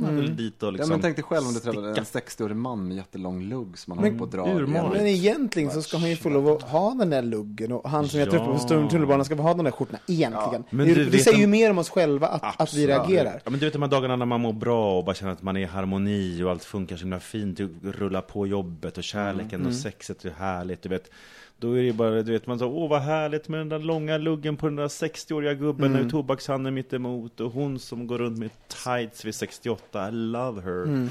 man 0.00 0.16
vill 0.16 0.36
dit 0.36 0.62
och 0.62 0.66
Ja 0.66 0.70
liksom 0.70 0.88
men 0.90 1.00
tänk 1.00 1.16
dig 1.16 1.24
själv 1.24 1.46
om 1.46 1.54
du 1.54 1.60
träffade 1.60 1.88
en 1.98 2.04
sticka. 2.04 2.20
60-årig 2.26 2.56
man 2.56 2.88
med 2.88 2.96
jättelång 2.96 3.42
lugg 3.42 3.78
som 3.78 3.90
man 3.90 3.96
Men 3.96 4.04
håller 4.04 4.18
på 4.18 4.24
att 4.24 4.30
dra 4.32 4.46
igenom. 4.62 4.90
men 4.92 5.06
egentligen 5.06 5.70
så 5.70 5.82
ska 5.82 5.96
han 5.98 6.10
ju 6.10 6.16
få 6.16 6.28
lov 6.28 6.48
att 6.48 6.62
ha 6.62 6.94
den 6.94 7.10
där 7.10 7.22
luggen 7.22 7.72
och 7.72 7.90
han 7.90 8.08
som 8.08 8.20
jag 8.20 8.30
träffade 8.30 8.52
på 8.52 8.58
stund- 8.58 8.90
tunnelbanan 8.90 9.24
ska 9.24 9.36
få 9.36 9.42
ha 9.42 9.54
de 9.54 9.64
där 9.64 9.70
skjortorna 9.72 9.98
egentligen. 10.06 10.64
Men 10.70 10.86
det 10.88 10.94
du 10.94 11.10
det 11.10 11.18
säger 11.18 11.38
ju 11.38 11.46
mer 11.46 11.70
om 11.70 11.78
oss 11.78 11.90
själva 11.90 12.26
att, 12.28 12.60
att 12.60 12.74
vi 12.74 12.86
reagerar. 12.86 13.40
Ja, 13.44 13.50
men 13.50 13.60
du 13.60 13.66
vet 13.66 13.72
de 13.72 13.82
här 13.82 13.88
dagarna 13.90 14.16
när 14.16 14.26
man 14.26 14.40
mår 14.40 14.52
bra 14.52 14.98
och 14.98 15.04
bara 15.04 15.14
känner 15.14 15.32
att 15.32 15.42
man 15.42 15.56
är 15.56 15.60
i 15.60 15.64
harmoni 15.64 16.42
och 16.42 16.50
allt 16.50 16.64
funkar 16.64 16.96
så 16.96 17.00
himla 17.02 17.20
fint. 17.20 17.56
Du 17.56 17.68
rullar 17.82 18.20
på 18.20 18.46
jobbet 18.46 18.98
och 18.98 19.04
kärleken 19.04 19.54
Mm. 19.60 19.66
och 19.66 19.74
sexet 19.74 20.24
är 20.24 20.30
härligt. 20.30 20.82
Du 20.82 20.88
vet. 20.88 21.10
Då 21.58 21.78
är 21.78 21.82
det 21.82 21.92
bara, 21.92 22.22
du 22.22 22.32
vet, 22.32 22.46
man 22.46 22.58
så, 22.58 22.66
åh 22.66 22.90
vad 22.90 23.02
härligt 23.02 23.48
med 23.48 23.60
den 23.60 23.68
där 23.68 23.78
långa 23.78 24.18
luggen 24.18 24.56
på 24.56 24.66
den 24.66 24.76
där 24.76 24.88
60-åriga 24.88 25.54
gubben 25.54 25.86
Mm. 25.90 26.02
med 26.02 26.10
tobakshandeln 26.10 26.74
mitt 26.74 26.92
emot 26.92 27.40
och 27.40 27.52
hon 27.52 27.78
som 27.78 28.06
går 28.06 28.18
runt 28.18 28.38
med 28.38 28.50
tights 28.84 29.24
vid 29.24 29.34
68, 29.34 30.08
I 30.08 30.12
love 30.12 30.62
her. 30.62 31.08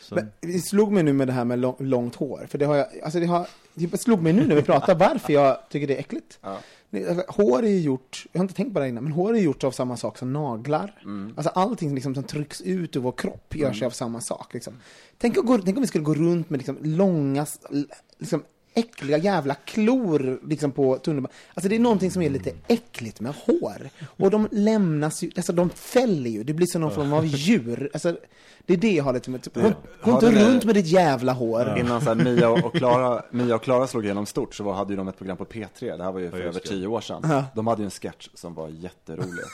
Så, 0.00 0.14
Men 0.14 0.28
det 0.40 0.58
slog 0.58 0.92
mig 0.92 1.02
nu 1.02 1.12
med 1.12 1.26
det 1.28 1.32
här 1.32 1.44
med 1.44 1.58
lång, 1.58 1.76
långt 1.78 2.14
hår, 2.14 2.46
för 2.48 2.58
det 2.58 2.64
har 2.64 2.76
jag, 2.76 2.86
alltså 3.02 3.20
det 3.20 3.26
har, 3.26 3.46
det 3.74 3.98
slog 4.00 4.22
mig 4.22 4.32
nu 4.32 4.46
när 4.46 4.54
vi 4.56 4.62
pratar 4.62 4.94
varför 4.94 5.32
jag 5.32 5.58
tycker 5.70 5.86
det 5.86 5.94
är 5.94 6.00
äckligt. 6.00 6.38
Ja. 6.42 6.58
Alltså, 7.08 7.24
Hår 7.28 7.62
är 7.62 7.68
ju 7.68 7.80
gjort, 7.80 8.26
jag 8.32 8.38
har 8.40 8.44
inte 8.44 8.54
tänkt 8.54 8.74
på 8.74 8.80
det 8.80 8.88
innan, 8.88 9.04
men 9.04 9.12
hår 9.12 9.36
är 9.36 9.40
gjort 9.40 9.64
av 9.64 9.70
samma 9.70 9.96
sak 9.96 10.18
som 10.18 10.32
naglar. 10.32 11.02
Alltså 11.36 11.50
allting 11.54 11.94
liksom 11.94 12.14
som 12.14 12.24
trycks 12.24 12.60
ut 12.60 12.96
ur 12.96 13.00
vår 13.00 13.12
kropp 13.12 13.56
görs 13.56 13.82
av 13.82 13.90
samma 13.90 14.20
sak. 14.20 14.54
Liksom. 14.54 14.74
Tänk, 15.18 15.36
gå, 15.36 15.58
tänk 15.58 15.76
om 15.76 15.80
vi 15.80 15.86
skulle 15.86 16.04
gå 16.04 16.14
runt 16.14 16.50
med 16.50 16.58
liksom 16.58 16.78
långa, 16.82 17.46
liksom 18.18 18.42
äckliga 18.76 19.18
jävla 19.18 19.54
klor 19.54 20.40
liksom 20.48 20.72
på 20.72 20.98
tunnelbanan. 20.98 21.36
Alltså 21.54 21.68
det 21.68 21.74
är 21.74 21.80
någonting 21.80 22.10
som 22.10 22.22
är 22.22 22.30
lite 22.30 22.52
äckligt 22.68 23.20
med 23.20 23.34
hår. 23.46 23.90
Och 24.06 24.30
de 24.30 24.48
lämnas 24.50 25.22
ju, 25.22 25.30
alltså 25.36 25.52
de 25.52 25.70
fäller 25.70 26.30
ju, 26.30 26.44
det 26.44 26.52
blir 26.52 26.66
som 26.66 26.80
någon 26.80 26.90
form 26.90 27.12
av 27.12 27.26
djur. 27.26 27.90
Alltså, 27.92 28.16
det 28.66 28.72
är 28.72 28.76
det 28.76 28.92
jag 28.92 29.04
har 29.04 29.12
lite 29.12 29.30
med, 29.30 29.48
gå, 29.54 29.72
gå 30.02 30.10
inte 30.10 30.30
runt 30.30 30.64
med 30.64 30.74
ditt 30.74 30.86
jävla 30.86 31.32
hår. 31.32 31.78
Innan 31.78 32.00
så 32.00 32.14
här, 32.14 32.14
Mia 32.14 32.50
och 32.50 32.74
Klara, 32.78 33.22
Mia 33.30 33.54
och 33.54 33.62
Klara 33.62 33.86
slog 33.86 34.04
igenom 34.04 34.26
stort 34.26 34.54
så 34.54 34.64
var, 34.64 34.74
hade 34.74 34.92
ju 34.92 34.96
de 34.96 35.08
ett 35.08 35.18
program 35.18 35.36
på 35.36 35.44
P3, 35.44 35.96
det 35.96 36.04
här 36.04 36.12
var 36.12 36.20
ju 36.20 36.30
för 36.30 36.40
över 36.40 36.60
tio 36.60 36.86
år 36.86 37.00
sedan. 37.00 37.42
De 37.54 37.66
hade 37.66 37.82
ju 37.82 37.84
en 37.84 37.90
sketch 37.90 38.28
som 38.34 38.54
var 38.54 38.68
jätterolig. 38.68 39.44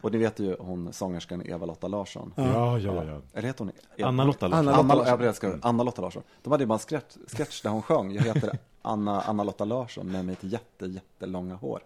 Och 0.00 0.12
ni 0.12 0.18
vet 0.18 0.38
ju 0.40 0.56
hon 0.60 0.92
sångerskan 0.92 1.42
Eva-Lotta 1.46 1.88
Larsson. 1.88 2.32
ja, 2.36 2.78
ja, 2.78 3.04
ja. 3.04 3.20
Eller 3.34 3.48
heter 3.48 3.64
hon? 3.64 3.72
Anna-Lotta 4.08 4.48
Larsson. 4.48 4.68
Anna- 4.68 4.78
Anna, 4.78 4.94
Larsson. 4.94 5.60
Anna-Lotta 5.62 6.02
Larsson. 6.02 6.22
De 6.42 6.50
hade 6.50 6.62
ju 6.62 6.66
bara 6.66 6.74
en 6.74 6.78
sketch, 6.78 7.16
sketch 7.26 7.62
där 7.62 7.70
hon 7.70 7.82
sjöng, 7.82 8.12
jag 8.12 8.22
heter 8.22 8.58
Anna, 8.82 9.20
Anna-Lotta 9.20 9.64
Larsson 9.64 10.12
med 10.12 10.24
mitt 10.24 10.44
jätte, 10.44 10.86
jättelånga 10.86 11.54
hår. 11.54 11.80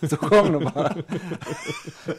Så 0.10 0.16
sjöng 0.16 0.52
de 0.52 0.64
bara. 0.74 0.88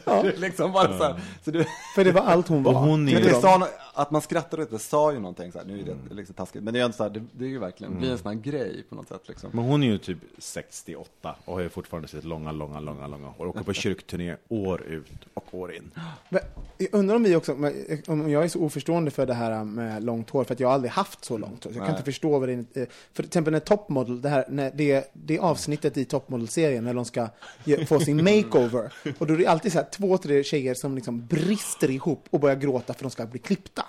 Är 0.06 0.38
liksom 0.38 0.72
bara 0.72 0.98
så 0.98 1.04
här. 1.04 1.20
Så 1.46 1.52
det, 1.52 1.68
För 1.96 2.04
det 2.04 2.12
var 2.12 2.22
allt 2.22 2.48
hon 2.48 2.64
var. 2.64 2.74
Och 2.74 2.80
hon 2.80 3.10
är 3.10 3.14
men 3.14 3.24
ju- 3.24 3.30
det 3.30 3.42
sa, 3.42 3.68
att 3.94 4.12
man 4.12 4.22
skrattar 4.22 4.60
åt 4.62 4.70
det 4.72 4.80
sa 4.80 5.12
ju 5.14 5.20
någonting 5.20 5.52
så 5.52 5.58
här, 5.58 5.66
nu 5.66 5.80
är 5.80 5.84
det 6.10 6.16
liksom 6.16 6.36
taskigt. 6.36 6.64
Men 6.64 6.74
det 6.74 6.80
är 6.80 6.84
ändå 6.84 6.98
så 6.98 7.04
här, 7.04 7.10
det, 7.10 7.24
det 7.32 7.46
är 7.46 7.50
ju 7.50 7.60
verkligen, 7.60 7.94
det 7.94 8.00
blir 8.00 8.12
en 8.12 8.18
sån 8.18 8.28
här 8.28 8.42
grej 8.42 8.84
på 8.90 8.96
något 8.96 9.08
sätt 9.08 9.22
liksom. 9.28 9.50
Men 9.54 9.66
hon 9.66 9.84
är 9.84 9.88
ju 9.88 9.98
typ 9.98 10.18
68 10.38 11.36
och 11.46 11.54
har 11.54 11.62
ju 11.62 11.70
fortfarande 11.70 12.08
sitt 12.08 12.24
långa, 12.24 12.52
långa, 12.52 12.80
långa, 12.80 13.08
långa 13.08 13.28
hår. 13.28 13.48
Åker 13.48 13.64
på 13.64 13.74
kyrkturné 13.84 14.36
år 14.50 14.82
ut 14.82 15.12
och 15.34 15.46
år 15.56 15.74
in. 15.76 15.92
Men 16.30 16.42
Jag 16.78 16.90
undrar 16.92 17.16
om 17.16 17.24
vi 17.24 17.36
också, 17.36 17.54
om 18.08 18.30
jag 18.30 18.44
är 18.44 18.48
så 18.48 18.60
oförstående 18.60 19.12
för 19.12 19.26
det 19.26 19.34
här 19.34 19.64
med 19.64 20.04
långt 20.04 20.30
hår, 20.30 20.44
för 20.44 20.54
att 20.54 20.60
jag 20.60 20.68
har 20.68 20.74
aldrig 20.74 20.92
haft 20.92 21.26
så 21.26 21.38
långt 21.38 21.64
hår. 21.64 21.72
Så 21.72 21.78
jag 21.78 21.86
kan 21.86 21.86
Nej. 21.86 21.92
inte 21.92 22.04
förstå 22.04 22.40
vad 22.40 22.50
det 22.50 22.54
är. 22.54 22.66
För 23.14 23.24
till 23.24 23.26
exempel 23.26 23.54
när 23.54 23.60
Top 23.60 23.90
Det, 24.22 24.30
här, 24.30 24.46
när 24.50 24.72
det, 24.76 25.12
det 25.14 25.40
avsnittet 25.40 25.98
i 25.98 26.06
Top 26.06 26.30
Model-serien 26.30 26.84
när 26.84 26.94
de 26.94 27.06
ska 27.06 27.28
ge- 27.64 27.86
få 27.86 28.00
sin 28.00 28.18
makeover. 28.24 28.94
Och 29.18 29.28
då 29.28 29.34
är 29.34 29.38
det 29.38 29.48
alltid 29.48 29.72
så 29.72 29.78
här, 29.80 29.88
två, 29.92 30.18
tre 30.18 30.44
tjejer 30.44 30.74
som 30.74 30.96
liksom 30.96 31.26
brister 31.28 31.92
ihop 31.92 32.26
och 32.30 32.40
börjar 32.40 32.56
gråta 32.56 32.86
för 32.86 32.92
att 32.94 33.00
de 33.00 33.12
ska 33.12 33.26
bli 33.26 33.40
klippta. 33.40 33.86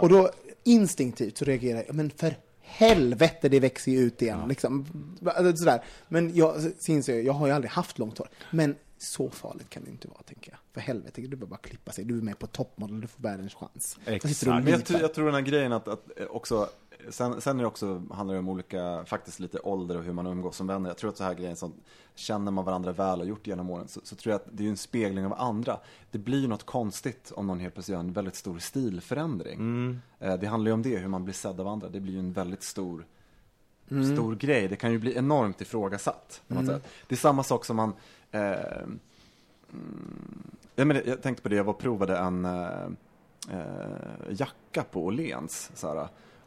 Och 0.00 0.08
då 0.08 0.30
instinktivt 0.64 1.38
så 1.38 1.44
reagerar 1.44 1.84
jag, 1.86 1.96
men 1.96 2.10
för 2.10 2.34
helvete 2.62 3.48
det 3.48 3.60
växer 3.60 3.92
ju 3.92 3.98
ut 3.98 4.22
igen. 4.22 4.38
Liksom. 4.48 4.86
Alltså, 5.24 5.56
Sådär. 5.56 5.82
Men 6.08 6.34
jag 6.36 6.54
inser 6.86 7.14
jag, 7.14 7.24
jag 7.24 7.32
har 7.32 7.46
ju 7.46 7.52
aldrig 7.52 7.70
haft 7.70 7.98
långt 7.98 8.18
hår. 8.18 8.28
Men 8.50 8.74
så 8.98 9.30
farligt 9.30 9.70
kan 9.70 9.84
det 9.84 9.90
inte 9.90 10.08
vara, 10.08 10.22
tänker 10.22 10.50
jag. 10.50 10.58
För 10.72 10.80
helvete, 10.80 11.20
du 11.20 11.28
behöver 11.28 11.46
bara 11.46 11.56
klippa 11.56 11.92
sig. 11.92 12.04
Du 12.04 12.18
är 12.18 12.22
med 12.22 12.38
på 12.38 12.46
toppmodell, 12.46 13.00
du 13.00 13.06
får 13.06 13.22
världens 13.22 13.54
chans. 13.54 13.98
Exakt. 14.04 14.46
Men 14.46 14.66
jag, 14.66 14.84
tror- 14.84 15.00
jag 15.00 15.14
tror 15.14 15.24
den 15.24 15.34
här 15.34 15.40
grejen 15.42 15.72
att, 15.72 15.88
att 15.88 16.10
eh, 16.16 16.26
också 16.26 16.68
Sen, 17.10 17.40
sen 17.40 17.56
är 17.58 17.62
det 17.62 17.66
också, 17.68 18.02
handlar 18.10 18.34
det 18.34 18.38
om 18.38 18.48
olika, 18.48 19.04
faktiskt 19.06 19.40
lite 19.40 19.58
ålder 19.60 19.96
och 19.96 20.02
hur 20.04 20.12
man 20.12 20.26
umgås 20.26 20.56
som 20.56 20.66
vänner. 20.66 20.90
Jag 20.90 20.96
tror 20.96 21.10
att 21.10 21.16
så 21.16 21.24
här 21.24 21.34
grejen 21.34 21.56
som, 21.56 21.72
känner 22.14 22.50
man 22.52 22.64
varandra 22.64 22.92
väl 22.92 23.20
och 23.20 23.26
gjort 23.26 23.46
genom 23.46 23.70
åren, 23.70 23.88
så, 23.88 24.00
så 24.04 24.16
tror 24.16 24.30
jag 24.32 24.40
att 24.40 24.46
det 24.52 24.64
är 24.64 24.68
en 24.68 24.76
spegling 24.76 25.26
av 25.26 25.32
andra. 25.34 25.78
Det 26.10 26.18
blir 26.18 26.40
ju 26.40 26.46
något 26.48 26.66
konstigt 26.66 27.32
om 27.36 27.46
någon 27.46 27.60
helt 27.60 27.74
plötsligt 27.74 27.92
gör 27.92 28.00
en 28.00 28.12
väldigt 28.12 28.34
stor 28.36 28.58
stilförändring. 28.58 30.00
Eh, 30.20 30.34
Det 30.36 30.46
handlar 30.46 30.68
ju 30.68 30.72
om 30.74 30.82
det, 30.82 30.96
hur 30.98 31.08
man 31.08 31.24
blir 31.24 31.34
sedd 31.34 31.60
av 31.60 31.68
andra. 31.68 31.88
Det 31.88 32.00
blir 32.00 32.12
ju 32.12 32.18
en 32.18 32.32
väldigt 32.32 32.62
stor, 32.62 33.06
stor 34.14 34.34
grej. 34.36 34.68
Det 34.68 34.76
kan 34.76 34.92
ju 34.92 34.98
bli 34.98 35.16
enormt 35.16 35.60
ifrågasatt. 35.60 36.42
På 36.48 36.54
något 36.54 36.66
sätt. 36.66 36.88
Det 37.08 37.14
är 37.14 37.18
samma 37.18 37.42
sak 37.42 37.64
som 37.64 37.76
man, 37.76 37.92
eh, 38.32 38.82
mm, 39.72 40.50
jag, 40.74 40.86
menar, 40.86 41.02
jag 41.06 41.22
tänkte 41.22 41.42
på 41.42 41.48
det, 41.48 41.56
jag 41.56 41.64
var 41.64 41.72
provade 41.72 42.16
en 42.16 42.44
eh, 42.44 42.86
eh, 43.50 44.30
jacka 44.30 44.84
på 44.90 45.04
Åhléns. 45.04 45.70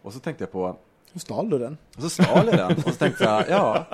Och 0.01 0.13
så 0.13 0.19
tänkte 0.19 0.43
jag 0.43 0.51
på, 0.51 0.75
hur 1.13 1.19
stal 1.19 1.49
du 1.49 1.59
den? 1.59 1.77
och 1.95 2.01
så 2.01 2.09
stal 2.09 2.45
jag 2.45 2.57
den. 2.57 2.77
Och 2.77 2.83
så 2.83 2.91
tänkte 2.91 3.23
jag, 3.23 3.49
ja, 3.49 3.85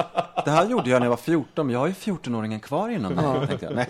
det 0.45 0.51
här 0.51 0.69
gjorde 0.69 0.89
jag 0.89 0.99
när 0.99 1.05
jag 1.05 1.09
var 1.09 1.17
14, 1.17 1.65
men 1.65 1.73
jag 1.73 1.79
har 1.79 1.87
ju 1.87 1.93
14-åringen 1.93 2.59
kvar 2.59 2.89
inom 2.89 3.13
mig. 3.13 3.47
Tänkte 3.47 3.65
jag. 3.65 3.75
Nej. 3.75 3.87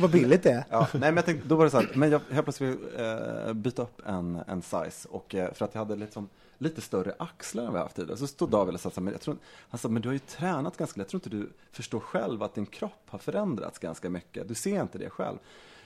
Vad 0.00 0.10
billigt 0.10 0.42
det 0.42 0.50
är. 0.50 0.64
Ja, 0.70 0.88
nej, 0.92 1.00
men 1.00 1.16
jag 1.16 1.24
tänkte, 1.24 1.48
då 1.48 1.56
var 1.56 1.64
det 1.64 1.70
så 1.70 1.80
här, 1.80 1.90
men 1.94 2.10
jag 2.10 2.20
helt 2.30 2.44
plötsligt 2.44 2.78
eh, 2.98 3.52
byta 3.52 3.82
upp 3.82 4.00
en, 4.06 4.40
en 4.46 4.62
size. 4.62 5.08
Och 5.08 5.34
eh, 5.34 5.52
för 5.52 5.64
att 5.64 5.74
jag 5.74 5.78
hade 5.78 5.96
liksom, 5.96 6.28
lite 6.58 6.80
större 6.80 7.14
axlar 7.18 7.64
än 7.64 7.72
vad 7.72 7.78
jag 7.78 7.84
haft 7.84 7.96
tidigare. 7.96 8.16
Så 8.16 8.26
stod 8.26 8.50
David 8.50 8.74
och 8.74 8.80
sa 8.80 8.90
så 8.90 9.00
men 9.00 9.12
jag 9.12 9.20
tror, 9.20 9.36
han 9.68 9.78
sa, 9.78 9.88
men 9.88 10.02
du 10.02 10.08
har 10.08 10.12
ju 10.12 10.18
tränat 10.18 10.76
ganska, 10.76 11.00
jag 11.00 11.08
tror 11.08 11.18
inte 11.18 11.30
du 11.30 11.52
förstår 11.72 12.00
själv 12.00 12.42
att 12.42 12.54
din 12.54 12.66
kropp 12.66 13.06
har 13.06 13.18
förändrats 13.18 13.78
ganska 13.78 14.10
mycket. 14.10 14.48
Du 14.48 14.54
ser 14.54 14.82
inte 14.82 14.98
det 14.98 15.10
själv. 15.10 15.38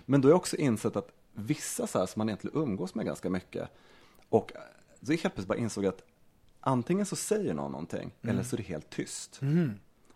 Men 0.04 0.20
då 0.20 0.28
har 0.28 0.30
jag 0.30 0.36
också 0.36 0.56
insett 0.56 0.96
att 0.96 1.08
vissa 1.32 1.86
så 1.86 1.98
här 1.98 2.06
som 2.06 2.20
man 2.20 2.28
egentligen 2.28 2.62
umgås 2.62 2.94
med 2.94 3.06
ganska 3.06 3.30
mycket. 3.30 3.68
Och 4.28 4.52
eh, 4.54 4.60
så 5.02 5.10
helt 5.12 5.22
plötsligt 5.22 5.46
bara 5.46 5.58
insåg 5.58 5.86
att 5.86 6.02
antingen 6.60 7.06
så 7.06 7.16
säger 7.16 7.54
någon 7.54 7.72
någonting 7.72 8.10
eller 8.22 8.42
så 8.42 8.56
är 8.56 8.58
det 8.58 8.62
helt 8.62 8.90
tyst. 8.90 9.40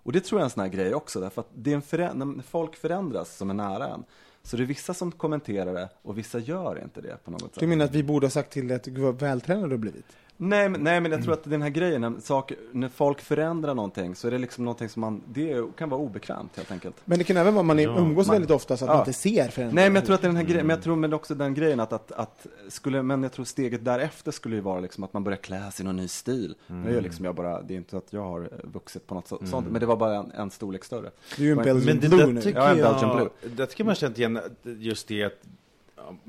Och 0.02 0.12
det 0.12 0.20
tror 0.20 0.40
jag 0.40 0.42
är 0.42 0.44
en 0.44 0.50
sån 0.50 0.60
här 0.62 0.68
grej 0.68 0.94
också, 0.94 1.20
därför 1.20 1.40
att 1.40 1.48
det 1.54 1.70
är 1.70 1.74
en 1.74 1.82
förä- 1.82 2.14
när 2.14 2.42
folk 2.42 2.76
förändras 2.76 3.36
som 3.36 3.50
är 3.50 3.54
nära 3.54 3.88
en, 3.88 4.04
så 4.42 4.56
det 4.56 4.62
är 4.62 4.66
vissa 4.66 4.94
som 4.94 5.12
kommenterar 5.12 5.74
det 5.74 5.88
och 6.02 6.18
vissa 6.18 6.38
gör 6.38 6.80
inte 6.82 7.00
det 7.00 7.24
på 7.24 7.30
något 7.30 7.40
sätt. 7.42 7.60
Du 7.60 7.66
menar 7.66 7.84
att 7.84 7.94
vi 7.94 8.02
borde 8.02 8.26
ha 8.26 8.30
sagt 8.30 8.52
till 8.52 8.68
dig 8.68 8.76
att 8.76 8.82
du 8.82 8.90
var 8.90 9.12
vältränad 9.12 9.68
du 9.68 9.72
har 9.72 9.78
blivit? 9.78 10.06
Nej, 10.44 10.68
men, 10.68 10.80
nej, 10.80 11.00
men 11.00 11.12
jag 11.12 11.22
tror 11.22 11.32
att 11.34 11.44
den 11.44 11.62
här 11.62 11.68
grejen, 11.70 12.00
när, 12.00 12.12
saker, 12.20 12.56
när 12.72 12.88
folk 12.88 13.20
förändrar 13.20 13.74
någonting 13.74 14.14
så 14.14 14.26
är 14.26 14.30
det 14.30 14.38
liksom 14.38 14.64
någonting 14.64 14.88
som 14.88 15.00
man, 15.00 15.22
det 15.32 15.76
kan 15.78 15.88
vara 15.88 16.00
obekvämt 16.00 16.56
helt 16.56 16.70
enkelt. 16.72 16.96
Men 17.04 17.18
det 17.18 17.24
kan 17.24 17.36
även 17.36 17.54
vara 17.54 17.60
att 17.60 17.66
man 17.66 17.78
är- 17.78 17.98
umgås 17.98 18.26
man- 18.26 18.34
väldigt 18.34 18.50
ofta 18.50 18.76
så 18.76 18.84
att 18.84 18.88
Ja. 18.88 18.94
man 18.94 19.00
inte 19.00 19.12
ser 19.12 19.48
förändringar. 19.48 19.74
Nej, 19.74 19.90
men 19.90 19.94
jag 19.94 20.04
tror 20.04 20.14
att 20.14 20.22
den 20.22 20.36
här 20.36 20.42
grejen, 20.44 20.66
men 20.66 20.74
jag 20.76 20.84
tror 20.84 20.96
men 20.96 21.12
också 21.12 21.34
den 21.34 21.54
grejen 21.54 21.80
att, 21.80 21.92
att, 21.92 22.12
att 22.12 22.46
skulle, 22.68 23.02
men 23.02 23.22
jag 23.22 23.32
tror 23.32 23.44
steget 23.44 23.84
därefter 23.84 24.30
skulle 24.32 24.54
ju 24.56 24.62
vara 24.62 24.80
liksom 24.80 25.04
att 25.04 25.12
man 25.12 25.24
börjar 25.24 25.36
klä 25.36 25.70
sig 25.70 25.82
i 25.84 25.86
någon 25.86 25.96
ny 25.96 26.08
stil. 26.08 26.54
Mm. 26.68 26.84
Det 26.92 26.98
är 26.98 27.00
liksom 27.00 27.24
jag 27.24 27.34
bara, 27.34 27.62
det 27.62 27.74
är 27.74 27.78
inte 27.78 27.96
att 27.96 28.12
jag 28.12 28.22
har 28.22 28.40
eh, 28.40 28.46
vuxit 28.72 29.06
på 29.06 29.14
något 29.14 29.28
så, 29.28 29.38
sånt, 29.44 29.70
men 29.70 29.80
det 29.80 29.86
var 29.86 29.96
bara 29.96 30.16
en, 30.16 30.30
en 30.30 30.50
storlek 30.50 30.84
större. 30.84 31.10
Du 31.36 31.42
är 31.42 31.46
ju 31.46 31.50
en 31.50 31.56
Men- 31.56 31.64
Belgian 31.64 31.86
Men 31.86 32.00
det 32.00 32.08
Blue 32.16 32.26
nu. 32.32 32.40
Ja, 32.54 32.68
en 32.70 32.78
jag, 32.78 32.92
Belgian 32.92 33.16
Blue. 33.16 33.28
det 33.56 33.66
tycker 33.66 33.84
man 33.84 33.94
känt 33.94 34.18
igen, 34.18 34.40
just 34.62 35.08
det 35.08 35.24
att 35.24 35.32
ja, 35.42 35.48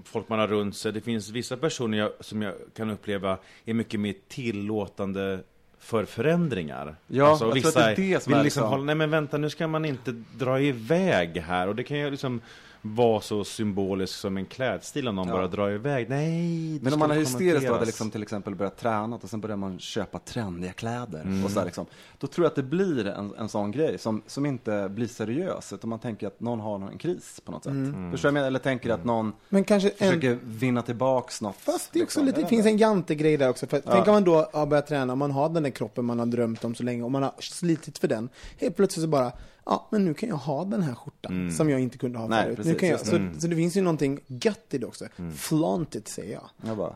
folk 0.04 0.30
man 0.30 0.40
har 0.40 0.48
runt 0.48 0.76
sig, 0.76 0.94
det 0.94 1.02
finns 1.02 1.30
vissa 1.30 1.58
personer 1.58 1.98
jag, 1.98 2.12
som 2.20 2.42
jag 2.42 2.54
kan 2.76 2.90
uppleva 2.90 3.38
är 3.66 3.74
mycket 3.74 4.00
mer 4.00 4.16
tillåtande 4.28 5.40
för 5.80 6.06
förändringar. 6.06 6.96
Ja, 7.08 7.30
jag 7.30 7.40
tror 7.40 7.54
vissa 7.54 7.68
att 7.68 7.76
det 7.76 7.82
är 7.82 7.96
det 7.96 8.24
som 8.24 8.32
vill 8.32 8.40
är 8.40 8.44
liksom 8.44 8.62
liksom- 8.62 8.70
hålla, 8.70 8.84
nej 8.84 8.96
men 8.96 9.10
vänta 9.10 9.38
nu 9.38 9.50
ska 9.50 9.68
man 9.68 9.86
inte 9.86 10.12
dra 10.38 10.62
iväg 10.62 11.38
här 11.38 11.68
och 11.68 11.76
det 11.76 11.84
kan 11.84 11.98
ju 11.98 12.12
liksom 12.12 12.42
vara 12.86 13.22
så 13.22 13.44
symboliskt 13.44 14.20
som 14.20 14.38
en 14.38 14.46
klädstil 14.46 15.08
om 15.08 15.16
någon 15.16 15.28
Ja. 15.28 15.34
bara 15.34 15.48
drar 15.48 15.70
iväg. 15.72 16.10
Nej, 16.10 16.74
det 16.78 16.84
Men 16.84 16.94
om 16.94 17.00
man 17.00 17.12
är 17.12 17.16
hysteriskt 17.16 17.68
då 17.68 17.74
hade 17.74 17.86
liksom 17.86 18.12
till 18.12 18.22
exempel 18.24 18.56
börjat 18.56 18.78
träna 18.78 19.16
och 19.16 19.30
sen 19.30 19.42
börjar 19.42 19.58
man 19.58 19.80
köpa 19.80 20.20
trendiga 20.20 20.74
kläder 20.74 21.22
Mm. 21.22 21.46
och 21.46 21.52
så 21.52 21.66
liksom, 21.66 21.86
Då 22.18 22.28
tror 22.28 22.46
jag 22.46 22.50
att 22.50 22.56
det 22.56 22.64
blir 22.64 23.08
en, 23.08 23.34
en 23.38 23.50
sån 23.50 23.72
grej 23.72 23.98
som, 23.98 24.22
som 24.28 24.46
inte 24.46 24.90
blir 24.90 25.08
seriös 25.08 25.74
utan 25.74 25.90
man 25.90 26.00
tänker 26.00 26.28
att 26.28 26.40
någon 26.40 26.60
har 26.60 26.76
en 26.76 26.98
kris 26.98 27.42
på 27.46 27.52
något 27.52 27.64
sätt. 27.64 27.72
Mm. 27.74 28.12
Förstår 28.12 28.28
jag 28.28 28.34
menar? 28.34 28.48
Eller 28.48 28.60
tänker 28.60 28.90
att 28.90 29.06
någon 29.06 29.34
Men 29.50 29.64
kanske 29.64 29.90
en... 29.90 29.96
försöker 29.98 30.38
vinna 30.44 30.82
tillbaks 30.82 31.42
något. 31.42 31.56
Fast 31.56 31.94
det 31.94 32.00
är 32.00 32.04
också 32.04 32.20
liksom. 32.20 32.26
lite, 32.26 32.42
det 32.42 32.48
finns 32.48 32.66
en 32.66 32.78
jantegrej 32.78 33.38
där 33.38 33.50
också. 33.50 33.68
För 33.68 33.82
Tänk 33.86 34.08
om 34.08 34.14
man 34.14 34.24
då 34.24 34.50
har 34.54 34.66
börjat 34.66 34.88
träna, 34.88 35.16
man 35.16 35.32
har 35.32 35.50
den 35.50 35.64
där 35.64 35.70
kroppen 35.70 36.06
man 36.06 36.20
har 36.20 36.26
drömt 36.26 36.64
om 36.66 36.76
så 36.76 36.84
länge 36.84 37.04
och 37.04 37.12
man 37.12 37.24
har 37.24 37.34
slitit 37.40 37.98
för 37.98 38.08
den. 38.08 38.30
Helt 38.58 38.76
plötsligt 38.76 39.04
så 39.04 39.08
bara, 39.10 39.32
ja 39.66 39.88
men 39.92 40.06
nu 40.06 40.14
kan 40.14 40.30
jag 40.30 40.36
ha 40.36 40.66
den 40.66 40.82
här 40.82 40.96
skjortan 40.96 41.52
som 41.52 41.70
jag 41.70 41.80
inte 41.80 41.98
kunde 41.98 42.20
ha 42.20 42.28
Nej, 42.28 42.44
förut. 42.44 42.58
nu 42.58 42.64
precis, 42.64 42.80
kan 42.80 42.90
jag, 42.90 43.00
så, 43.00 43.40
så 43.42 43.48
det 43.48 43.56
finns 43.56 43.78
ju 43.78 43.82
någonting 43.82 44.20
gött 44.28 44.66
i 44.70 44.78
det 44.78 44.86
också. 44.86 45.06
Flaunt 45.36 45.96
it 45.96 46.08
säger 46.08 46.34
jag. 46.34 46.50
Jag 46.68 46.78
bara, 46.78 46.96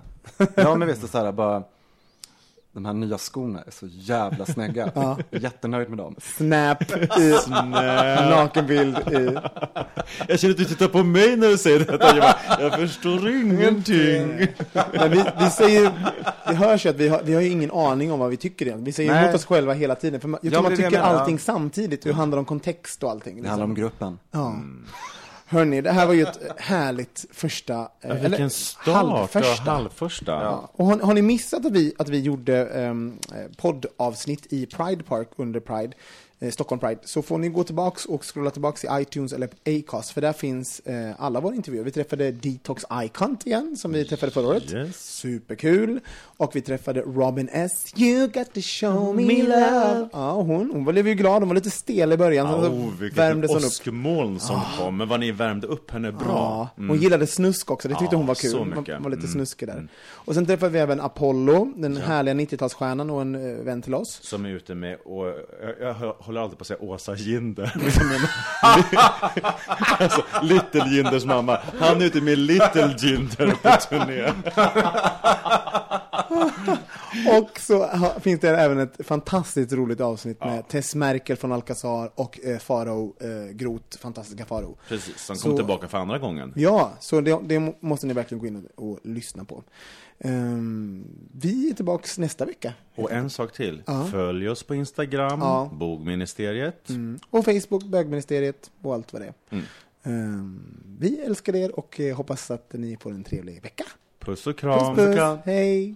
ja 0.55 0.75
men 0.75 0.87
visst, 0.87 1.09
så 1.09 1.17
här, 1.17 1.31
bara, 1.31 1.63
de 2.77 2.85
här 2.85 2.93
nya 2.93 3.17
skorna 3.17 3.61
är 3.67 3.71
så 3.71 3.87
jävla 3.91 4.45
snygga. 4.45 4.91
Jag 4.95 5.23
är 5.31 5.39
jättenöjd 5.39 5.89
med 5.89 5.97
dem. 5.97 6.15
Snap 6.37 6.91
i 7.19 7.35
nakenbild 8.29 8.97
i... 8.97 9.37
Jag 10.27 10.39
känner 10.39 10.53
att 10.53 10.57
du 10.57 10.65
tittar 10.65 10.87
på 10.87 11.03
mig 11.03 11.37
när 11.37 11.47
du 11.47 11.57
säger 11.57 11.79
detta. 11.79 12.15
Jag, 12.15 12.17
bara, 12.17 12.61
jag 12.61 12.73
förstår 12.73 13.29
ingenting. 13.29 14.47
Men 14.93 15.11
vi, 15.11 15.23
vi 15.39 15.49
säger, 15.49 15.91
det 16.47 16.55
hörs 16.55 16.85
ju 16.85 16.89
att 16.89 16.95
vi 16.95 17.07
har, 17.07 17.21
vi 17.23 17.33
har 17.33 17.41
ju 17.41 17.49
ingen 17.49 17.71
aning 17.71 18.11
om 18.11 18.19
vad 18.19 18.29
vi 18.29 18.37
tycker 18.37 18.65
egentligen. 18.65 18.85
Vi 18.85 18.91
säger 18.91 19.13
Nej. 19.13 19.23
emot 19.23 19.35
oss 19.35 19.45
själva 19.45 19.73
hela 19.73 19.95
tiden. 19.95 20.21
För 20.21 20.27
man, 20.27 20.39
jag 20.43 20.53
Ja, 20.53 20.59
tror 20.59 20.69
men 20.69 20.71
man 20.71 20.89
tycker 20.89 21.01
allting 21.01 21.39
samtidigt. 21.39 22.01
Det 22.03 22.13
handlar 22.13 22.37
om 22.37 22.45
kontext 22.45 23.03
och 23.03 23.11
allting. 23.11 23.41
Det 23.43 23.49
handlar 23.49 23.65
om 23.65 23.71
liksom. 23.71 23.83
gruppen. 23.83 24.19
Ja. 24.31 24.55
Hörni, 25.49 25.81
det 25.81 25.91
här 25.91 26.07
var 26.07 26.13
ju 26.13 26.21
ett 26.23 26.39
härligt 26.57 27.25
första... 27.31 27.87
eh, 28.01 28.15
Vilken 28.15 28.49
start! 28.49 28.95
halvförsta. 28.95 29.71
Halvförsta. 29.71 30.31
Ja. 30.31 30.69
Och 30.73 30.85
har, 30.85 30.99
har 30.99 31.13
ni 31.13 31.21
missat 31.21 31.65
att 31.65 31.71
vi, 31.71 31.93
att 31.97 32.09
vi 32.09 32.19
gjorde 32.19 32.65
um, 32.65 33.19
poddavsnitt 33.57 34.53
i 34.53 34.65
Pride 34.65 35.03
Park 35.03 35.29
under 35.35 35.59
Pride, 35.59 35.83
eh, 35.83 35.93
Stockholm 36.51 36.79
Pride, 36.79 36.99
så 37.03 37.21
får 37.21 37.37
ni 37.37 37.49
gå 37.49 37.63
tillbaks 37.63 38.05
och 38.05 38.23
scrolla 38.33 38.49
tillbaks 38.51 38.83
i 38.83 38.87
iTunes 38.91 39.33
eller 39.33 39.49
Acast, 39.65 40.11
för 40.11 40.21
där 40.21 40.33
finns 40.33 40.79
eh, 40.79 41.11
alla 41.17 41.39
våra 41.39 41.55
intervjuer. 41.55 41.83
Vi 41.83 41.91
träffade 41.91 42.31
Detox 42.31 42.85
Icont 43.03 43.45
igen, 43.47 43.77
som 43.77 43.91
vi 43.91 44.05
träffade 44.05 44.31
förra 44.31 44.47
året. 44.47 44.73
Yes. 44.73 45.15
Superkul. 45.17 45.99
Och 46.37 46.55
vi 46.55 46.61
träffade 46.61 47.01
Robin 47.01 47.49
S. 47.51 47.93
You 47.97 48.27
got 48.27 48.53
to 48.53 48.59
show 48.63 49.15
me 49.15 49.43
love. 49.43 50.09
Ja, 50.13 50.31
hon, 50.31 50.71
hon 50.71 50.85
blev 50.85 51.07
ju 51.07 51.13
glad, 51.15 51.41
hon 51.41 51.47
var 51.49 51.55
lite 51.55 51.69
stel 51.69 52.11
i 52.13 52.17
början. 52.17 52.47
så 52.63 52.69
Oh, 52.69 52.93
vilket 52.99 53.17
värmdes 53.19 53.49
hon 53.51 53.57
upp. 53.59 53.65
åskmoln 53.65 54.39
som 54.39 54.61
kom, 54.77 54.97
men 54.97 55.07
vad 55.09 55.19
ni 55.19 55.31
värmde 55.31 55.67
upp 55.67 55.91
henne 55.91 56.11
bra. 56.11 56.69
Ja, 56.77 56.83
hon 56.87 56.97
gillade 57.01 57.27
snusk 57.27 57.71
också, 57.71 57.87
det 57.87 57.93
tyckte 57.93 58.15
Ja, 58.15 58.17
hon 58.17 58.27
var 58.27 58.35
kul. 58.35 58.51
så 58.51 58.57
Hon 58.57 58.69
mycket. 58.69 58.93
var, 58.95 58.99
var 59.03 59.09
lite 59.09 59.19
Mm. 59.19 59.31
snuskig 59.33 59.67
där. 59.67 59.87
Och 60.11 60.33
sen 60.33 60.45
träffade 60.45 60.71
vi 60.71 60.79
även 60.79 61.01
Apollo, 61.01 61.73
den 61.75 61.97
härliga 61.97 62.33
90-talsstjärnan 62.33 63.09
och 63.11 63.21
en 63.21 63.35
eh, 63.35 63.63
vän 63.63 63.81
till 63.81 63.93
oss. 63.95 64.19
Som 64.23 64.45
är 64.45 64.49
ute 64.49 64.75
med, 64.75 64.97
och 65.05 65.25
jag, 65.27 65.95
jag 65.99 66.15
håller 66.27 66.41
alltid 66.41 66.57
på 66.57 66.61
att 66.61 66.67
säga 66.67 66.81
Åsa 66.81 67.15
Ginder. 67.15 67.71
Liksom, 67.85 68.27
alltså, 69.99 70.23
Little 70.41 70.89
Ginders 70.89 71.25
mamma. 71.25 71.59
Han 71.79 72.01
är 72.01 72.05
ute 72.05 72.21
med 72.21 72.37
Little 72.37 72.95
Ginder 72.97 73.51
på 73.51 73.77
turné. 73.89 74.33
Och 77.41 77.59
så 77.59 77.85
ha, 77.85 78.19
finns 78.19 78.39
det 78.41 78.49
även 78.49 78.79
ett 78.79 79.05
fantastiskt 79.07 79.73
roligt 79.73 80.01
avsnitt 80.01 80.39
med 80.39 80.67
Tess 80.67 80.95
Merkel 80.95 81.37
från 81.37 81.51
Alcazar 81.51 82.11
och 82.15 82.39
eh, 82.45 82.57
Farao 82.57 83.15
eh, 83.19 83.51
Groth, 83.55 83.97
fantastiska 83.99 84.45
Farao. 84.45 84.77
Precis, 84.87 85.25
som 85.25 85.35
Så- 85.35 85.47
kom 85.47 85.57
tillbaka 85.57 85.87
för 85.87 85.97
andra 85.97 86.17
gången. 86.19 86.53
Ja, 86.55 86.91
så 86.99 87.21
det, 87.21 87.39
det 87.45 87.59
må- 87.59 87.75
måste 87.79 88.07
ni 88.07 88.13
verkligen 88.13 88.39
gå 88.39 88.47
in 88.47 88.67
och, 88.75 88.91
och 88.91 88.99
lyssna 89.03 89.45
på. 89.45 89.63
Ehm, 90.19 91.05
vi 91.33 91.69
är 91.69 91.73
tillbaks 91.73 92.17
nästa 92.17 92.45
vecka. 92.45 92.73
Och 92.95 93.11
en 93.11 93.29
sak 93.29 93.53
till. 93.53 93.83
Följ 94.11 94.49
oss 94.49 94.63
på 94.63 94.75
Instagram, 94.75 95.39
Ja. 95.41 95.69
Bogministeriet. 95.73 96.89
Mm. 96.89 97.19
Och 97.29 97.45
Facebook, 97.45 97.83
bögministeriet 97.83 98.71
och 98.81 98.93
allt 98.93 99.13
vad 99.13 99.21
det 99.21 99.25
är. 99.27 99.33
Mm. 99.49 99.65
Ehm, 100.03 100.59
vi 100.99 101.19
älskar 101.21 101.55
er 101.55 101.79
och 101.79 101.99
eh, 101.99 102.15
hoppas 102.15 102.51
att 102.51 102.73
ni 102.73 102.97
får 103.01 103.11
en 103.11 103.23
trevlig 103.23 103.61
vecka. 103.63 103.83
Puss 104.19 104.47
och 104.47 104.53
Puss, 104.57 104.61
kram. 104.61 104.95
puss. 104.95 105.39
Hej! 105.45 105.95